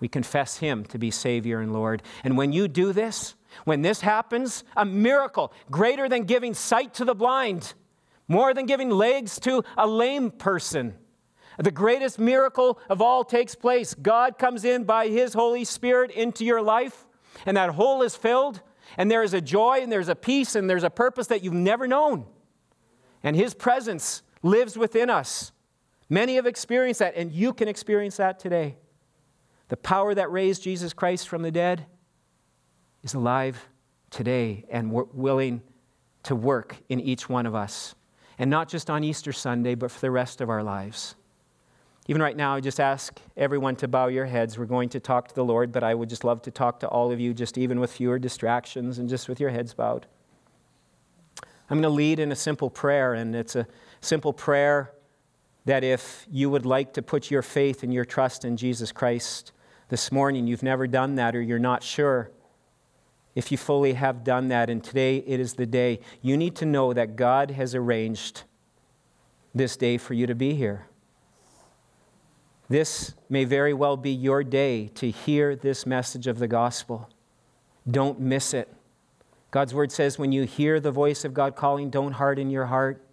We 0.00 0.08
confess 0.08 0.56
Him 0.56 0.84
to 0.86 0.98
be 0.98 1.10
Savior 1.10 1.60
and 1.60 1.74
Lord. 1.74 2.02
And 2.24 2.38
when 2.38 2.52
you 2.52 2.68
do 2.68 2.94
this, 2.94 3.34
when 3.64 3.82
this 3.82 4.00
happens, 4.00 4.64
a 4.76 4.86
miracle 4.86 5.52
greater 5.70 6.08
than 6.08 6.24
giving 6.24 6.54
sight 6.54 6.94
to 6.94 7.04
the 7.04 7.14
blind, 7.14 7.74
more 8.26 8.54
than 8.54 8.64
giving 8.64 8.88
legs 8.88 9.38
to 9.40 9.62
a 9.76 9.86
lame 9.86 10.30
person. 10.30 10.94
The 11.58 11.70
greatest 11.70 12.18
miracle 12.18 12.78
of 12.88 13.02
all 13.02 13.24
takes 13.24 13.54
place. 13.54 13.92
God 13.92 14.38
comes 14.38 14.64
in 14.64 14.84
by 14.84 15.08
His 15.08 15.34
Holy 15.34 15.66
Spirit 15.66 16.10
into 16.10 16.46
your 16.46 16.62
life, 16.62 17.06
and 17.44 17.58
that 17.58 17.70
hole 17.70 18.00
is 18.00 18.16
filled, 18.16 18.62
and 19.00 19.10
there 19.10 19.22
is 19.22 19.32
a 19.32 19.40
joy, 19.40 19.80
and 19.80 19.90
there's 19.90 20.10
a 20.10 20.14
peace, 20.14 20.54
and 20.54 20.68
there's 20.68 20.84
a 20.84 20.90
purpose 20.90 21.28
that 21.28 21.42
you've 21.42 21.54
never 21.54 21.86
known. 21.86 22.26
And 23.22 23.34
His 23.34 23.54
presence 23.54 24.20
lives 24.42 24.76
within 24.76 25.08
us. 25.08 25.52
Many 26.10 26.34
have 26.34 26.44
experienced 26.44 26.98
that, 26.98 27.14
and 27.16 27.32
you 27.32 27.54
can 27.54 27.66
experience 27.66 28.18
that 28.18 28.38
today. 28.38 28.76
The 29.68 29.78
power 29.78 30.14
that 30.14 30.30
raised 30.30 30.64
Jesus 30.64 30.92
Christ 30.92 31.30
from 31.30 31.40
the 31.40 31.50
dead 31.50 31.86
is 33.02 33.14
alive 33.14 33.70
today 34.10 34.66
and 34.68 34.92
willing 34.92 35.62
to 36.24 36.36
work 36.36 36.76
in 36.90 37.00
each 37.00 37.26
one 37.26 37.46
of 37.46 37.54
us. 37.54 37.94
And 38.38 38.50
not 38.50 38.68
just 38.68 38.90
on 38.90 39.02
Easter 39.02 39.32
Sunday, 39.32 39.76
but 39.76 39.90
for 39.90 40.00
the 40.00 40.10
rest 40.10 40.42
of 40.42 40.50
our 40.50 40.62
lives. 40.62 41.14
Even 42.10 42.22
right 42.22 42.36
now, 42.36 42.56
I 42.56 42.60
just 42.60 42.80
ask 42.80 43.20
everyone 43.36 43.76
to 43.76 43.86
bow 43.86 44.08
your 44.08 44.26
heads. 44.26 44.58
We're 44.58 44.64
going 44.64 44.88
to 44.88 44.98
talk 44.98 45.28
to 45.28 45.34
the 45.36 45.44
Lord, 45.44 45.70
but 45.70 45.84
I 45.84 45.94
would 45.94 46.08
just 46.08 46.24
love 46.24 46.42
to 46.42 46.50
talk 46.50 46.80
to 46.80 46.88
all 46.88 47.12
of 47.12 47.20
you, 47.20 47.32
just 47.32 47.56
even 47.56 47.78
with 47.78 47.92
fewer 47.92 48.18
distractions 48.18 48.98
and 48.98 49.08
just 49.08 49.28
with 49.28 49.38
your 49.38 49.50
heads 49.50 49.74
bowed. 49.74 50.06
I'm 51.40 51.76
going 51.76 51.82
to 51.82 51.88
lead 51.88 52.18
in 52.18 52.32
a 52.32 52.34
simple 52.34 52.68
prayer, 52.68 53.14
and 53.14 53.36
it's 53.36 53.54
a 53.54 53.64
simple 54.00 54.32
prayer 54.32 54.90
that 55.66 55.84
if 55.84 56.26
you 56.28 56.50
would 56.50 56.66
like 56.66 56.94
to 56.94 57.02
put 57.02 57.30
your 57.30 57.42
faith 57.42 57.84
and 57.84 57.94
your 57.94 58.04
trust 58.04 58.44
in 58.44 58.56
Jesus 58.56 58.90
Christ, 58.90 59.52
this 59.88 60.10
morning, 60.10 60.48
you've 60.48 60.64
never 60.64 60.88
done 60.88 61.14
that 61.14 61.36
or 61.36 61.40
you're 61.40 61.60
not 61.60 61.84
sure 61.84 62.32
if 63.36 63.52
you 63.52 63.56
fully 63.56 63.92
have 63.92 64.24
done 64.24 64.48
that, 64.48 64.68
and 64.68 64.82
today 64.82 65.18
it 65.18 65.38
is 65.38 65.54
the 65.54 65.64
day, 65.64 66.00
you 66.22 66.36
need 66.36 66.56
to 66.56 66.66
know 66.66 66.92
that 66.92 67.14
God 67.14 67.52
has 67.52 67.72
arranged 67.72 68.42
this 69.54 69.76
day 69.76 69.96
for 69.96 70.14
you 70.14 70.26
to 70.26 70.34
be 70.34 70.54
here. 70.54 70.88
This 72.70 73.14
may 73.28 73.42
very 73.42 73.74
well 73.74 73.96
be 73.96 74.12
your 74.12 74.44
day 74.44 74.86
to 74.94 75.10
hear 75.10 75.56
this 75.56 75.84
message 75.84 76.28
of 76.28 76.38
the 76.38 76.46
gospel. 76.46 77.10
Don't 77.90 78.20
miss 78.20 78.54
it. 78.54 78.72
God's 79.50 79.74
word 79.74 79.90
says 79.90 80.20
when 80.20 80.30
you 80.30 80.44
hear 80.44 80.78
the 80.78 80.92
voice 80.92 81.24
of 81.24 81.34
God 81.34 81.56
calling, 81.56 81.90
don't 81.90 82.12
harden 82.12 82.48
your 82.48 82.66
heart. 82.66 83.04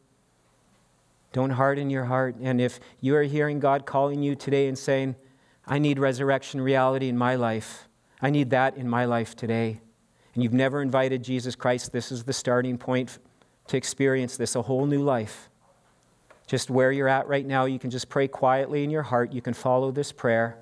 Don't 1.34 1.49
harden 1.49 1.89
your 1.89 2.05
heart. 2.05 2.36
And 2.39 2.62
if 2.62 2.80
you 3.01 3.16
are 3.16 3.24
hearing 3.24 3.60
God 3.60 3.88
calling 3.88 4.22
you 4.22 4.36
today 4.36 4.68
and 4.68 4.78
saying, 4.78 5.16
I 5.66 5.80
need 5.80 5.97
resurrection 5.97 6.62
reality 6.62 7.10
in 7.10 7.18
my 7.18 7.34
life. 7.34 7.88
I 8.22 8.30
need 8.30 8.51
that 8.51 8.78
in 8.78 8.88
my 8.88 9.05
life 9.05 9.36
today. 9.36 9.82
And 10.36 10.43
you've 10.43 10.53
never 10.53 10.84
invited 10.84 11.24
Jesus 11.24 11.55
Christ, 11.55 11.91
this 11.91 12.12
is 12.12 12.26
the 12.26 12.34
starting 12.34 12.78
point 12.78 13.18
to 13.70 13.76
experience 13.76 14.38
this, 14.38 14.55
a 14.55 14.62
whole 14.62 14.86
new 14.86 15.01
life. 15.01 15.49
Just 16.48 16.70
where 16.70 16.91
you're 16.91 17.10
at 17.10 17.28
right 17.28 17.45
now, 17.45 17.66
you 17.66 17.78
can 17.78 17.89
just 17.89 18.10
pray 18.10 18.28
quietly 18.28 18.84
in 18.84 18.89
your 18.89 19.04
heart. 19.04 19.34
You 19.34 19.41
can 19.41 19.54
follow 19.54 19.91
this 19.91 20.12
prayer 20.12 20.58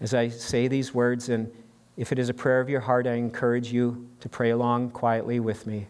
as 0.00 0.14
I 0.14 0.28
say 0.28 0.68
these 0.68 0.94
words. 0.94 1.28
And 1.28 1.52
if 1.96 2.12
it 2.12 2.18
is 2.18 2.28
a 2.28 2.34
prayer 2.34 2.60
of 2.60 2.70
your 2.70 2.80
heart, 2.80 3.06
I 3.06 3.14
encourage 3.14 3.72
you 3.72 4.08
to 4.20 4.28
pray 4.28 4.50
along 4.50 4.90
quietly 4.90 5.40
with 5.40 5.66
me. 5.66 5.88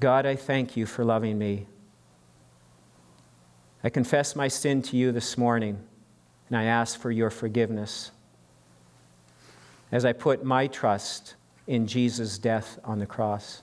God, 0.00 0.26
I 0.26 0.36
thank 0.36 0.76
you 0.76 0.84
for 0.84 1.04
loving 1.04 1.38
me. 1.38 1.66
I 3.82 3.88
confess 3.88 4.36
my 4.36 4.48
sin 4.48 4.82
to 4.82 4.96
you 4.96 5.12
this 5.12 5.38
morning 5.38 5.78
and 6.48 6.56
I 6.56 6.64
ask 6.64 6.98
for 6.98 7.10
your 7.10 7.30
forgiveness. 7.30 8.10
As 9.92 10.04
I 10.04 10.12
put 10.12 10.44
my 10.44 10.66
trust 10.66 11.36
in 11.66 11.86
Jesus' 11.86 12.38
death 12.38 12.78
on 12.84 12.98
the 12.98 13.06
cross, 13.06 13.62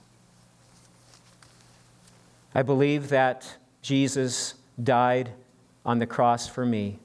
I 2.54 2.62
believe 2.62 3.10
that 3.10 3.58
Jesus 3.84 4.54
died 4.82 5.30
on 5.84 5.98
the 5.98 6.06
cross 6.06 6.48
for 6.48 6.64
me 6.64 6.98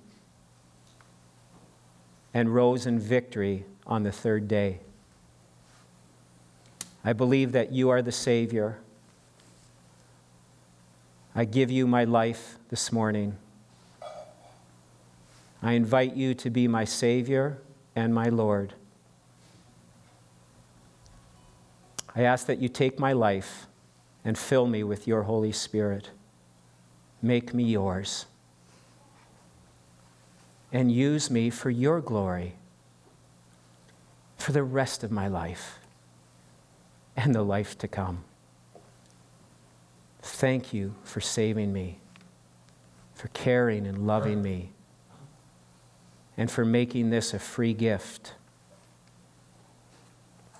and 2.33 2.55
rose 2.55 2.85
in 2.85 2.97
victory 2.97 3.65
on 3.85 4.03
the 4.03 4.13
third 4.13 4.47
day. 4.47 4.79
I 7.03 7.11
believe 7.11 7.51
that 7.51 7.73
you 7.73 7.89
are 7.89 8.01
the 8.01 8.13
Savior. 8.13 8.77
I 11.35 11.43
give 11.43 11.69
you 11.69 11.85
my 11.85 12.05
life 12.05 12.57
this 12.69 12.93
morning. 12.93 13.35
I 15.61 15.73
invite 15.73 16.15
you 16.15 16.33
to 16.35 16.49
be 16.49 16.69
my 16.69 16.85
Savior 16.85 17.57
and 17.93 18.15
my 18.15 18.29
Lord. 18.29 18.73
I 22.15 22.21
ask 22.21 22.45
that 22.45 22.59
you 22.59 22.69
take 22.69 22.97
my 22.97 23.11
life 23.11 23.67
and 24.23 24.37
fill 24.37 24.65
me 24.65 24.81
with 24.85 25.07
your 25.07 25.23
Holy 25.23 25.51
Spirit. 25.51 26.11
Make 27.21 27.53
me 27.53 27.63
yours. 27.63 28.25
And 30.71 30.91
use 30.91 31.29
me 31.29 31.49
for 31.49 31.69
your 31.69 31.99
glory 32.01 32.55
for 34.37 34.51
the 34.51 34.63
rest 34.63 35.03
of 35.03 35.11
my 35.11 35.27
life 35.27 35.79
and 37.15 37.35
the 37.35 37.43
life 37.43 37.77
to 37.79 37.87
come. 37.87 38.23
Thank 40.21 40.73
you 40.73 40.95
for 41.03 41.19
saving 41.19 41.73
me, 41.73 41.99
for 43.13 43.27
caring 43.29 43.85
and 43.85 44.07
loving 44.07 44.41
me 44.41 44.71
and 46.37 46.49
for 46.49 46.63
making 46.63 47.09
this 47.09 47.33
a 47.33 47.39
free 47.39 47.73
gift. 47.73 48.33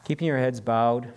Keeping 0.04 0.28
your 0.28 0.38
heads 0.38 0.60
bowed. 0.60 1.14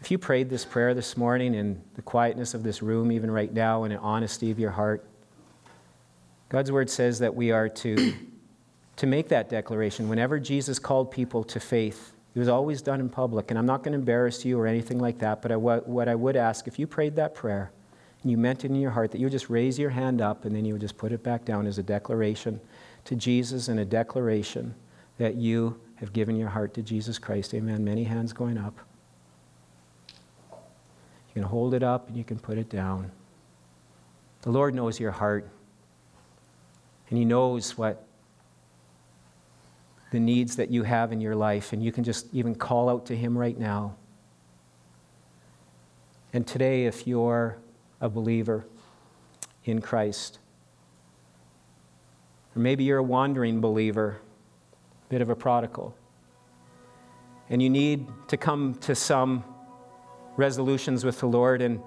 If 0.00 0.12
you 0.12 0.18
prayed 0.18 0.48
this 0.48 0.64
prayer 0.64 0.94
this 0.94 1.16
morning 1.16 1.54
in 1.54 1.82
the 1.94 2.02
quietness 2.02 2.54
of 2.54 2.62
this 2.62 2.82
room, 2.82 3.10
even 3.10 3.30
right 3.30 3.52
now, 3.52 3.82
in 3.82 3.90
the 3.90 3.98
honesty 3.98 4.50
of 4.50 4.58
your 4.58 4.70
heart, 4.70 5.04
God's 6.48 6.70
word 6.70 6.88
says 6.88 7.18
that 7.18 7.34
we 7.34 7.50
are 7.50 7.68
to, 7.68 8.14
to 8.96 9.06
make 9.06 9.28
that 9.28 9.48
declaration. 9.48 10.08
Whenever 10.08 10.38
Jesus 10.38 10.78
called 10.78 11.10
people 11.10 11.42
to 11.44 11.58
faith, 11.58 12.12
it 12.34 12.38
was 12.38 12.48
always 12.48 12.80
done 12.80 13.00
in 13.00 13.08
public. 13.08 13.50
And 13.50 13.58
I'm 13.58 13.66
not 13.66 13.82
going 13.82 13.92
to 13.92 13.98
embarrass 13.98 14.44
you 14.44 14.58
or 14.58 14.68
anything 14.68 15.00
like 15.00 15.18
that, 15.18 15.42
but 15.42 15.50
I, 15.50 15.56
what 15.56 16.08
I 16.08 16.14
would 16.14 16.36
ask, 16.36 16.68
if 16.68 16.78
you 16.78 16.86
prayed 16.86 17.16
that 17.16 17.34
prayer 17.34 17.72
and 18.22 18.30
you 18.30 18.36
meant 18.36 18.64
it 18.64 18.70
in 18.70 18.76
your 18.76 18.92
heart, 18.92 19.10
that 19.10 19.18
you 19.18 19.26
would 19.26 19.32
just 19.32 19.50
raise 19.50 19.80
your 19.80 19.90
hand 19.90 20.20
up 20.20 20.44
and 20.44 20.54
then 20.54 20.64
you 20.64 20.74
would 20.74 20.80
just 20.80 20.96
put 20.96 21.10
it 21.10 21.24
back 21.24 21.44
down 21.44 21.66
as 21.66 21.78
a 21.78 21.82
declaration 21.82 22.60
to 23.06 23.16
Jesus 23.16 23.66
and 23.66 23.80
a 23.80 23.84
declaration 23.84 24.76
that 25.18 25.34
you 25.34 25.80
have 25.96 26.12
given 26.12 26.36
your 26.36 26.48
heart 26.48 26.72
to 26.74 26.82
Jesus 26.82 27.18
Christ. 27.18 27.52
Amen. 27.54 27.82
Many 27.82 28.04
hands 28.04 28.32
going 28.32 28.56
up. 28.56 28.87
Can 31.38 31.46
hold 31.46 31.72
it 31.72 31.84
up 31.84 32.08
and 32.08 32.16
you 32.16 32.24
can 32.24 32.36
put 32.36 32.58
it 32.58 32.68
down. 32.68 33.12
The 34.42 34.50
Lord 34.50 34.74
knows 34.74 34.98
your 34.98 35.12
heart, 35.12 35.48
and 37.08 37.16
He 37.16 37.24
knows 37.24 37.78
what 37.78 38.04
the 40.10 40.18
needs 40.18 40.56
that 40.56 40.68
you 40.68 40.82
have 40.82 41.12
in 41.12 41.20
your 41.20 41.36
life, 41.36 41.72
and 41.72 41.80
you 41.80 41.92
can 41.92 42.02
just 42.02 42.26
even 42.34 42.56
call 42.56 42.88
out 42.88 43.06
to 43.06 43.16
Him 43.16 43.38
right 43.38 43.56
now. 43.56 43.94
And 46.32 46.44
today, 46.44 46.86
if 46.86 47.06
you're 47.06 47.58
a 48.00 48.08
believer 48.08 48.66
in 49.62 49.80
Christ, 49.80 50.40
or 52.56 52.58
maybe 52.58 52.82
you're 52.82 52.98
a 52.98 53.02
wandering 53.04 53.60
believer, 53.60 54.18
a 55.06 55.08
bit 55.08 55.20
of 55.20 55.30
a 55.30 55.36
prodigal. 55.36 55.94
And 57.48 57.62
you 57.62 57.70
need 57.70 58.08
to 58.26 58.36
come 58.36 58.74
to 58.80 58.96
some 58.96 59.44
resolutions 60.38 61.04
with 61.04 61.20
the 61.20 61.26
Lord. 61.26 61.60
And 61.60 61.80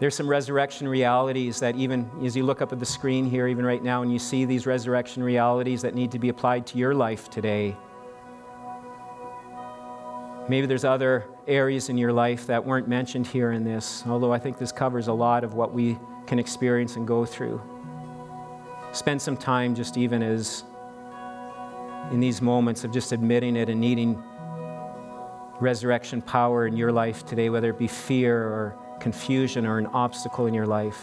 there's 0.00 0.16
some 0.16 0.26
resurrection 0.26 0.88
realities 0.88 1.60
that, 1.60 1.76
even 1.76 2.10
as 2.24 2.34
you 2.34 2.42
look 2.42 2.60
up 2.60 2.72
at 2.72 2.80
the 2.80 2.86
screen 2.86 3.24
here, 3.24 3.46
even 3.46 3.64
right 3.64 3.82
now, 3.82 4.02
and 4.02 4.12
you 4.12 4.18
see 4.18 4.44
these 4.44 4.66
resurrection 4.66 5.22
realities 5.22 5.82
that 5.82 5.94
need 5.94 6.10
to 6.10 6.18
be 6.18 6.30
applied 6.30 6.66
to 6.68 6.78
your 6.78 6.94
life 6.94 7.30
today. 7.30 7.76
Maybe 10.48 10.66
there's 10.66 10.84
other 10.84 11.26
areas 11.46 11.88
in 11.88 11.96
your 11.96 12.12
life 12.12 12.48
that 12.48 12.64
weren't 12.64 12.88
mentioned 12.88 13.28
here 13.28 13.52
in 13.52 13.62
this, 13.62 14.02
although 14.08 14.32
I 14.32 14.40
think 14.40 14.58
this 14.58 14.72
covers 14.72 15.06
a 15.06 15.12
lot 15.12 15.44
of 15.44 15.54
what 15.54 15.72
we 15.72 15.96
can 16.26 16.40
experience 16.40 16.96
and 16.96 17.06
go 17.06 17.24
through 17.24 17.60
spend 18.92 19.20
some 19.20 19.36
time 19.36 19.74
just 19.74 19.96
even 19.96 20.22
as 20.22 20.64
in 22.10 22.20
these 22.20 22.42
moments 22.42 22.84
of 22.84 22.92
just 22.92 23.12
admitting 23.12 23.56
it 23.56 23.68
and 23.68 23.80
needing 23.80 24.20
resurrection 25.60 26.22
power 26.22 26.66
in 26.66 26.76
your 26.76 26.92
life 26.92 27.24
today, 27.26 27.50
whether 27.50 27.70
it 27.70 27.78
be 27.78 27.88
fear 27.88 28.36
or 28.36 28.76
confusion 29.00 29.66
or 29.66 29.78
an 29.78 29.86
obstacle 29.86 30.46
in 30.46 30.54
your 30.54 30.66
life, 30.66 31.00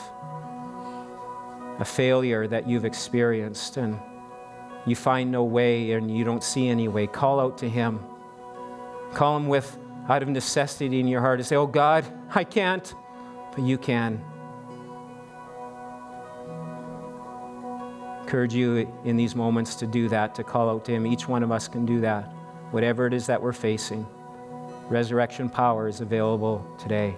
a 1.79 1.85
failure 1.85 2.47
that 2.47 2.67
you've 2.67 2.85
experienced, 2.85 3.77
and 3.77 3.99
you 4.85 4.95
find 4.95 5.31
no 5.31 5.43
way 5.43 5.91
and 5.91 6.15
you 6.15 6.23
don't 6.23 6.43
see 6.43 6.67
any 6.67 6.87
way, 6.87 7.07
call 7.07 7.39
out 7.39 7.57
to 7.59 7.69
Him. 7.69 7.99
Call 9.13 9.37
Him 9.37 9.47
with 9.47 9.77
out 10.09 10.23
of 10.23 10.29
necessity 10.29 10.99
in 10.99 11.07
your 11.07 11.21
heart 11.21 11.39
to 11.39 11.43
say, 11.43 11.55
Oh 11.55 11.67
God, 11.67 12.05
I 12.33 12.43
can't, 12.43 12.93
but 13.53 13.63
you 13.63 13.77
can. 13.77 14.23
Encourage 18.21 18.53
you 18.53 18.91
in 19.05 19.15
these 19.15 19.35
moments 19.35 19.75
to 19.75 19.87
do 19.87 20.09
that, 20.09 20.35
to 20.35 20.43
call 20.43 20.69
out 20.69 20.83
to 20.85 20.91
Him. 20.91 21.05
Each 21.05 21.27
one 21.27 21.43
of 21.43 21.51
us 21.51 21.67
can 21.67 21.85
do 21.85 22.01
that, 22.01 22.23
whatever 22.71 23.05
it 23.05 23.13
is 23.13 23.27
that 23.27 23.41
we're 23.41 23.53
facing. 23.53 24.05
Resurrection 24.89 25.49
power 25.49 25.89
is 25.89 25.99
available 25.99 26.65
today. 26.77 27.17